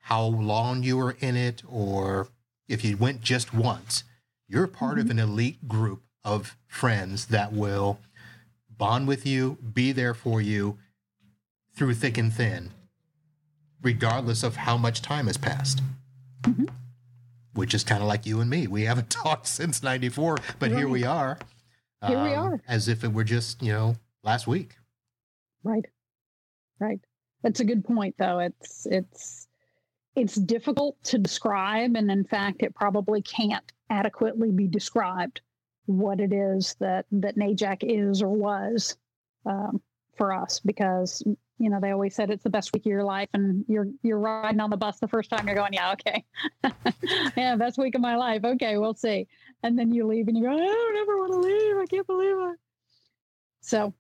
how 0.04 0.24
long 0.24 0.84
you 0.84 0.98
were 0.98 1.18
in 1.20 1.36
it 1.36 1.62
or 1.68 2.30
if 2.68 2.84
you 2.84 2.98
went 2.98 3.22
just 3.22 3.54
once 3.54 4.04
you're 4.48 4.68
part 4.68 5.00
of 5.00 5.10
an 5.10 5.20
elite 5.20 5.68
group 5.68 6.04
of 6.26 6.58
friends 6.68 7.28
that 7.28 7.54
will 7.54 8.00
bond 8.70 9.08
with 9.08 9.26
you, 9.26 9.58
be 9.74 9.92
there 9.92 10.14
for 10.14 10.42
you 10.42 10.78
through 11.82 11.96
thick 11.96 12.20
and 12.20 12.32
thin, 12.32 12.70
regardless 13.82 14.44
of 14.44 14.56
how 14.56 14.78
much 14.78 15.02
time 15.02 15.26
has 15.26 15.36
passed. 15.36 15.82
Mhm. 16.44 16.70
Which 17.54 17.74
is 17.74 17.84
kind 17.84 18.04
of 18.04 18.08
like 18.08 18.28
you 18.28 18.40
and 18.40 18.48
me. 18.48 18.68
We 18.68 18.84
haven't 18.84 19.10
talked 19.24 19.48
since 19.48 19.82
94, 19.82 20.38
but 20.60 20.70
here 20.70 20.88
we 20.88 21.06
are. 21.06 21.40
Here 22.06 22.22
we 22.22 22.36
um, 22.36 22.54
are. 22.54 22.62
As 22.68 22.88
if 22.88 23.04
it 23.04 23.12
were 23.12 23.24
just, 23.24 23.64
you 23.64 23.72
know, 23.72 23.96
last 24.22 24.46
week. 24.46 24.76
Right. 25.64 25.88
Right. 26.80 27.00
That's 27.42 27.62
a 27.62 27.66
good 27.66 27.84
point 27.84 28.14
though. 28.20 28.38
It's 28.38 28.86
it's 28.86 29.48
it's 30.16 30.36
difficult 30.36 31.04
to 31.06 31.18
describe 31.18 31.96
and 31.96 32.12
in 32.12 32.26
fact 32.26 32.62
it 32.62 32.76
probably 32.76 33.24
can't 33.24 33.72
adequately 33.90 34.52
be 34.52 34.68
described 34.68 35.42
what 35.88 36.20
it 36.20 36.32
is 36.32 36.76
that 36.80 37.08
that 37.12 37.38
NAJAC 37.38 37.78
is 37.82 38.22
or 38.22 38.30
was 38.30 38.98
um, 39.48 39.82
for 40.18 40.34
us 40.34 40.60
because 40.60 41.24
you 41.58 41.70
know 41.70 41.80
they 41.80 41.92
always 41.92 42.16
said 42.16 42.30
it's 42.30 42.44
the 42.44 42.50
best 42.50 42.74
week 42.74 42.86
of 42.86 42.92
your 42.92 43.04
life 43.04 43.30
and 43.34 43.64
you're 43.68 43.88
you're 44.04 44.20
riding 44.20 44.60
on 44.60 44.70
the 44.70 44.78
bus 44.78 45.00
the 45.00 45.08
first 45.08 45.30
time. 45.30 45.48
You're 45.48 45.56
going 45.56 45.74
yeah 45.74 45.94
okay. 45.94 46.24
Yeah 47.38 47.56
best 47.56 47.78
week 47.78 47.96
of 47.96 48.02
my 48.02 48.16
life. 48.16 48.44
Okay 48.44 48.78
we'll 48.78 48.94
see. 48.94 49.28
And 49.64 49.78
then 49.78 49.94
you 49.94 50.06
leave 50.08 50.28
and 50.28 50.38
you 50.38 50.44
go 50.44 50.52
I 50.52 50.58
don't 50.58 50.98
ever 50.98 51.18
want 51.18 51.32
to 51.34 51.40
leave. 51.40 51.78
I 51.78 51.86
can't 51.86 52.08
believe 52.08 52.36
it. 52.52 52.60
So 53.62 53.94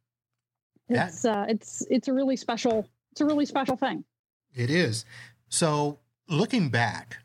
it's 0.90 1.26
uh 1.26 1.46
it's 1.48 1.86
it's 1.90 2.08
a 2.08 2.14
really 2.14 2.36
special 2.36 2.88
it's 3.12 3.22
a 3.22 3.26
really 3.26 3.46
special 3.46 3.78
thing. 3.78 4.04
It 4.54 4.70
is. 4.70 5.06
So 5.50 6.00
looking 6.28 6.70
back, 6.70 7.18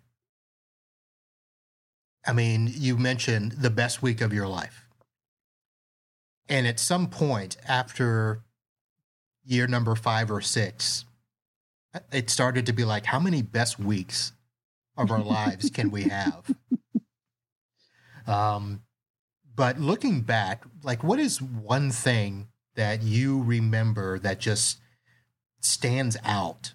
I 2.27 2.33
mean, 2.33 2.71
you 2.73 2.97
mentioned 2.97 3.53
the 3.53 3.71
best 3.71 4.03
week 4.03 4.21
of 4.21 4.33
your 4.33 4.49
life. 4.49 4.87
And 6.49 6.67
at 6.67 6.79
some 6.79 7.09
point 7.09 7.57
after 7.67 8.43
year 9.47 9.67
number 9.67 9.95
five 9.95 10.31
or 10.31 10.41
six, 10.41 11.05
it 12.13 12.29
started 12.29 12.67
to 12.67 12.73
be 12.73 12.85
like, 12.85 13.07
how 13.07 13.19
many 13.19 13.41
best 13.43 13.79
weeks 13.79 14.33
of 14.97 15.11
our 15.11 15.23
lives 15.23 15.71
can 15.71 15.91
we 15.91 16.03
have? 16.05 16.55
Um, 18.27 18.83
but 19.55 19.81
looking 19.81 20.21
back, 20.21 20.65
like, 20.83 21.03
what 21.03 21.19
is 21.19 21.41
one 21.41 21.91
thing 21.91 22.49
that 22.75 23.03
you 23.03 23.43
remember 23.43 24.19
that 24.19 24.41
just 24.41 24.79
stands 25.61 26.17
out 26.25 26.75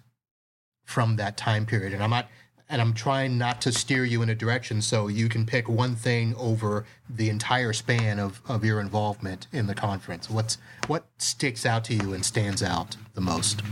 from 0.84 1.16
that 1.16 1.36
time 1.36 1.66
period? 1.66 1.92
And 1.92 2.02
I'm 2.02 2.10
not, 2.10 2.28
and 2.72 2.80
I'm 2.80 2.94
trying 2.94 3.36
not 3.36 3.60
to 3.62 3.70
steer 3.70 4.02
you 4.06 4.22
in 4.22 4.30
a 4.30 4.34
direction 4.34 4.80
so 4.80 5.06
you 5.06 5.28
can 5.28 5.44
pick 5.44 5.68
one 5.68 5.94
thing 5.94 6.34
over 6.38 6.86
the 7.08 7.28
entire 7.28 7.74
span 7.74 8.18
of, 8.18 8.40
of 8.48 8.64
your 8.64 8.80
involvement 8.80 9.46
in 9.52 9.66
the 9.66 9.74
conference. 9.74 10.30
What's 10.30 10.56
what 10.86 11.04
sticks 11.18 11.66
out 11.66 11.84
to 11.84 11.94
you 11.94 12.14
and 12.14 12.24
stands 12.24 12.62
out 12.62 12.96
the 13.14 13.20
most? 13.20 13.62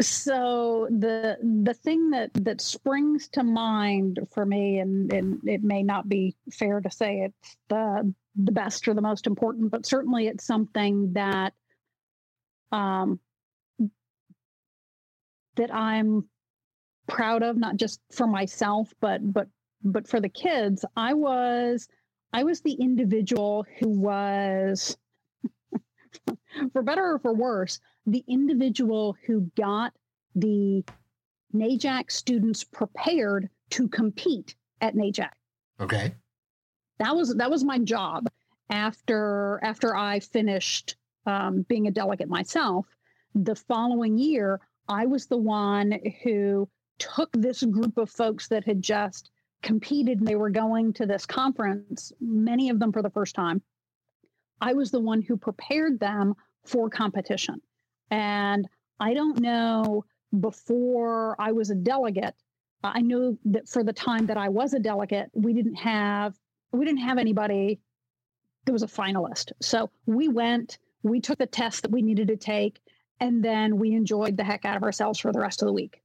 so 0.00 0.86
the 0.90 1.36
the 1.64 1.74
thing 1.74 2.10
that 2.10 2.30
that 2.34 2.60
springs 2.60 3.26
to 3.26 3.42
mind 3.42 4.20
for 4.32 4.46
me 4.46 4.78
and 4.78 5.12
and 5.12 5.40
it 5.44 5.64
may 5.64 5.82
not 5.82 6.08
be 6.08 6.36
fair 6.52 6.80
to 6.80 6.88
say 6.88 7.22
it's 7.22 7.56
the 7.68 8.14
the 8.36 8.52
best 8.52 8.86
or 8.86 8.94
the 8.94 9.02
most 9.02 9.26
important 9.26 9.72
but 9.72 9.84
certainly 9.84 10.28
it's 10.28 10.46
something 10.46 11.12
that 11.14 11.52
um 12.70 13.18
that 15.56 15.74
I'm 15.74 16.28
proud 17.08 17.42
of 17.42 17.56
not 17.56 17.76
just 17.76 18.00
for 18.12 18.26
myself 18.26 18.92
but 19.00 19.32
but 19.32 19.48
but 19.82 20.06
for 20.06 20.20
the 20.20 20.28
kids 20.28 20.84
I 20.96 21.14
was 21.14 21.88
I 22.32 22.44
was 22.44 22.60
the 22.60 22.74
individual 22.74 23.64
who 23.78 23.88
was 23.88 24.96
for 26.72 26.82
better 26.82 27.12
or 27.12 27.18
for 27.18 27.34
worse, 27.34 27.80
the 28.06 28.24
individual 28.28 29.16
who 29.26 29.50
got 29.56 29.92
the 30.34 30.84
NAJAC 31.54 32.10
students 32.10 32.64
prepared 32.64 33.48
to 33.70 33.88
compete 33.88 34.54
at 34.80 34.94
NAJAC. 34.94 35.30
Okay. 35.80 36.14
That 36.98 37.14
was 37.14 37.34
that 37.36 37.50
was 37.50 37.64
my 37.64 37.78
job 37.78 38.28
after 38.70 39.60
after 39.62 39.96
I 39.96 40.20
finished 40.20 40.96
um, 41.26 41.62
being 41.62 41.86
a 41.86 41.90
delegate 41.90 42.28
myself. 42.28 42.86
The 43.34 43.54
following 43.54 44.18
year, 44.18 44.60
I 44.88 45.06
was 45.06 45.26
the 45.26 45.36
one 45.36 45.98
who 46.22 46.68
took 46.98 47.30
this 47.32 47.62
group 47.62 47.98
of 47.98 48.10
folks 48.10 48.48
that 48.48 48.64
had 48.64 48.82
just 48.82 49.30
competed 49.62 50.18
and 50.18 50.28
they 50.28 50.36
were 50.36 50.50
going 50.50 50.92
to 50.94 51.06
this 51.06 51.26
conference, 51.26 52.12
many 52.20 52.68
of 52.70 52.78
them 52.78 52.92
for 52.92 53.02
the 53.02 53.10
first 53.10 53.34
time. 53.34 53.62
I 54.60 54.72
was 54.72 54.90
the 54.90 55.00
one 55.00 55.22
who 55.22 55.36
prepared 55.36 56.00
them 56.00 56.34
for 56.64 56.90
competition. 56.90 57.60
And 58.10 58.68
I 59.00 59.14
don't 59.14 59.40
know 59.40 60.04
before 60.40 61.36
I 61.38 61.52
was 61.52 61.70
a 61.70 61.74
delegate, 61.74 62.34
I 62.84 63.00
knew 63.00 63.38
that 63.46 63.68
for 63.68 63.82
the 63.82 63.92
time 63.92 64.26
that 64.26 64.36
I 64.36 64.48
was 64.48 64.74
a 64.74 64.78
delegate, 64.78 65.30
we 65.32 65.52
didn't 65.52 65.76
have 65.76 66.36
we 66.72 66.84
didn't 66.84 67.00
have 67.00 67.18
anybody 67.18 67.80
that 68.66 68.72
was 68.72 68.82
a 68.82 68.86
finalist. 68.86 69.52
So 69.62 69.90
we 70.04 70.28
went, 70.28 70.78
we 71.02 71.18
took 71.20 71.38
the 71.38 71.46
test 71.46 71.82
that 71.82 71.90
we 71.90 72.02
needed 72.02 72.28
to 72.28 72.36
take, 72.36 72.80
and 73.20 73.42
then 73.42 73.78
we 73.78 73.94
enjoyed 73.94 74.36
the 74.36 74.44
heck 74.44 74.66
out 74.66 74.76
of 74.76 74.82
ourselves 74.82 75.18
for 75.18 75.32
the 75.32 75.40
rest 75.40 75.62
of 75.62 75.66
the 75.66 75.72
week. 75.72 76.02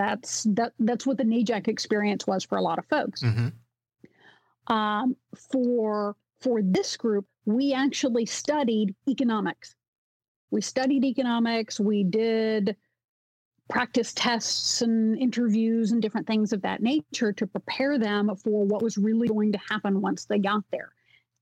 That's 0.00 0.44
that 0.54 0.72
that's 0.78 1.06
what 1.06 1.18
the 1.18 1.24
NAJAC 1.24 1.68
experience 1.68 2.26
was 2.26 2.42
for 2.42 2.56
a 2.56 2.62
lot 2.62 2.78
of 2.78 2.86
folks. 2.86 3.22
Mm-hmm. 3.22 4.74
Um, 4.74 5.14
for 5.52 6.16
for 6.40 6.62
this 6.62 6.96
group, 6.96 7.26
we 7.44 7.74
actually 7.74 8.24
studied 8.24 8.94
economics. 9.06 9.74
We 10.50 10.62
studied 10.62 11.04
economics. 11.04 11.78
We 11.78 12.02
did 12.02 12.76
practice 13.68 14.14
tests 14.14 14.80
and 14.80 15.18
interviews 15.18 15.92
and 15.92 16.00
different 16.00 16.26
things 16.26 16.54
of 16.54 16.62
that 16.62 16.82
nature 16.82 17.34
to 17.34 17.46
prepare 17.46 17.98
them 17.98 18.34
for 18.36 18.64
what 18.64 18.82
was 18.82 18.96
really 18.96 19.28
going 19.28 19.52
to 19.52 19.58
happen 19.58 20.00
once 20.00 20.24
they 20.24 20.38
got 20.38 20.64
there. 20.72 20.92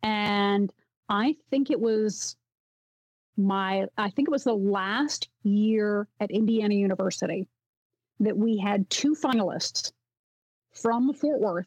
And 0.03 0.73
I 1.09 1.37
think 1.49 1.71
it 1.71 1.79
was 1.79 2.37
my, 3.37 3.87
I 3.97 4.11
think 4.11 4.27
it 4.27 4.33
was 4.33 4.43
the 4.43 4.53
last 4.53 5.29
year 5.45 6.09
at 6.19 6.33
Indiana 6.33 6.75
University 6.75 7.47
that 8.21 8.37
we 8.37 8.59
had 8.59 8.89
two 8.91 9.15
finalists 9.15 9.93
from 10.73 11.13
Fort 11.15 11.41
Worth. 11.41 11.67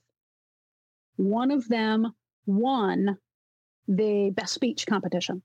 One 1.17 1.51
of 1.51 1.67
them 1.67 2.13
won 2.45 3.17
the 3.87 4.31
best 4.31 4.53
speech 4.53 4.85
competition. 4.87 5.41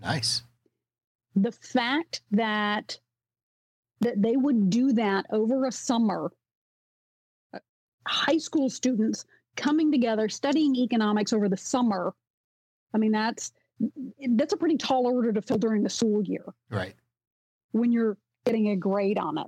Nice. 0.00 0.42
The 1.36 1.52
fact 1.52 2.22
that 2.30 2.98
that 4.00 4.20
they 4.20 4.36
would 4.36 4.70
do 4.70 4.92
that 4.92 5.26
over 5.32 5.64
a 5.64 5.72
summer, 5.72 6.30
uh, 7.52 7.58
high 8.06 8.38
school 8.38 8.70
students 8.70 9.24
coming 9.56 9.90
together 9.90 10.28
studying 10.28 10.76
economics 10.76 11.32
over 11.32 11.48
the 11.48 11.56
summer. 11.56 12.14
I 12.94 12.98
mean, 12.98 13.12
that's 13.12 13.52
that's 14.30 14.52
a 14.52 14.56
pretty 14.56 14.76
tall 14.76 15.06
order 15.06 15.32
to 15.32 15.42
fill 15.42 15.58
during 15.58 15.82
the 15.82 15.90
school 15.90 16.22
year. 16.22 16.44
Right. 16.70 16.94
When 17.72 17.92
you're 17.92 18.16
getting 18.44 18.70
a 18.70 18.76
grade 18.76 19.18
on 19.18 19.38
it. 19.38 19.46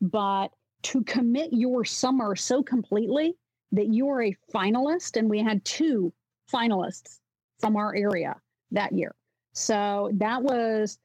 But 0.00 0.48
to 0.82 1.04
commit 1.04 1.52
your 1.52 1.84
summer 1.84 2.34
so 2.36 2.62
completely 2.62 3.36
that 3.72 3.92
you're 3.92 4.22
a 4.22 4.36
finalist, 4.52 5.16
and 5.16 5.28
we 5.28 5.40
had 5.40 5.64
two 5.64 6.12
finalists 6.52 7.20
from 7.60 7.76
our 7.76 7.94
area 7.94 8.36
that 8.72 8.92
year. 8.92 9.14
So 9.52 10.10
that 10.14 10.42
was 10.42 10.98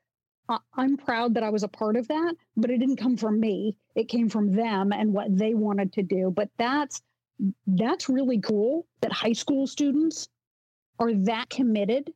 I'm 0.74 0.98
proud 0.98 1.34
that 1.34 1.44
I 1.44 1.50
was 1.50 1.64
a 1.64 1.68
part 1.68 1.96
of 1.96 2.08
that, 2.08 2.36
but 2.56 2.70
it 2.70 2.78
didn't 2.78 2.98
come 2.98 3.18
from 3.18 3.40
me. 3.40 3.78
It 3.96 4.10
came 4.10 4.30
from 4.30 4.56
them 4.56 4.92
and 4.94 5.12
what 5.12 5.36
they 5.36 5.56
wanted 5.56 5.94
to 5.94 6.04
do. 6.04 6.32
But 6.32 6.50
that's 6.58 7.02
that's 7.68 8.10
really 8.10 8.40
cool 8.40 8.88
that 9.02 9.12
high 9.12 9.34
school 9.34 9.68
students 9.68 10.30
are 11.00 11.14
that 11.14 11.50
committed 11.50 12.14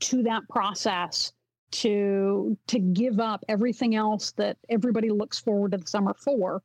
to 0.00 0.22
that 0.22 0.48
process 0.48 1.32
to 1.72 2.56
to 2.68 2.78
give 2.78 3.20
up 3.20 3.44
everything 3.48 3.94
else 3.94 4.32
that 4.32 4.56
everybody 4.68 5.10
looks 5.10 5.38
forward 5.38 5.72
to 5.72 5.78
the 5.78 5.86
summer 5.86 6.14
for 6.14 6.62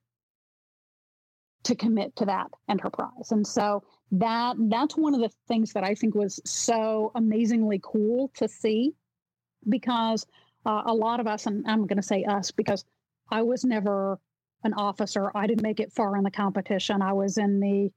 to 1.63 1.75
commit 1.75 2.15
to 2.15 2.25
that 2.25 2.49
enterprise. 2.69 3.31
And 3.31 3.45
so 3.45 3.83
that 4.11 4.55
that's 4.59 4.95
one 4.95 5.13
of 5.13 5.21
the 5.21 5.31
things 5.47 5.73
that 5.73 5.83
I 5.83 5.95
think 5.95 6.15
was 6.15 6.39
so 6.45 7.11
amazingly 7.15 7.79
cool 7.83 8.31
to 8.35 8.47
see 8.47 8.93
because 9.69 10.25
uh, 10.65 10.83
a 10.85 10.93
lot 10.93 11.19
of 11.19 11.27
us, 11.27 11.45
and 11.45 11.65
I'm 11.67 11.87
going 11.87 11.97
to 11.97 12.03
say 12.03 12.23
us 12.23 12.51
because 12.51 12.83
I 13.29 13.41
was 13.41 13.63
never 13.63 14.19
an 14.63 14.73
officer. 14.73 15.31
I 15.35 15.47
didn't 15.47 15.63
make 15.63 15.79
it 15.79 15.93
far 15.93 16.17
in 16.17 16.23
the 16.23 16.31
competition. 16.31 17.01
I 17.01 17.13
was 17.13 17.37
in 17.37 17.59
the 17.59 17.89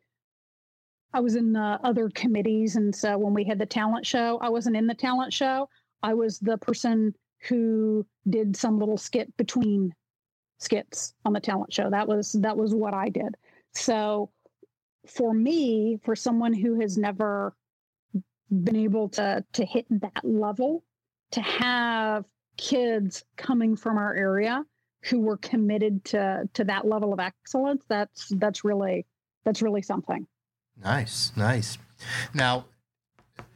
I 1.13 1.21
was 1.21 1.37
in 1.37 1.53
the 1.53 1.79
other 1.85 2.11
committees, 2.11 2.75
and 2.75 2.95
so 2.95 3.17
when 3.17 3.35
we 3.35 3.45
had 3.45 3.59
the 3.59 3.67
talent 3.67 4.05
show, 4.05 4.39
I 4.43 4.49
wasn't 4.49 4.77
in 4.77 4.89
the 4.89 4.95
talent 4.95 5.33
show. 5.33 5.69
I 6.05 6.13
was 6.13 6.39
the 6.39 6.59
person 6.59 7.15
who 7.49 8.07
did 8.29 8.57
some 8.57 8.79
little 8.79 8.99
skit 8.99 9.35
between 9.39 9.95
skits 10.59 11.15
on 11.25 11.33
the 11.33 11.41
talent 11.41 11.73
show. 11.73 11.89
That 11.89 12.07
was 12.07 12.33
that 12.33 12.57
was 12.57 12.75
what 12.75 12.93
I 12.93 13.09
did. 13.09 13.35
So 13.73 14.31
for 15.07 15.33
me, 15.33 15.99
for 16.05 16.15
someone 16.15 16.53
who 16.53 16.79
has 16.81 16.99
never 16.99 17.55
been 18.51 18.77
able 18.77 19.09
to 19.11 19.45
to 19.55 19.65
hit 19.65 19.87
that 19.89 20.23
level, 20.23 20.85
to 21.31 21.41
have 21.41 22.27
kids 22.59 23.25
coming 23.39 23.75
from 23.75 23.97
our 23.97 24.15
area 24.15 24.63
who 25.05 25.21
were 25.21 25.39
committed 25.39 26.05
to 26.05 26.47
to 26.53 26.65
that 26.65 26.87
level 26.87 27.13
of 27.13 27.19
excellence 27.19 27.85
that's 27.89 28.29
that's 28.37 28.65
really 28.65 29.05
that's 29.45 29.61
really 29.61 29.83
something 29.83 30.27
nice 30.83 31.33
nice 31.37 31.77
now 32.33 32.65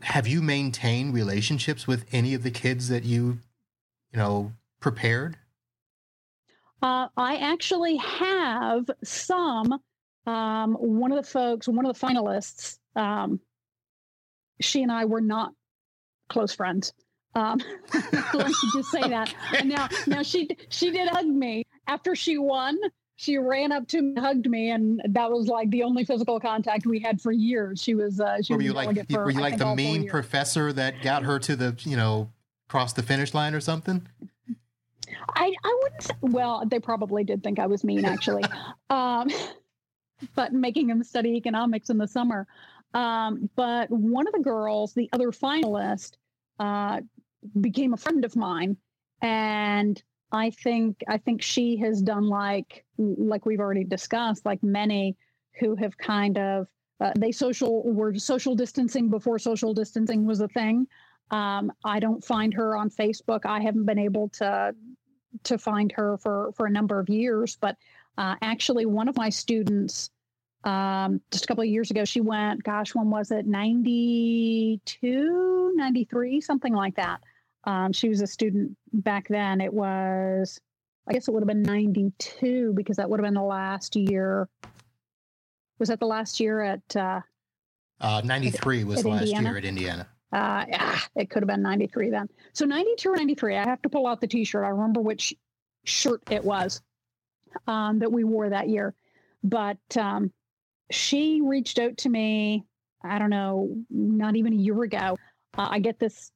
have 0.01 0.26
you 0.26 0.43
maintained 0.43 1.14
relationships 1.14 1.87
with 1.87 2.07
any 2.12 2.35
of 2.35 2.43
the 2.43 2.51
kids 2.51 2.89
that 2.89 3.05
you 3.05 3.39
you 4.12 4.18
know 4.18 4.53
prepared 4.81 5.37
uh, 6.83 7.09
i 7.16 7.37
actually 7.37 7.97
have 7.97 8.85
some 9.03 9.81
um, 10.26 10.74
one 10.74 11.12
of 11.12 11.16
the 11.16 11.29
folks 11.31 11.68
one 11.68 11.87
of 11.87 11.99
the 11.99 12.07
finalists 12.07 12.79
um, 12.97 13.41
she 14.61 14.83
and 14.83 14.93
i 14.93 15.05
were 15.05 15.20
not 15.20 15.53
close 16.29 16.55
friends 16.55 16.93
um, 17.35 17.61
let 18.35 18.49
me 18.49 18.55
just 18.72 18.91
say 18.91 19.01
that. 19.01 19.35
Now, 19.64 19.89
now 20.07 20.22
she 20.22 20.49
she 20.68 20.91
did 20.91 21.09
hug 21.09 21.26
me 21.26 21.66
after 21.87 22.14
she 22.14 22.39
won. 22.39 22.79
She 23.21 23.37
ran 23.37 23.73
up 23.73 23.89
to 23.89 24.01
me, 24.01 24.14
hugged 24.21 24.49
me, 24.49 24.71
and 24.71 25.03
that 25.09 25.29
was 25.29 25.49
like 25.49 25.71
the 25.71 25.83
only 25.83 26.05
physical 26.05 26.39
contact 26.39 26.87
we 26.87 27.01
had 27.01 27.21
for 27.21 27.33
years. 27.33 27.83
She 27.83 27.97
was. 27.97 28.21
Uh, 28.21 28.41
she 28.41 28.53
were 28.53 28.59
was 28.59 28.66
you 28.66 28.73
like 28.73 29.11
for, 29.11 29.25
were 29.25 29.33
you 29.33 29.41
like 29.41 29.59
the 29.59 29.75
mean 29.75 30.09
professor 30.09 30.73
that 30.73 31.03
got 31.03 31.25
her 31.25 31.41
to 31.41 31.57
the 31.57 31.77
you 31.81 31.97
know 31.97 32.31
cross 32.69 32.93
the 32.93 33.03
finish 33.03 33.35
line 33.35 33.55
or 33.55 33.61
something? 33.61 34.07
I 35.35 35.53
I 35.64 35.79
wouldn't. 35.83 36.03
Say, 36.05 36.14
well, 36.21 36.62
they 36.64 36.79
probably 36.79 37.25
did 37.25 37.43
think 37.43 37.59
I 37.59 37.66
was 37.66 37.83
mean 37.83 38.05
actually, 38.05 38.45
um, 38.91 39.29
but 40.37 40.53
making 40.53 40.87
them 40.87 41.03
study 41.03 41.31
economics 41.31 41.91
in 41.91 41.99
the 41.99 42.07
summer. 42.07 42.47
Um, 42.95 43.51
but 43.57 43.91
one 43.91 44.29
of 44.29 44.33
the 44.33 44.45
girls, 44.45 44.95
the 44.95 45.11
other 45.12 45.33
finalist, 45.33 46.12
uh, 46.61 47.01
became 47.61 47.95
a 47.95 47.97
friend 47.97 48.25
of 48.25 48.37
mine 48.37 48.77
and 49.21 50.01
i 50.33 50.51
think 50.51 51.03
i 51.09 51.16
think 51.16 51.43
she 51.43 51.76
has 51.76 52.03
done 52.03 52.29
like 52.29 52.85
like 52.99 53.47
we've 53.47 53.61
already 53.61 53.85
discussed 53.85 54.45
like 54.45 54.62
many 54.62 55.16
who 55.61 55.74
have 55.74 55.97
kind 55.99 56.39
of 56.39 56.66
uh, 57.01 57.12
they 57.16 57.33
social 57.33 57.83
were 57.85 58.14
social 58.14 58.55
distancing 58.55 59.09
before 59.09 59.39
social 59.39 59.72
distancing 59.72 60.26
was 60.26 60.41
a 60.41 60.49
thing. 60.49 60.87
Um, 61.31 61.70
i 61.85 62.01
don't 62.01 62.24
find 62.24 62.55
her 62.55 62.76
on 62.76 62.91
facebook. 62.91 63.41
I 63.45 63.61
haven't 63.61 63.85
been 63.85 63.99
able 63.99 64.31
to 64.31 64.74
to 65.45 65.59
find 65.59 65.93
her 65.93 66.18
for 66.18 66.53
for 66.57 66.66
a 66.66 66.70
number 66.70 66.99
of 66.99 67.09
years 67.09 67.57
but 67.61 67.76
uh, 68.16 68.35
actually 68.43 68.87
one 68.87 69.09
of 69.09 69.16
my 69.16 69.29
students 69.29 70.11
um, 70.64 71.20
just 71.31 71.45
a 71.45 71.47
couple 71.47 71.62
of 71.62 71.68
years 71.68 71.91
ago 71.91 72.05
she 72.05 72.20
went 72.20 72.62
gosh 72.64 72.95
when 72.95 73.11
was 73.11 73.31
it? 73.31 73.47
92 73.47 75.74
93 75.76 76.41
something 76.41 76.72
like 76.72 76.97
that 76.97 77.20
um, 77.65 77.93
she 77.93 78.09
was 78.09 78.21
a 78.21 78.27
student 78.27 78.77
back 78.93 79.29
then. 79.29 79.61
It 79.61 79.73
was, 79.73 80.59
I 81.09 81.13
guess 81.13 81.29
it 81.29 81.33
would 81.33 81.43
have 81.43 81.49
been 81.49 81.63
92 81.63 82.73
because 82.75 82.97
that 82.97 83.09
would 83.09 83.21
have 83.21 83.25
been 83.25 83.35
the 83.35 83.43
last 83.43 83.97
year. 83.97 84.49
Was 85.79 85.89
that 85.89 86.01
the 86.01 86.07
last 86.07 86.41
year 86.41 86.61
at? 86.61 86.97
Uh, 86.97 87.21
uh, 88.01 88.23
93 88.25 88.85
was 88.85 89.03
the 89.03 89.09
last 89.09 89.23
Indiana? 89.23 89.49
year 89.49 89.59
at 89.59 89.65
Indiana. 89.65 90.09
Uh, 90.33 90.65
yeah, 90.69 90.99
it 91.17 91.31
could 91.31 91.43
have 91.43 91.49
been 91.49 91.63
93 91.63 92.11
then. 92.11 92.29
So 92.53 92.65
92 92.65 93.09
or 93.09 93.17
93. 93.17 93.57
I 93.57 93.65
have 93.65 93.83
to 93.83 93.89
pull 93.89 94.07
out 94.07 94.21
the 94.21 94.27
t 94.27 94.45
shirt. 94.45 94.65
I 94.65 94.69
remember 94.69 95.01
which 95.01 95.35
shirt 95.85 96.23
it 96.31 96.45
was 96.45 96.83
um, 97.67 97.99
that 98.01 98.13
we 98.13 98.25
wore 98.25 98.51
that 98.51 98.69
year. 98.69 98.95
But 99.43 99.79
um, 99.97 100.33
she 100.91 101.41
reached 101.43 101.79
out 101.79 101.97
to 101.99 102.09
me, 102.09 102.65
I 103.03 103.19
don't 103.19 103.31
know, 103.31 103.75
not 103.91 104.37
even 104.37 104.53
a 104.53 104.57
year 104.57 104.83
ago. 104.83 105.17
Uh, 105.57 105.69
I 105.71 105.79
get 105.79 105.99
this 105.99 106.31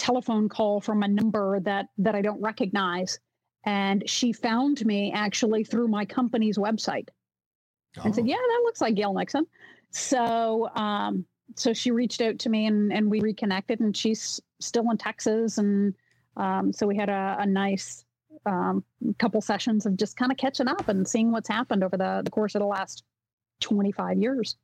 telephone 0.00 0.48
call 0.48 0.80
from 0.80 1.02
a 1.02 1.08
number 1.08 1.60
that 1.60 1.86
that 1.98 2.14
I 2.14 2.22
don't 2.22 2.40
recognize. 2.40 3.18
And 3.64 4.08
she 4.08 4.32
found 4.32 4.84
me 4.86 5.12
actually 5.12 5.64
through 5.64 5.88
my 5.88 6.06
company's 6.06 6.56
website 6.56 7.08
oh. 7.98 8.02
and 8.04 8.14
said. 8.14 8.26
"Yeah, 8.26 8.36
that 8.36 8.62
looks 8.64 8.80
like 8.80 8.94
Gail 8.94 9.12
Nixon." 9.12 9.46
So, 9.90 10.70
um, 10.74 11.26
so 11.56 11.74
she 11.74 11.90
reached 11.90 12.22
out 12.22 12.38
to 12.40 12.48
me 12.48 12.66
and 12.66 12.92
and 12.92 13.10
we 13.10 13.20
reconnected, 13.20 13.80
and 13.80 13.94
she's 13.94 14.40
still 14.60 14.90
in 14.90 14.96
Texas, 14.96 15.58
and 15.58 15.94
um, 16.36 16.72
so 16.72 16.86
we 16.86 16.96
had 16.96 17.10
a, 17.10 17.36
a 17.40 17.46
nice 17.46 18.04
um, 18.46 18.82
couple 19.18 19.42
sessions 19.42 19.84
of 19.84 19.96
just 19.96 20.16
kind 20.16 20.32
of 20.32 20.38
catching 20.38 20.68
up 20.68 20.88
and 20.88 21.06
seeing 21.06 21.30
what's 21.32 21.48
happened 21.48 21.84
over 21.84 21.98
the, 21.98 22.22
the 22.24 22.30
course 22.30 22.54
of 22.54 22.60
the 22.60 22.66
last 22.66 23.04
25 23.60 24.18
years. 24.18 24.56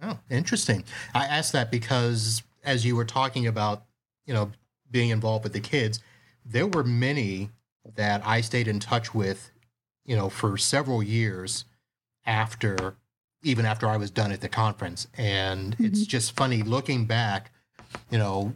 Oh, 0.00 0.18
interesting. 0.30 0.84
I 1.14 1.24
asked 1.24 1.52
that 1.54 1.72
because 1.72 2.44
as 2.62 2.84
you 2.84 2.94
were 2.94 3.04
talking 3.04 3.46
about, 3.46 3.84
you 4.28 4.34
know, 4.34 4.52
being 4.90 5.08
involved 5.10 5.42
with 5.42 5.54
the 5.54 5.60
kids, 5.60 6.00
there 6.44 6.66
were 6.66 6.84
many 6.84 7.50
that 7.96 8.24
I 8.24 8.42
stayed 8.42 8.68
in 8.68 8.78
touch 8.78 9.14
with, 9.14 9.50
you 10.04 10.14
know, 10.14 10.28
for 10.28 10.58
several 10.58 11.02
years 11.02 11.64
after, 12.26 12.94
even 13.42 13.64
after 13.64 13.88
I 13.88 13.96
was 13.96 14.10
done 14.10 14.30
at 14.30 14.42
the 14.42 14.48
conference. 14.48 15.08
And 15.16 15.72
mm-hmm. 15.72 15.86
it's 15.86 16.06
just 16.06 16.36
funny 16.36 16.62
looking 16.62 17.06
back, 17.06 17.50
you 18.10 18.18
know, 18.18 18.52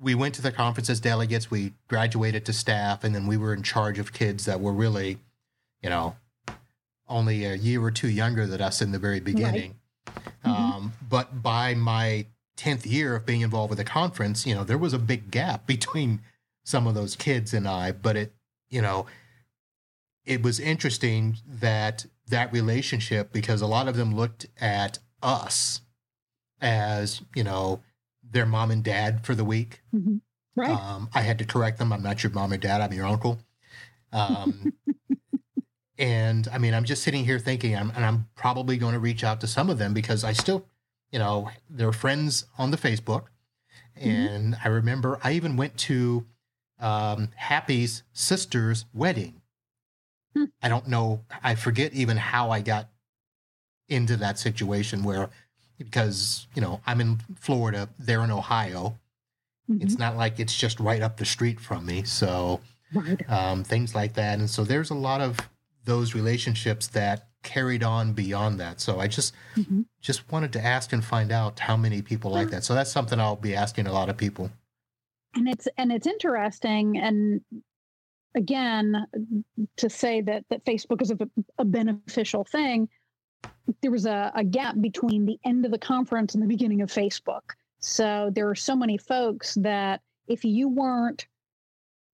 we 0.00 0.14
went 0.14 0.34
to 0.36 0.42
the 0.42 0.52
conference 0.52 0.88
as 0.88 1.00
delegates, 1.00 1.50
we 1.50 1.72
graduated 1.88 2.44
to 2.46 2.52
staff, 2.52 3.04
and 3.04 3.14
then 3.14 3.26
we 3.26 3.36
were 3.36 3.52
in 3.54 3.62
charge 3.62 3.98
of 3.98 4.12
kids 4.12 4.44
that 4.44 4.60
were 4.60 4.72
really, 4.72 5.18
you 5.80 5.90
know, 5.90 6.16
only 7.08 7.44
a 7.44 7.54
year 7.54 7.82
or 7.82 7.90
two 7.90 8.08
younger 8.08 8.46
than 8.46 8.60
us 8.60 8.80
in 8.80 8.92
the 8.92 8.98
very 8.98 9.20
beginning. 9.20 9.74
Right. 10.06 10.16
Mm-hmm. 10.44 10.50
Um, 10.50 10.92
but 11.08 11.42
by 11.42 11.74
my 11.74 12.26
10th 12.56 12.86
year 12.86 13.16
of 13.16 13.26
being 13.26 13.40
involved 13.40 13.70
with 13.70 13.78
the 13.78 13.84
conference, 13.84 14.46
you 14.46 14.54
know, 14.54 14.64
there 14.64 14.78
was 14.78 14.92
a 14.92 14.98
big 14.98 15.30
gap 15.30 15.66
between 15.66 16.20
some 16.64 16.86
of 16.86 16.94
those 16.94 17.16
kids 17.16 17.52
and 17.52 17.66
I, 17.66 17.92
but 17.92 18.16
it, 18.16 18.34
you 18.70 18.80
know, 18.80 19.06
it 20.24 20.42
was 20.42 20.60
interesting 20.60 21.36
that 21.46 22.06
that 22.28 22.52
relationship 22.52 23.32
because 23.32 23.60
a 23.60 23.66
lot 23.66 23.88
of 23.88 23.96
them 23.96 24.14
looked 24.14 24.46
at 24.60 24.98
us 25.20 25.80
as, 26.60 27.22
you 27.34 27.42
know, 27.42 27.82
their 28.22 28.46
mom 28.46 28.70
and 28.70 28.84
dad 28.84 29.26
for 29.26 29.34
the 29.34 29.44
week. 29.44 29.82
Mm-hmm. 29.94 30.18
Right. 30.54 30.70
Um, 30.70 31.08
I 31.12 31.22
had 31.22 31.38
to 31.38 31.44
correct 31.44 31.78
them. 31.78 31.92
I'm 31.92 32.02
not 32.02 32.22
your 32.22 32.30
mom 32.32 32.52
or 32.52 32.56
dad. 32.56 32.80
I'm 32.80 32.92
your 32.92 33.06
uncle. 33.06 33.40
Um, 34.12 34.74
And 36.02 36.48
I 36.52 36.58
mean, 36.58 36.74
I'm 36.74 36.84
just 36.84 37.04
sitting 37.04 37.24
here 37.24 37.38
thinking, 37.38 37.76
I'm, 37.76 37.90
and 37.94 38.04
I'm 38.04 38.28
probably 38.34 38.76
going 38.76 38.94
to 38.94 38.98
reach 38.98 39.22
out 39.22 39.40
to 39.42 39.46
some 39.46 39.70
of 39.70 39.78
them 39.78 39.94
because 39.94 40.24
I 40.24 40.32
still, 40.32 40.66
you 41.12 41.20
know, 41.20 41.50
they're 41.70 41.92
friends 41.92 42.46
on 42.58 42.72
the 42.72 42.76
Facebook. 42.76 43.26
Mm-hmm. 43.98 44.08
And. 44.08 44.56
I 44.64 44.68
remember 44.68 45.20
I 45.22 45.32
even 45.32 45.56
went 45.56 45.76
to 45.78 46.26
um, 46.80 47.28
Happy's 47.36 48.02
sister's 48.12 48.84
wedding. 48.92 49.40
Hmm. 50.34 50.44
I 50.62 50.68
don't 50.68 50.88
know, 50.88 51.24
I 51.42 51.54
forget 51.54 51.92
even 51.92 52.16
how 52.16 52.50
I 52.50 52.60
got 52.60 52.88
into 53.88 54.16
that 54.16 54.38
situation 54.38 55.04
where, 55.04 55.28
because, 55.78 56.46
you 56.54 56.62
know, 56.62 56.80
I'm 56.86 57.00
in 57.00 57.20
Florida, 57.38 57.88
they're 57.98 58.24
in 58.24 58.30
Ohio. 58.30 58.98
Mm-hmm. 59.70 59.82
It's 59.82 59.98
not 59.98 60.16
like 60.16 60.40
it's 60.40 60.56
just 60.56 60.80
right 60.80 61.02
up 61.02 61.18
the 61.18 61.24
street 61.24 61.60
from 61.60 61.86
me. 61.86 62.02
So, 62.04 62.60
right. 62.94 63.30
um, 63.30 63.62
things 63.62 63.94
like 63.94 64.14
that. 64.14 64.38
And 64.38 64.48
so 64.48 64.64
there's 64.64 64.90
a 64.90 64.94
lot 64.94 65.20
of 65.20 65.38
those 65.84 66.14
relationships 66.14 66.86
that 66.88 67.28
carried 67.42 67.82
on 67.82 68.12
beyond 68.12 68.60
that. 68.60 68.80
So 68.80 69.00
I 69.00 69.08
just 69.08 69.34
mm-hmm. 69.56 69.82
just 70.00 70.30
wanted 70.30 70.52
to 70.54 70.64
ask 70.64 70.92
and 70.92 71.04
find 71.04 71.32
out 71.32 71.58
how 71.58 71.76
many 71.76 72.02
people 72.02 72.30
like 72.30 72.50
that. 72.50 72.64
So 72.64 72.74
that's 72.74 72.90
something 72.90 73.18
I'll 73.18 73.36
be 73.36 73.54
asking 73.54 73.86
a 73.86 73.92
lot 73.92 74.08
of 74.08 74.16
people. 74.16 74.50
And 75.34 75.48
it's 75.48 75.66
and 75.76 75.90
it's 75.90 76.06
interesting 76.06 76.98
and 76.98 77.40
again 78.34 79.06
to 79.76 79.90
say 79.90 80.20
that 80.22 80.44
that 80.50 80.64
Facebook 80.64 81.02
is 81.02 81.10
a, 81.10 81.18
a 81.58 81.64
beneficial 81.64 82.44
thing. 82.44 82.88
There 83.80 83.90
was 83.90 84.06
a, 84.06 84.30
a 84.34 84.44
gap 84.44 84.76
between 84.80 85.26
the 85.26 85.38
end 85.44 85.64
of 85.64 85.72
the 85.72 85.78
conference 85.78 86.34
and 86.34 86.42
the 86.42 86.48
beginning 86.48 86.82
of 86.82 86.90
Facebook. 86.90 87.42
So 87.80 88.30
there 88.32 88.48
are 88.48 88.54
so 88.54 88.76
many 88.76 88.98
folks 88.98 89.54
that 89.54 90.00
if 90.28 90.44
you 90.44 90.68
weren't 90.68 91.26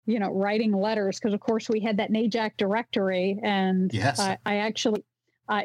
you 0.09 0.19
know, 0.19 0.31
writing 0.31 0.73
letters 0.73 1.21
because, 1.21 1.35
of 1.35 1.41
course, 1.41 1.69
we 1.69 1.81
had 1.81 1.99
that 1.99 2.11
NAJAC 2.11 2.53
directory, 2.57 3.39
and 3.43 3.93
yes. 3.93 4.19
I, 4.19 4.39
I 4.47 4.57
actually, 4.57 5.05
I, 5.51 5.65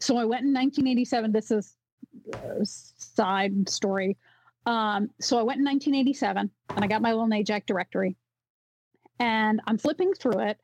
so 0.00 0.16
I 0.16 0.24
went 0.24 0.42
in 0.42 0.52
1987. 0.52 1.30
This 1.30 1.52
is 1.52 1.76
a 2.32 2.64
side 2.64 3.68
story. 3.68 4.16
Um, 4.66 5.10
so 5.20 5.38
I 5.38 5.42
went 5.42 5.60
in 5.60 5.64
1987, 5.64 6.50
and 6.70 6.84
I 6.84 6.88
got 6.88 7.02
my 7.02 7.12
little 7.12 7.28
NAJAC 7.28 7.66
directory, 7.66 8.16
and 9.20 9.60
I'm 9.68 9.78
flipping 9.78 10.12
through 10.12 10.40
it, 10.40 10.58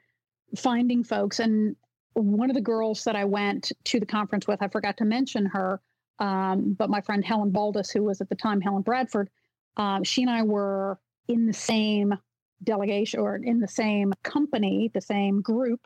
finding 0.56 1.04
folks, 1.04 1.38
and 1.38 1.76
one 2.14 2.50
of 2.50 2.56
the 2.56 2.60
girls 2.60 3.04
that 3.04 3.14
I 3.14 3.24
went 3.24 3.70
to 3.84 4.00
the 4.00 4.06
conference 4.06 4.48
with, 4.48 4.60
I 4.60 4.66
forgot 4.66 4.96
to 4.96 5.04
mention 5.04 5.46
her, 5.46 5.80
um, 6.18 6.74
but 6.76 6.90
my 6.90 7.00
friend 7.00 7.24
Helen 7.24 7.52
Baldus, 7.52 7.92
who 7.92 8.02
was 8.02 8.20
at 8.20 8.28
the 8.28 8.34
time 8.34 8.60
Helen 8.60 8.82
Bradford, 8.82 9.30
um, 9.76 10.02
she 10.02 10.22
and 10.22 10.30
I 10.32 10.42
were 10.42 10.98
in 11.28 11.46
the 11.46 11.52
same 11.52 12.18
delegation 12.62 13.20
or 13.20 13.36
in 13.36 13.60
the 13.60 13.68
same 13.68 14.12
company, 14.22 14.90
the 14.92 15.00
same 15.00 15.40
group, 15.40 15.80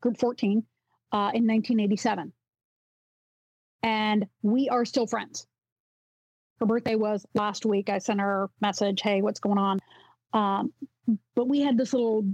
Group 0.00 0.18
14, 0.18 0.64
uh, 1.12 1.16
in 1.34 1.46
1987. 1.46 2.32
And 3.82 4.26
we 4.42 4.68
are 4.68 4.84
still 4.84 5.06
friends. 5.06 5.46
Her 6.60 6.66
birthday 6.66 6.96
was 6.96 7.24
last 7.34 7.64
week. 7.64 7.88
I 7.88 7.98
sent 7.98 8.20
her 8.20 8.44
a 8.44 8.48
message, 8.60 9.00
hey, 9.00 9.22
what's 9.22 9.40
going 9.40 9.58
on? 9.58 9.78
Um, 10.32 10.72
but 11.34 11.48
we 11.48 11.60
had 11.60 11.78
this 11.78 11.92
little 11.92 12.24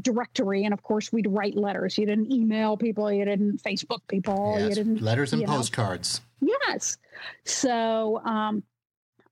directory, 0.00 0.64
and 0.64 0.72
of 0.72 0.82
course, 0.82 1.12
we'd 1.12 1.26
write 1.26 1.56
letters. 1.56 1.98
You 1.98 2.06
didn't 2.06 2.32
email 2.32 2.76
people, 2.76 3.12
you 3.12 3.24
didn't 3.24 3.62
Facebook 3.62 4.00
people, 4.08 4.54
yes, 4.58 4.68
you 4.68 4.74
didn't 4.74 5.02
letters 5.02 5.32
and 5.32 5.44
postcards. 5.44 6.20
Know. 6.40 6.52
Yes. 6.68 6.98
So 7.44 8.20
um, 8.24 8.62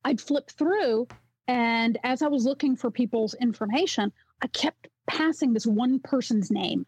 I'd 0.04 0.20
flip 0.20 0.50
through 0.50 1.06
and 1.48 1.98
as 2.02 2.22
I 2.22 2.28
was 2.28 2.44
looking 2.44 2.76
for 2.76 2.90
people's 2.90 3.34
information, 3.34 4.12
I 4.42 4.48
kept 4.48 4.88
passing 5.06 5.52
this 5.52 5.66
one 5.66 6.00
person's 6.00 6.50
name. 6.50 6.86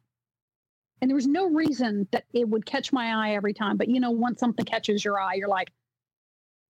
And 1.00 1.08
there 1.08 1.14
was 1.14 1.28
no 1.28 1.48
reason 1.48 2.08
that 2.10 2.24
it 2.32 2.48
would 2.48 2.66
catch 2.66 2.92
my 2.92 3.12
eye 3.14 3.34
every 3.34 3.54
time. 3.54 3.76
But 3.76 3.88
you 3.88 4.00
know, 4.00 4.10
once 4.10 4.40
something 4.40 4.64
catches 4.64 5.04
your 5.04 5.20
eye, 5.20 5.34
you're 5.34 5.48
like, 5.48 5.70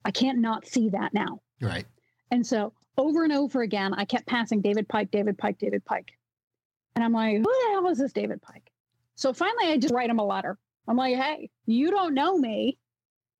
I 0.04 0.10
can't 0.10 0.38
not 0.38 0.66
see 0.66 0.90
that 0.90 1.14
now. 1.14 1.40
Right. 1.60 1.86
And 2.30 2.46
so 2.46 2.74
over 2.98 3.24
and 3.24 3.32
over 3.32 3.62
again, 3.62 3.94
I 3.94 4.04
kept 4.04 4.26
passing 4.26 4.60
David 4.60 4.88
Pike, 4.88 5.10
David 5.10 5.38
Pike, 5.38 5.58
David 5.58 5.84
Pike. 5.84 6.12
And 6.94 7.04
I'm 7.04 7.12
like, 7.12 7.36
who 7.36 7.42
the 7.42 7.70
hell 7.72 7.88
is 7.88 7.98
this 7.98 8.12
David 8.12 8.42
Pike? 8.42 8.70
So 9.14 9.32
finally, 9.32 9.68
I 9.68 9.78
just 9.78 9.94
write 9.94 10.10
him 10.10 10.18
a 10.18 10.26
letter. 10.26 10.58
I'm 10.86 10.96
like, 10.96 11.16
hey, 11.16 11.50
you 11.66 11.90
don't 11.90 12.14
know 12.14 12.36
me. 12.36 12.78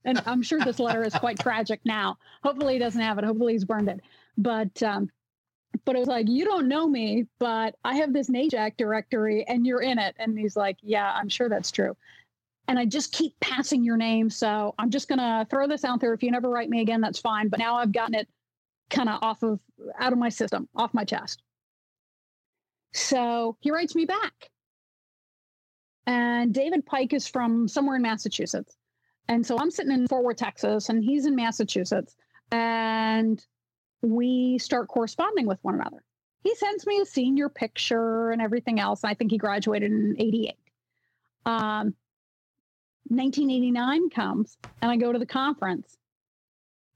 And 0.05 0.23
I'm 0.27 0.43
sure 0.43 0.61
this 0.61 0.79
letter 0.79 1.03
is 1.03 1.15
quite 1.15 1.39
tragic 1.41 1.81
now. 1.85 2.19
Hopefully, 2.43 2.75
he 2.75 2.79
doesn't 2.79 3.01
have 3.01 3.19
it. 3.19 3.25
Hopefully, 3.25 3.53
he's 3.53 3.65
burned 3.65 3.89
it. 3.89 4.01
But 4.39 4.83
um, 4.83 5.11
but 5.85 5.97
it 5.97 6.01
was 6.01 6.09
like, 6.09 6.29
you 6.29 6.45
don't 6.45 6.69
know 6.69 6.89
me, 6.89 7.27
but 7.39 7.75
I 7.85 7.97
have 7.97 8.13
this 8.13 8.31
NAJAC 8.31 8.77
directory 8.77 9.45
and 9.49 9.67
you're 9.67 9.83
in 9.83 9.99
it. 9.99 10.15
And 10.19 10.39
he's 10.39 10.57
like, 10.57 10.77
yeah, 10.83 11.13
I'm 11.15 11.29
sure 11.29 11.49
that's 11.49 11.71
true. 11.71 11.97
And 12.67 12.79
I 12.79 12.85
just 12.85 13.13
keep 13.13 13.39
passing 13.41 13.83
your 13.83 13.97
name. 13.97 14.29
So 14.29 14.75
I'm 14.79 14.91
just 14.91 15.09
going 15.09 15.19
to 15.19 15.47
throw 15.49 15.67
this 15.67 15.85
out 15.85 16.01
there. 16.01 16.13
If 16.13 16.23
you 16.23 16.31
never 16.31 16.51
write 16.51 16.69
me 16.69 16.81
again, 16.81 17.01
that's 17.01 17.19
fine. 17.19 17.49
But 17.49 17.59
now 17.59 17.77
I've 17.77 17.93
gotten 17.93 18.15
it 18.15 18.29
kind 18.91 19.09
of 19.09 19.23
off 19.23 19.43
of, 19.43 19.61
out 19.99 20.13
of 20.13 20.19
my 20.19 20.29
system, 20.29 20.69
off 20.77 20.93
my 20.93 21.05
chest. 21.05 21.43
So 22.93 23.57
he 23.61 23.71
writes 23.71 23.95
me 23.95 24.05
back. 24.05 24.51
And 26.07 26.53
David 26.53 26.85
Pike 26.87 27.13
is 27.13 27.27
from 27.27 27.69
somewhere 27.69 27.97
in 27.97 28.03
Massachusetts. 28.03 28.77
And 29.29 29.45
so 29.45 29.59
I'm 29.59 29.71
sitting 29.71 29.93
in 29.93 30.09
Fort 30.09 30.25
Worth, 30.25 30.37
Texas, 30.37 30.89
and 30.89 31.05
he's 31.05 31.27
in 31.27 31.37
Massachusetts. 31.37 32.17
And 32.51 33.43
we 34.03 34.59
start 34.59 34.89
corresponding 34.89 35.47
with 35.47 35.59
one 35.63 35.75
another. 35.75 36.03
He 36.43 36.55
sends 36.55 36.87
me 36.87 37.01
a 37.01 37.05
senior 37.05 37.49
picture 37.49 38.31
and 38.31 38.41
everything 38.41 38.79
else. 38.79 39.05
I 39.05 39.15
think 39.15 39.31
he 39.31 39.39
graduated 39.39 39.91
in 39.91 40.17
88. 40.19 40.55
Um, 41.47 41.95
1989 43.09 44.11
comes 44.11 44.57
and 44.83 44.91
I 44.91 44.97
go 44.97 45.13
to 45.13 45.19
the 45.19 45.27
conference. 45.27 45.97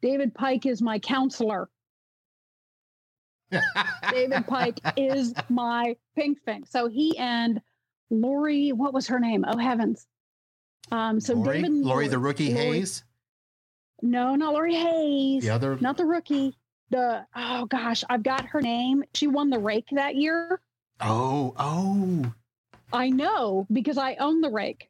David 0.01 0.35
Pike 0.35 0.67
is 0.67 0.83
my 0.83 0.99
counselor. 0.99 1.69
David 4.11 4.47
Pike 4.49 4.79
is 4.97 5.35
my 5.49 5.97
pink 6.17 6.43
thing. 6.45 6.65
So 6.69 6.89
he 6.89 7.17
and 7.19 7.61
Lori, 8.11 8.73
what 8.73 8.93
was 8.93 9.07
her 9.09 9.19
name? 9.19 9.45
Oh 9.47 9.57
heavens. 9.57 10.07
Um, 10.91 11.21
so 11.21 11.35
Lori, 11.35 11.63
David 11.63 11.73
Lori, 11.73 12.09
the 12.09 12.19
rookie 12.19 12.53
Lori, 12.53 12.79
Hayes. 12.79 13.05
No, 14.03 14.35
not 14.35 14.53
Lori 14.53 14.75
Hayes. 14.75 15.43
The 15.43 15.51
other, 15.51 15.79
not 15.81 15.97
the 15.97 16.05
rookie 16.05 16.55
the 16.93 17.27
oh 17.35 17.67
gosh, 17.67 18.05
I've 18.09 18.23
got 18.23 18.47
her 18.47 18.61
name. 18.61 19.03
She 19.15 19.27
won 19.27 19.51
the 19.51 19.59
rake 19.59 19.89
that 19.93 20.15
year. 20.15 20.61
Oh, 21.01 21.55
oh. 21.57 22.33
I 22.93 23.09
know 23.09 23.67
because 23.73 23.99
I 23.99 24.15
own 24.17 24.41
the 24.41 24.51
rake. 24.51 24.89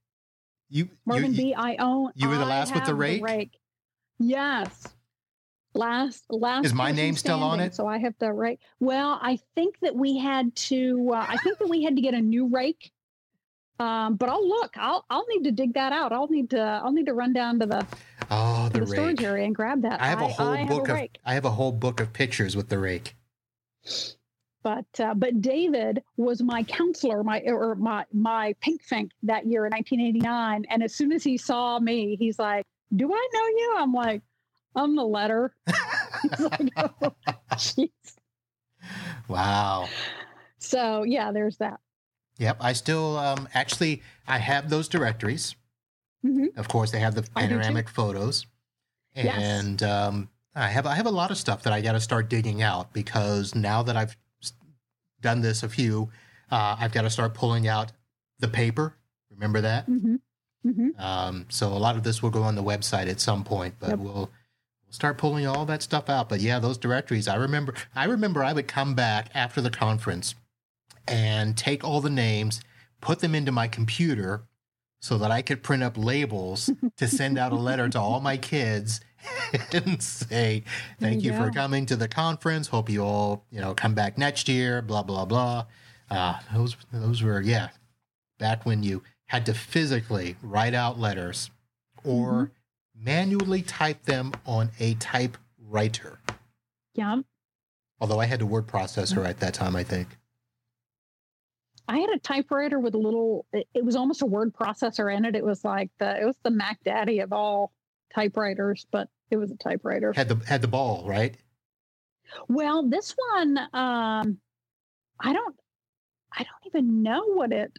You 0.69 0.89
Mervyn 1.07 1.33
you, 1.33 1.37
B, 1.37 1.55
I 1.55 1.77
own 1.77 2.13
You 2.15 2.29
were 2.29 2.37
the 2.37 2.45
last 2.45 2.75
with 2.75 2.85
the 2.85 2.95
rake? 2.95 3.21
the 3.21 3.33
rake. 3.33 3.59
Yes. 4.19 4.89
last 5.75 6.25
last 6.29 6.67
Is 6.67 6.75
my 6.75 6.93
name 6.93 7.17
still 7.17 7.43
on 7.43 7.61
it? 7.61 7.75
So 7.75 7.87
I 7.87 7.99
have 7.99 8.15
the 8.19 8.33
write. 8.33 8.61
Well, 8.81 9.19
I 9.23 9.39
think 9.55 9.79
that 9.81 9.95
we 9.95 10.19
had 10.19 10.55
to. 10.57 11.13
Uh, 11.13 11.27
I 11.29 11.37
think 11.39 11.59
that 11.59 11.69
we 11.69 11.83
had 11.83 11.97
to 11.97 12.03
get 12.03 12.15
a 12.15 12.21
new 12.21 12.49
rake. 12.49 12.93
Um, 13.83 14.15
but 14.15 14.29
I'll 14.29 14.47
look. 14.47 14.77
I'll 14.77 15.05
I'll 15.11 15.27
need 15.29 15.43
to 15.45 15.51
dig 15.51 15.75
that 15.75 15.93
out. 15.93 16.13
I'll 16.13 16.29
need 16.29 16.51
to 16.51 16.61
I'll 16.61 16.93
need 16.93 17.07
to 17.07 17.15
run 17.15 17.33
down 17.33 17.59
to 17.61 17.67
the, 17.67 17.87
Oh, 18.31 18.69
the 18.73 18.81
the 18.81 18.87
storage 18.87 19.23
area 19.23 19.45
and 19.45 19.55
grab 19.55 19.83
that. 19.83 20.01
I 20.01 20.07
have 20.07 20.21
a 20.21 20.29
whole 20.29 20.47
I 20.47 20.65
book 20.65 20.89
a 20.89 20.93
of 20.93 20.99
rake. 20.99 21.19
I 21.25 21.35
have 21.35 21.45
a 21.45 21.51
whole 21.51 21.73
book 21.73 22.01
of 22.01 22.13
pictures 22.13 22.55
with 22.55 22.69
the 22.69 22.79
rake. 22.79 23.17
But 24.63 24.87
uh, 25.01 25.15
but 25.15 25.41
David 25.41 26.05
was 26.17 26.43
my 26.43 26.63
counselor, 26.63 27.25
my 27.25 27.41
or 27.41 27.75
my 27.75 28.05
my 28.13 28.55
pink 28.61 28.83
fink 28.83 29.11
that 29.25 29.47
year 29.47 29.67
in 29.67 29.73
1989. 29.73 30.65
And 30.71 30.83
as 30.85 30.95
soon 30.95 31.11
as 31.11 31.25
he 31.25 31.37
saw 31.37 31.81
me, 31.81 32.15
he's 32.15 32.39
like, 32.39 32.65
"Do 32.95 33.13
I 33.13 33.29
know 33.35 33.47
you?" 33.47 33.75
I'm 33.79 33.93
like, 33.93 34.23
"I'm 34.77 34.95
the 34.95 35.05
letter." 35.05 35.57
He's 36.23 36.41
like, 36.41 36.71
"Oh, 36.77 37.15
jeez." 37.55 37.91
Wow. 39.27 39.89
So 40.59 41.03
yeah, 41.03 41.33
there's 41.33 41.57
that. 41.57 41.81
Yep. 42.39 42.57
I 42.61 42.73
still 42.73 43.17
um 43.19 43.49
actually 43.55 44.03
I 44.27 44.39
have 44.39 44.71
those 44.71 44.89
directories. 44.89 45.55
hmm 46.23 46.47
Of 46.57 46.69
course, 46.69 46.91
they 46.91 47.01
have 47.01 47.15
the 47.15 47.27
I 47.37 47.43
do 47.43 47.49
too. 47.49 47.55
panoramic 47.55 47.89
photos, 47.89 48.47
Yes. 49.15 49.43
and 49.43 49.83
um, 49.83 50.29
I 50.55 50.69
have 50.69 50.87
I 50.87 50.95
have 50.95 51.07
a 51.07 51.11
lot 51.11 51.31
of 51.31 51.37
stuff 51.39 51.63
that 51.65 51.73
I 51.73 51.81
got 51.81 51.93
to 51.93 52.01
start 52.01 52.29
digging 52.29 52.63
out 52.63 52.93
because 52.93 53.55
now 53.55 53.83
that 53.83 53.97
I've 53.97 54.17
done 55.21 55.41
this 55.41 55.63
a 55.63 55.69
few, 55.69 56.11
uh, 56.51 56.77
I've 56.79 56.93
got 56.93 57.03
to 57.03 57.11
start 57.11 57.35
pulling 57.35 57.69
out 57.69 57.93
the 58.39 58.49
paper. 58.49 58.97
Remember 59.31 59.61
that? 59.61 59.85
hmm 59.87 60.17
hmm 60.63 60.89
Um, 60.99 61.47
so 61.49 61.69
a 61.69 61.79
lot 61.79 61.97
of 61.97 62.03
this 62.05 62.23
will 62.23 62.31
go 62.31 62.43
on 62.43 62.55
the 62.55 62.63
website 62.63 63.09
at 63.09 63.21
some 63.21 63.45
point, 63.45 63.75
but 63.79 63.91
Yep. 63.91 63.99
we'll 63.99 64.15
we'll 64.15 64.31
start 64.91 65.19
pulling 65.19 65.47
all 65.47 65.65
that 65.67 65.83
stuff 65.83 66.09
out. 66.09 66.29
But 66.29 66.41
yeah, 66.41 66.59
those 66.59 66.79
directories. 66.79 67.29
I 67.29 67.35
remember. 67.37 67.75
I 67.95 68.05
remember 68.05 68.43
I 68.45 68.53
would 68.53 68.69
come 68.69 68.95
back 68.95 69.29
after 69.35 69.61
the 69.61 69.71
conference 69.71 70.35
and 71.09 71.57
take 71.57 71.85
all 71.85 72.01
the 72.01 72.11
names, 72.11 72.61
put 73.01 73.21
them 73.21 73.35
into 73.35 73.53
my 73.53 73.69
computer, 73.69 74.43
so 75.01 75.19
that 75.19 75.31
I 75.31 75.43
could 75.43 75.63
print 75.63 75.83
up 75.83 75.97
labels 75.99 76.71
to 76.97 77.09
send 77.09 77.39
out 77.39 77.53
a 77.53 77.57
letter 77.57 77.89
to 77.89 78.01
all 78.01 78.21
my 78.21 78.37
kids 78.37 79.01
and 79.73 80.03
say, 80.03 80.65
"Thank 81.01 81.23
you 81.23 81.33
you, 81.33 81.39
for 81.39 81.51
coming 81.51 81.87
to 81.87 81.97
the 81.97 82.09
conference. 82.09 82.69
Hope 82.69 82.89
you 82.91 83.05
all 83.05 83.45
you 83.51 83.61
know 83.61 83.75
come 83.75 83.95
back 83.95 84.17
next 84.19 84.49
year." 84.49 84.83
Blah 84.83 85.03
blah 85.03 85.25
blah. 85.25 85.67
Uh, 86.11 86.39
those 86.55 86.77
those 86.93 87.23
were 87.23 87.41
yeah, 87.41 87.69
back 88.39 88.65
when 88.67 88.83
you 88.83 89.03
had 89.27 89.47
to 89.47 89.55
physically 89.55 90.37
write 90.43 90.75
out 90.75 90.99
letters 90.99 91.51
or 92.05 92.51
Mm-hmm. 92.95 93.05
manually 93.05 93.63
type 93.63 94.03
them 94.05 94.33
on 94.45 94.71
a 94.79 94.95
typewriter. 94.95 96.19
Yeah. 96.95 97.23
Although 98.01 98.21
I 98.21 98.27
had 98.27 98.43
a 98.43 98.47
word 98.47 98.67
Mm-hmm. 98.67 98.77
processor 98.77 99.27
at 99.27 99.41
that 99.41 99.55
time, 99.55 99.75
I 99.75 99.83
think. 99.85 100.09
I 101.93 101.99
had 101.99 102.09
a 102.09 102.19
typewriter 102.19 102.81
with 102.81 102.95
a 102.95 102.99
little. 102.99 103.45
It, 103.53 103.69
it 103.75 103.85
was 103.85 103.97
almost 103.97 104.23
a 104.23 104.27
word 104.27 104.55
processor 104.55 105.15
in 105.15 105.27
it. 105.27 105.37
It 105.37 105.45
was 105.45 105.63
like 105.63 105.91
the. 105.99 106.19
It 106.19 106.25
was 106.25 106.37
the 106.43 106.51
Mac 106.51 106.83
Daddy 106.85 107.21
of 107.21 107.35
all 107.35 107.71
typewriters, 108.15 108.87
but 108.91 109.09
it 109.31 109.37
was 109.37 109.51
a 109.51 109.57
typewriter. 109.57 110.15
Had 110.15 110.31
the 110.31 110.37
had 110.47 110.63
the 110.63 110.69
ball, 110.69 111.05
right? 111.07 111.37
Well, 112.49 112.89
this 112.89 113.15
one, 113.35 113.59
um, 113.59 114.39
I 115.21 115.35
don't. 115.35 115.55
I 116.33 116.45
don't 116.45 116.67
even 116.67 117.03
know 117.03 117.25
what 117.35 117.53
it. 117.53 117.79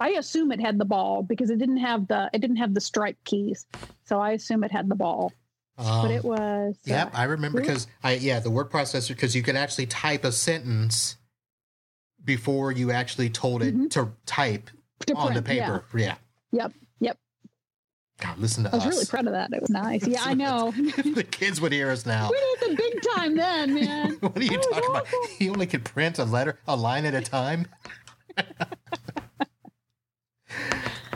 I 0.00 0.10
assume 0.10 0.50
it 0.50 0.60
had 0.60 0.76
the 0.76 0.84
ball 0.84 1.22
because 1.22 1.50
it 1.50 1.60
didn't 1.60 1.76
have 1.76 2.08
the. 2.08 2.28
It 2.32 2.40
didn't 2.40 2.56
have 2.56 2.74
the 2.74 2.80
stripe 2.80 3.18
keys, 3.24 3.66
so 4.04 4.18
I 4.18 4.32
assume 4.32 4.64
it 4.64 4.72
had 4.72 4.88
the 4.88 4.96
ball. 4.96 5.32
Um, 5.76 6.02
but 6.02 6.10
it 6.10 6.24
was. 6.24 6.74
uh, 6.74 6.90
Yep, 6.90 7.10
I 7.14 7.22
remember 7.22 7.60
because 7.60 7.86
I 8.02 8.14
yeah 8.14 8.40
the 8.40 8.50
word 8.50 8.68
processor 8.68 9.10
because 9.10 9.36
you 9.36 9.42
could 9.42 9.54
actually 9.54 9.86
type 9.86 10.24
a 10.24 10.32
sentence 10.32 11.18
before 12.32 12.70
you 12.72 12.90
actually 12.92 13.30
told 13.30 13.62
it 13.62 13.74
Mhm. 13.74 13.90
to 13.90 14.12
type 14.26 14.68
to 15.06 15.14
on 15.14 15.32
the 15.32 15.40
print, 15.40 15.56
yeah. 15.56 15.64
paper. 15.66 15.84
Yeah. 15.96 16.14
Yep, 16.52 16.72
yep. 17.00 17.18
God, 18.20 18.38
listen 18.38 18.64
to 18.64 18.68
us. 18.68 18.74
I 18.74 18.76
was 18.76 18.84
us. 18.86 18.92
really 18.92 19.06
proud 19.06 19.26
of 19.28 19.32
that. 19.32 19.50
It 19.54 19.60
was 19.62 19.70
nice. 19.70 20.06
Yeah, 20.06 20.20
I 20.22 20.34
know. 20.34 20.70
the 21.14 21.24
kids 21.28 21.58
would 21.62 21.72
hear 21.72 21.90
us 21.90 22.04
now. 22.04 22.28
We 22.30 22.38
did 22.60 22.70
the 22.70 22.76
big 22.76 23.02
time 23.14 23.34
then, 23.34 23.74
man. 23.74 24.12
what 24.20 24.36
are 24.36 24.42
you 24.42 24.50
That 24.50 24.62
talking 24.62 24.90
about? 24.90 25.06
You 25.40 25.50
only 25.52 25.66
could 25.66 25.84
print 25.86 26.18
a 26.18 26.24
letter, 26.24 26.58
a 26.68 26.76
line 26.76 27.06
at 27.06 27.14
a 27.14 27.22
time. 27.22 27.66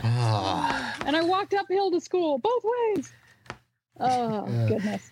Ah, 0.05 0.95
and 1.05 1.15
I 1.15 1.21
walked 1.21 1.53
uphill 1.53 1.89
to 1.91 2.01
school 2.01 2.37
both 2.37 2.63
ways. 2.63 3.11
Oh 3.99 4.45
Yeah. 4.49 4.67
goodness, 4.67 5.11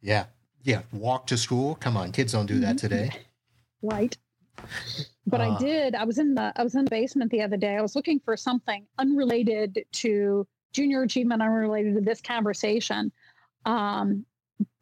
yeah, 0.00 0.26
yeah. 0.62 0.82
Walk 0.92 1.26
to 1.28 1.36
school. 1.36 1.74
Come 1.76 1.96
on, 1.96 2.12
kids 2.12 2.32
don't 2.32 2.46
do 2.46 2.60
that 2.60 2.76
Mhm. 2.76 2.80
today. 2.80 3.10
right? 3.82 4.16
But 5.28 5.40
Ah. 5.40 5.54
I 5.56 5.58
did. 5.58 5.94
I 5.94 6.04
was 6.04 6.18
in 6.18 6.34
the 6.34 6.52
I 6.56 6.62
was 6.62 6.74
in 6.74 6.84
the 6.84 6.90
basement 6.90 7.30
the 7.30 7.42
other 7.42 7.56
day. 7.56 7.76
I 7.76 7.82
was 7.82 7.94
looking 7.96 8.20
for 8.20 8.36
something 8.36 8.86
unrelated 8.98 9.84
to 9.92 10.46
junior 10.72 11.02
achievement, 11.02 11.42
unrelated 11.42 11.94
to 11.96 12.00
this 12.00 12.20
conversation. 12.20 13.12
Um, 13.64 14.24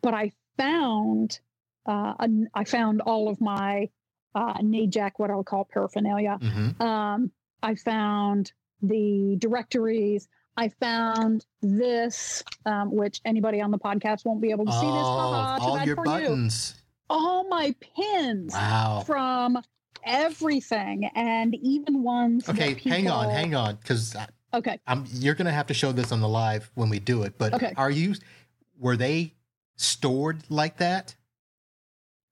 but 0.03 0.15
I 0.15 0.33
found 0.57 1.41
uh, 1.87 2.15
I 2.55 2.65
found 2.65 3.01
all 3.03 3.29
of 3.29 3.41
my 3.41 3.89
uh, 4.35 4.55
NAJAC, 4.55 5.13
what 5.19 5.31
I'll 5.31 5.45
call 5.45 5.65
paraphernalia. 5.73 6.39
hmm 6.43 6.83
um, 6.83 7.31
I 7.63 7.75
found 7.75 8.53
the 8.83 9.37
directories. 9.39 10.29
I 10.59 10.69
found 10.69 11.45
this, 11.63 12.43
um, 12.67 12.91
which 12.95 13.21
anybody 13.25 13.61
on 13.61 13.71
the 13.71 13.79
podcast 13.79 14.25
won't 14.25 14.41
be 14.41 14.51
able 14.51 14.65
to 14.67 14.73
see 14.73 14.87
this. 14.87 15.07
Oh, 15.07 15.33
Haha, 15.33 15.59
all 15.65 15.85
your 15.85 15.97
for 15.97 16.07
you. 16.07 16.13
buttons. 16.29 16.75
All 17.11 17.47
my 17.49 17.75
pins 17.81 18.53
Wow. 18.53 19.03
from 19.07 19.59
everything, 20.07 21.05
and 21.15 21.55
even 21.57 22.03
ones. 22.03 22.49
Okay, 22.49 22.75
hang 22.75 23.11
on, 23.11 23.29
hang 23.29 23.55
on, 23.55 23.77
because 23.77 24.17
Okay, 24.55 24.79
I'm 24.87 25.05
you're 25.13 25.35
gonna 25.35 25.53
have 25.53 25.67
to 25.67 25.75
show 25.75 25.93
this 25.93 26.13
on 26.13 26.21
the 26.21 26.29
live 26.29 26.71
when 26.75 26.89
we 26.89 26.99
do 26.99 27.25
it. 27.25 27.37
But 27.37 27.53
Okay. 27.55 27.75
are 27.77 27.91
you 27.91 28.15
were 28.79 28.97
they 28.97 29.35
stored 29.77 30.43
like 30.49 30.79
that? 30.79 31.15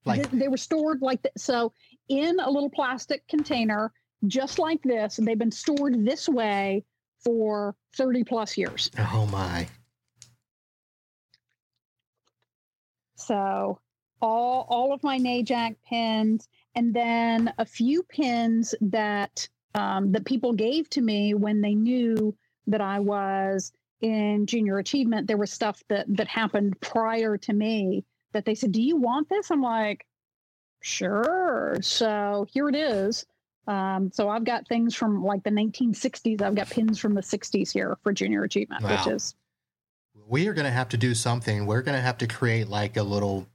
Like 0.07 0.31
They- 0.31 0.39
they 0.39 0.49
were 0.49 0.57
stored 0.57 1.03
like 1.03 1.23
that. 1.23 1.39
So 1.39 1.73
in 2.09 2.39
a 2.41 2.49
little 2.51 2.71
plastic 2.71 3.27
container, 3.29 3.93
just 4.27 4.59
like 4.59 4.83
this, 4.83 5.19
and 5.19 5.27
they've 5.27 5.39
been 5.39 5.51
stored 5.51 6.05
this 6.05 6.29
way 6.29 6.85
for 7.23 7.75
thirty 7.97 8.25
plus 8.25 8.57
years. 8.57 8.91
oh 8.99 9.27
my. 9.27 9.67
So 13.17 13.81
all 14.21 14.67
all 14.69 14.93
of 14.93 15.03
my 15.03 15.19
NAJAC 15.19 15.77
pins, 15.87 16.49
and 16.75 16.95
then 16.95 17.53
a 17.59 17.65
few 17.65 18.03
pins 18.03 18.75
that 18.81 19.49
um, 19.75 20.13
that 20.13 20.25
people 20.25 20.53
gave 20.53 20.89
to 20.91 21.01
me 21.01 21.35
when 21.35 21.61
they 21.61 21.75
knew 21.75 22.35
that 22.67 22.81
I 22.81 23.01
was 23.01 23.73
in 24.01 24.47
junior 24.47 24.79
achievement. 24.79 25.27
There 25.27 25.37
was 25.37 25.53
stuff 25.53 25.83
that 25.89 26.07
that 26.17 26.29
happened 26.29 26.81
prior 26.81 27.37
to 27.39 27.53
me 27.53 28.05
that 28.33 28.45
they 28.45 28.55
said, 28.55 28.73
"Do 28.73 28.83
you 28.83 28.97
want 28.97 29.29
this?" 29.29 29.51
I'm 29.51 29.63
like, 29.63 30.07
"Sure." 30.81 31.77
So 31.81 32.47
here 32.53 32.69
it 32.69 32.77
is. 32.77 33.27
Um, 33.67 34.11
so 34.13 34.29
I've 34.29 34.45
got 34.45 34.69
things 34.69 34.95
from 34.95 35.25
like 35.25 35.43
the 35.43 35.51
1960s. 35.51 36.43
I've 36.43 36.55
got 36.55 36.69
pins 36.69 36.99
from 36.99 37.15
the 37.15 37.23
60s 37.23 37.73
here 37.73 37.97
for 38.03 38.13
junior 38.13 38.43
achievement, 38.45 38.83
which 38.83 39.07
is 39.15 39.35
We 40.29 40.49
are 40.49 40.55
gonna 40.55 40.71
have 40.71 40.89
to 40.91 40.97
do 40.97 41.15
something. 41.15 41.67
We're 41.67 41.83
gonna 41.83 42.01
have 42.01 42.19
to 42.19 42.27
create 42.27 42.69
like 42.69 42.97
a 42.99 43.03
little, 43.03 43.47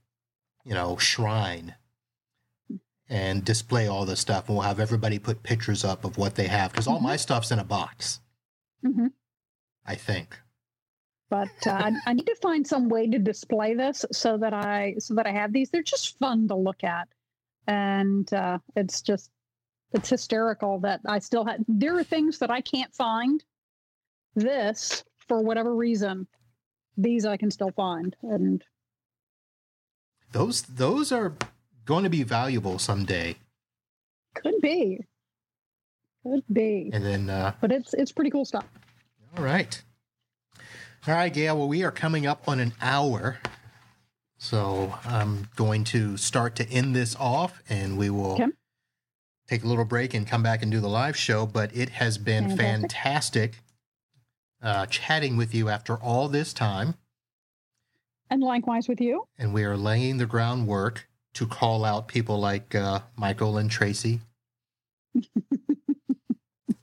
you 0.64 0.74
know, 0.74 0.96
shrine 0.96 1.74
and 3.08 3.44
display 3.44 3.86
all 3.88 4.04
this 4.04 4.20
stuff. 4.20 4.48
And 4.48 4.56
we'll 4.56 4.66
have 4.66 4.78
everybody 4.80 5.18
put 5.18 5.42
pictures 5.42 5.84
up 5.84 6.04
of 6.04 6.16
what 6.18 6.34
they 6.36 6.46
have 6.46 6.70
because 6.70 6.86
all 6.86 6.98
Mhm. 7.00 7.02
my 7.02 7.16
stuff's 7.16 7.50
in 7.50 7.58
a 7.58 7.64
box. 7.64 8.20
Mhm. 8.84 9.12
I 9.86 9.94
think. 9.94 10.38
but 11.28 11.48
uh, 11.64 11.70
I, 11.70 11.92
I 12.06 12.12
need 12.12 12.26
to 12.26 12.34
find 12.42 12.66
some 12.66 12.88
way 12.88 13.06
to 13.08 13.16
display 13.18 13.72
this 13.74 14.04
so 14.10 14.36
that 14.38 14.52
I 14.52 14.96
so 14.98 15.14
that 15.14 15.26
I 15.28 15.30
have 15.30 15.52
these. 15.52 15.70
They're 15.70 15.80
just 15.82 16.18
fun 16.18 16.48
to 16.48 16.56
look 16.56 16.82
at, 16.82 17.06
and 17.68 18.32
uh, 18.34 18.58
it's 18.74 19.00
just 19.00 19.30
it's 19.92 20.08
hysterical 20.10 20.80
that 20.80 21.00
I 21.06 21.20
still 21.20 21.44
have. 21.44 21.60
There 21.68 21.96
are 21.96 22.02
things 22.02 22.38
that 22.40 22.50
I 22.50 22.60
can't 22.60 22.92
find. 22.92 23.44
This 24.34 25.04
for 25.28 25.40
whatever 25.40 25.74
reason, 25.76 26.26
these 26.96 27.24
I 27.24 27.36
can 27.36 27.50
still 27.52 27.70
find, 27.72 28.16
and 28.22 28.64
Those 30.32 30.62
those 30.62 31.12
are 31.12 31.34
going 31.84 32.04
to 32.04 32.10
be 32.10 32.22
valuable 32.22 32.78
someday. 32.78 33.36
could 34.34 34.60
be, 34.60 35.00
could 36.24 36.44
be. 36.52 36.90
And 36.92 37.04
then 37.04 37.30
uh, 37.30 37.52
But 37.60 37.72
it's 37.72 37.94
it's 37.94 38.12
pretty 38.12 38.30
cool 38.30 38.44
stuff. 38.44 38.66
All 39.36 39.44
right. 39.44 39.80
All 41.08 41.14
right, 41.14 41.32
Gail. 41.32 41.56
Well, 41.56 41.68
we 41.68 41.82
are 41.82 41.90
coming 41.90 42.26
up 42.26 42.46
on 42.48 42.60
an 42.60 42.72
hour. 42.80 43.38
So 44.38 44.94
I'm 45.04 45.48
going 45.56 45.84
to 45.84 46.16
start 46.16 46.56
to 46.56 46.68
end 46.70 46.94
this 46.96 47.14
off 47.16 47.62
and 47.68 47.98
we 47.98 48.08
will 48.10 48.32
Okay. 48.34 48.46
take 49.48 49.64
a 49.64 49.66
little 49.66 49.84
break 49.84 50.14
and 50.14 50.26
come 50.26 50.42
back 50.42 50.62
and 50.62 50.70
do 50.70 50.80
the 50.80 50.88
live 50.88 51.16
show. 51.16 51.44
But 51.46 51.74
it 51.76 51.90
has 51.90 52.18
been 52.18 52.56
Fantastic. 52.56 53.56
fantastic, 53.56 53.58
uh, 54.62 54.86
chatting 54.86 55.36
with 55.36 55.54
you 55.54 55.68
after 55.68 55.96
all 55.96 56.28
this 56.28 56.52
time. 56.54 56.94
And 58.30 58.42
likewise 58.42 58.88
with 58.88 59.00
you. 59.00 59.24
And 59.38 59.52
we 59.52 59.64
are 59.64 59.76
laying 59.76 60.18
the 60.18 60.26
groundwork 60.26 61.08
to 61.34 61.46
call 61.46 61.84
out 61.84 62.08
people 62.08 62.38
like 62.38 62.74
uh, 62.74 63.00
Michael 63.16 63.58
and 63.58 63.70
Tracy. 63.70 64.20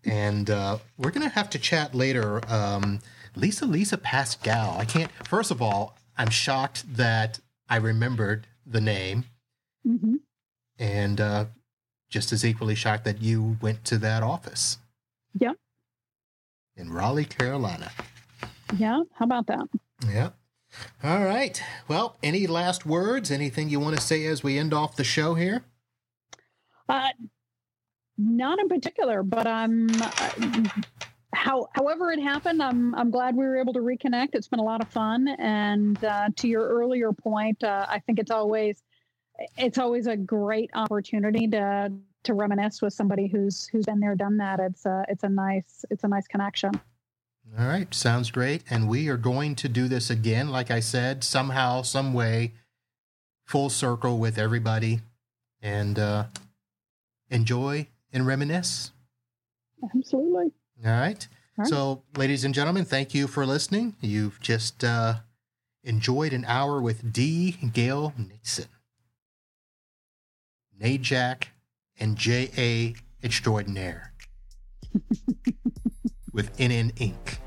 and 0.04 0.50
uh, 0.50 0.78
we're 0.98 1.12
going 1.12 1.28
to 1.28 1.34
have 1.34 1.50
to 1.52 1.60
chat 1.60 1.96
later. 1.96 2.42
Um, 2.52 3.00
Lisa 3.36 3.66
Lisa 3.66 3.98
Paskell. 3.98 4.78
I 4.78 4.86
can't, 4.86 5.12
first 5.26 5.52
of 5.52 5.62
all, 5.62 5.98
I'm 6.18 6.30
shocked 6.30 6.96
that 6.98 7.40
I 7.70 7.78
remembered 7.78 8.48
the 8.66 8.82
name. 8.82 9.26
Mm-hmm. 9.88 10.16
And 10.80 11.22
uh, 11.22 11.46
just 12.10 12.32
as 12.32 12.46
equally 12.46 12.76
shocked 12.76 13.06
that 13.06 13.22
you 13.22 13.58
went 13.62 13.86
to 13.86 13.98
that 14.00 14.24
office. 14.24 14.78
Yeah. 15.40 15.54
In 16.76 16.92
Raleigh, 16.92 17.26
Carolina. 17.26 17.92
Yeah. 18.78 19.02
How 19.14 19.26
about 19.26 19.48
that? 19.48 19.68
Yeah. 20.08 20.30
All 21.04 21.24
right. 21.24 21.62
Well, 21.88 22.18
any 22.24 22.48
last 22.48 22.86
words? 22.86 23.32
Anything 23.32 23.70
you 23.70 23.80
want 23.80 23.96
to 23.96 24.02
say 24.02 24.26
as 24.26 24.44
we 24.44 24.58
end 24.58 24.74
off 24.74 24.96
the 24.96 25.04
show 25.04 25.36
here? 25.36 25.64
Uh, 26.90 27.10
not 28.18 28.60
in 28.60 28.68
particular, 28.70 29.24
but 29.24 29.48
I'm. 29.48 29.90
Uh, 30.02 30.64
how, 31.34 31.68
however 31.74 32.12
it 32.12 32.20
happened, 32.20 32.64
I'm 32.64 32.96
I'm 32.96 33.12
glad 33.12 33.36
we 33.36 33.46
were 33.46 33.58
able 33.58 33.74
to 33.74 33.80
reconnect. 33.80 34.30
It's 34.34 34.48
been 34.48 34.60
a 34.60 34.64
lot 34.64 34.82
of 34.82 34.88
fun, 34.90 35.28
and 35.28 36.04
uh, 36.04 36.30
to 36.36 36.48
your 36.48 36.68
earlier 36.68 37.12
point, 37.14 37.64
uh, 37.64 37.86
I 37.88 38.00
think 38.00 38.20
it's 38.20 38.32
always 38.32 38.82
it's 39.58 39.78
always 39.78 40.08
a 40.08 40.18
great 40.18 40.72
opportunity 40.74 41.48
to 41.50 41.92
to 42.24 42.34
reminisce 42.34 42.82
with 42.82 42.94
somebody 42.94 43.28
who's 43.28 43.68
who's 43.68 43.86
been 43.86 44.00
there, 44.00 44.16
done 44.16 44.38
that. 44.38 44.60
It's 44.60 44.86
a 44.86 45.06
it's 45.10 45.24
a 45.24 45.30
nice 45.30 45.86
it's 45.90 46.04
a 46.04 46.08
nice 46.08 46.28
connection. 46.28 46.72
All 47.60 47.68
right, 47.68 47.92
sounds 47.92 48.30
great. 48.30 48.64
And 48.70 48.88
we 48.88 49.08
are 49.08 49.18
going 49.18 49.56
to 49.56 49.68
do 49.68 49.88
this 49.88 50.12
again, 50.12 50.50
like 50.50 50.70
I 50.70 50.80
said, 50.80 51.24
somehow, 51.24 51.82
some 51.82 52.14
way, 52.14 52.54
full 53.46 53.70
circle 53.70 54.20
with 54.20 54.38
everybody, 54.38 55.00
and 55.60 55.98
uh, 55.98 56.26
enjoy 57.32 57.88
and 58.14 58.28
reminisce. 58.28 58.92
Absolutely. 59.84 60.52
All 60.86 60.92
right. 60.92 61.28
All 61.58 61.64
right. 61.64 61.68
So, 61.68 62.04
ladies 62.16 62.44
and 62.44 62.54
gentlemen, 62.54 62.86
thank 62.86 63.16
you 63.16 63.26
for 63.26 63.44
listening. 63.44 63.96
You've 64.02 64.40
just 64.40 64.84
uh, 64.84 65.16
enjoyed 65.84 66.34
an 66.34 66.46
hour 66.46 66.80
with 66.80 67.12
D. 67.12 67.58
Gail 67.74 68.14
Nixon. 68.18 68.68
NAJAC 70.80 71.46
and 72.00 72.16
J.A. 72.16 72.94
Extraordinaire 73.24 74.14
with 76.32 76.56
NN 76.58 76.94
Inc. 76.94 77.40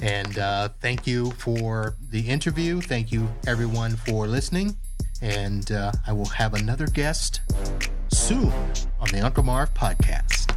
And 0.00 0.38
uh, 0.38 0.68
thank 0.80 1.06
you 1.06 1.30
for 1.32 1.96
the 2.10 2.20
interview. 2.20 2.80
Thank 2.80 3.12
you, 3.12 3.28
everyone, 3.46 3.96
for 3.96 4.26
listening. 4.26 4.76
And 5.20 5.70
uh, 5.72 5.92
I 6.06 6.12
will 6.12 6.26
have 6.26 6.54
another 6.54 6.86
guest 6.86 7.40
soon 8.12 8.52
on 9.00 9.08
the 9.12 9.20
Uncle 9.20 9.42
Marv 9.42 9.74
podcast. 9.74 10.54